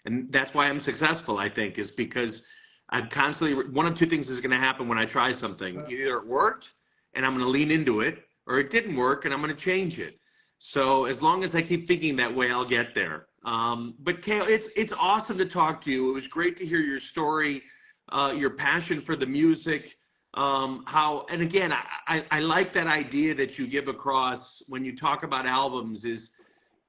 and 0.04 0.30
that's 0.32 0.54
why 0.54 0.68
I'm 0.68 0.80
successful. 0.80 1.38
I 1.38 1.48
think 1.48 1.78
is 1.78 1.90
because 1.90 2.46
I'm 2.90 3.08
constantly 3.08 3.68
one 3.68 3.86
of 3.86 3.96
two 3.96 4.06
things 4.06 4.28
is 4.28 4.40
going 4.40 4.50
to 4.50 4.56
happen 4.56 4.88
when 4.88 4.98
I 4.98 5.04
try 5.04 5.32
something: 5.32 5.84
either 5.88 6.18
it 6.18 6.26
worked 6.26 6.74
and 7.14 7.24
I'm 7.24 7.34
going 7.34 7.44
to 7.44 7.50
lean 7.50 7.70
into 7.70 8.00
it, 8.00 8.24
or 8.46 8.58
it 8.58 8.70
didn't 8.70 8.96
work 8.96 9.24
and 9.24 9.32
I'm 9.32 9.40
going 9.42 9.54
to 9.54 9.60
change 9.60 9.98
it. 9.98 10.18
So 10.58 11.04
as 11.04 11.22
long 11.22 11.44
as 11.44 11.54
I 11.54 11.62
keep 11.62 11.86
thinking 11.86 12.16
that 12.16 12.34
way, 12.34 12.50
I'll 12.50 12.64
get 12.64 12.94
there. 12.94 13.26
Um, 13.44 13.94
but 14.00 14.24
KO, 14.24 14.44
it's 14.48 14.66
it's 14.76 14.92
awesome 14.92 15.38
to 15.38 15.44
talk 15.44 15.80
to 15.82 15.90
you. 15.90 16.10
It 16.10 16.14
was 16.14 16.26
great 16.26 16.56
to 16.58 16.66
hear 16.66 16.80
your 16.80 17.00
story, 17.00 17.62
uh, 18.10 18.34
your 18.36 18.50
passion 18.50 19.00
for 19.00 19.14
the 19.14 19.26
music. 19.26 19.96
Um, 20.34 20.84
how 20.86 21.26
and 21.30 21.40
again, 21.40 21.72
I, 21.72 21.84
I, 22.08 22.24
I 22.32 22.40
like 22.40 22.72
that 22.72 22.86
idea 22.86 23.34
that 23.34 23.58
you 23.58 23.66
give 23.66 23.88
across 23.88 24.62
when 24.68 24.84
you 24.84 24.96
talk 24.96 25.22
about 25.22 25.46
albums. 25.46 26.04
Is 26.04 26.30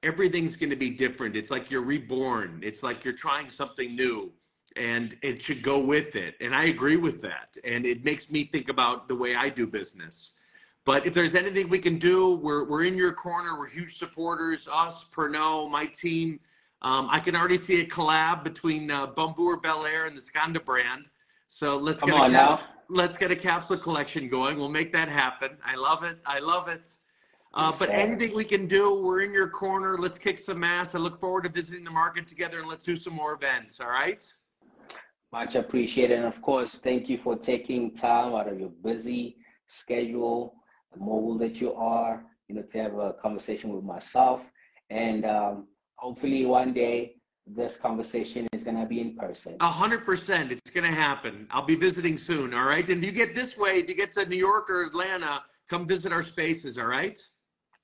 everything's 0.02 0.56
going 0.56 0.70
to 0.70 0.76
be 0.76 0.90
different. 0.90 1.36
It's 1.36 1.50
like 1.50 1.70
you're 1.70 1.82
reborn. 1.82 2.60
It's 2.62 2.82
like 2.82 3.04
you're 3.04 3.14
trying 3.14 3.50
something 3.50 3.94
new, 3.94 4.32
and 4.76 5.16
it 5.22 5.42
should 5.42 5.62
go 5.62 5.78
with 5.78 6.16
it. 6.16 6.34
And 6.40 6.54
I 6.54 6.64
agree 6.64 6.96
with 6.96 7.20
that. 7.22 7.56
And 7.64 7.84
it 7.84 8.04
makes 8.04 8.30
me 8.30 8.44
think 8.44 8.68
about 8.68 9.08
the 9.08 9.14
way 9.14 9.34
I 9.34 9.48
do 9.48 9.66
business. 9.66 10.38
But 10.86 11.06
if 11.06 11.12
there's 11.12 11.34
anything 11.34 11.68
we 11.68 11.78
can 11.78 11.98
do, 11.98 12.36
we're, 12.36 12.64
we're 12.64 12.84
in 12.84 12.96
your 12.96 13.12
corner. 13.12 13.58
We're 13.58 13.68
huge 13.68 13.98
supporters, 13.98 14.66
us, 14.72 15.04
Pernod, 15.14 15.70
my 15.70 15.86
team. 15.86 16.40
Um, 16.82 17.08
I 17.10 17.20
can 17.20 17.36
already 17.36 17.58
see 17.58 17.82
a 17.82 17.86
collab 17.86 18.42
between 18.42 18.90
uh, 18.90 19.06
Bumbu 19.08 19.40
or 19.40 19.60
Belaire 19.60 20.06
and 20.06 20.16
the 20.16 20.22
Skhanda 20.22 20.64
brand. 20.64 21.08
So 21.48 21.76
let's 21.76 22.00
Come 22.00 22.08
get 22.10 22.18
a 22.18 22.22
on 22.22 22.30
cap- 22.30 22.60
now. 22.60 22.60
let's 22.88 23.16
get 23.18 23.30
a 23.30 23.36
capsule 23.36 23.76
collection 23.76 24.28
going. 24.30 24.56
We'll 24.56 24.70
make 24.70 24.90
that 24.94 25.10
happen. 25.10 25.50
I 25.62 25.74
love 25.76 26.04
it. 26.04 26.16
I 26.24 26.38
love 26.38 26.68
it. 26.68 26.88
Uh, 27.52 27.72
but 27.78 27.90
anything 27.90 28.34
we 28.34 28.44
can 28.44 28.66
do, 28.66 29.02
we're 29.02 29.22
in 29.22 29.32
your 29.32 29.48
corner. 29.48 29.98
Let's 29.98 30.16
kick 30.16 30.38
some 30.38 30.62
ass. 30.62 30.94
I 30.94 30.98
look 30.98 31.20
forward 31.20 31.44
to 31.44 31.48
visiting 31.50 31.82
the 31.82 31.90
market 31.90 32.28
together 32.28 32.60
and 32.60 32.68
let's 32.68 32.84
do 32.84 32.94
some 32.94 33.14
more 33.14 33.34
events. 33.34 33.80
All 33.80 33.88
right. 33.88 34.24
Much 35.32 35.56
appreciated. 35.56 36.18
And 36.18 36.26
of 36.26 36.40
course, 36.42 36.74
thank 36.74 37.08
you 37.08 37.18
for 37.18 37.36
taking 37.36 37.94
time 37.94 38.34
out 38.34 38.48
of 38.48 38.60
your 38.60 38.68
busy 38.68 39.36
schedule, 39.66 40.54
the 40.92 41.00
mobile 41.00 41.38
that 41.38 41.60
you 41.60 41.72
are, 41.74 42.24
you 42.48 42.54
know, 42.54 42.62
to 42.62 42.78
have 42.78 42.94
a 42.98 43.14
conversation 43.14 43.74
with 43.74 43.84
myself. 43.84 44.42
And 44.90 45.24
um, 45.24 45.66
hopefully 45.96 46.46
one 46.46 46.72
day 46.72 47.16
this 47.46 47.76
conversation 47.76 48.46
is 48.52 48.62
going 48.62 48.76
to 48.76 48.86
be 48.86 49.00
in 49.00 49.16
person. 49.16 49.56
A 49.60 49.68
hundred 49.68 50.04
percent. 50.04 50.52
It's 50.52 50.70
going 50.70 50.88
to 50.88 50.96
happen. 50.96 51.48
I'll 51.50 51.64
be 51.64 51.74
visiting 51.74 52.16
soon. 52.16 52.54
All 52.54 52.66
right. 52.66 52.88
And 52.88 53.02
if 53.02 53.10
you 53.10 53.12
get 53.12 53.34
this 53.34 53.56
way, 53.56 53.78
if 53.78 53.88
you 53.88 53.96
get 53.96 54.12
to 54.12 54.24
New 54.26 54.36
York 54.36 54.70
or 54.70 54.84
Atlanta, 54.84 55.42
come 55.68 55.86
visit 55.86 56.12
our 56.12 56.22
spaces. 56.22 56.78
All 56.78 56.86
right. 56.86 57.18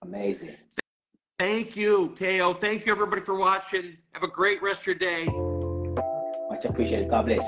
Amazing. 0.06 0.56
Thank 1.38 1.76
you, 1.76 2.14
KO. 2.18 2.54
Thank 2.54 2.86
you, 2.86 2.92
everybody, 2.92 3.22
for 3.22 3.34
watching. 3.34 3.96
Have 4.12 4.22
a 4.22 4.28
great 4.28 4.62
rest 4.62 4.80
of 4.80 4.86
your 4.86 4.94
day. 4.94 5.24
Much 6.48 6.64
appreciated. 6.64 7.10
God 7.10 7.26
bless. 7.26 7.44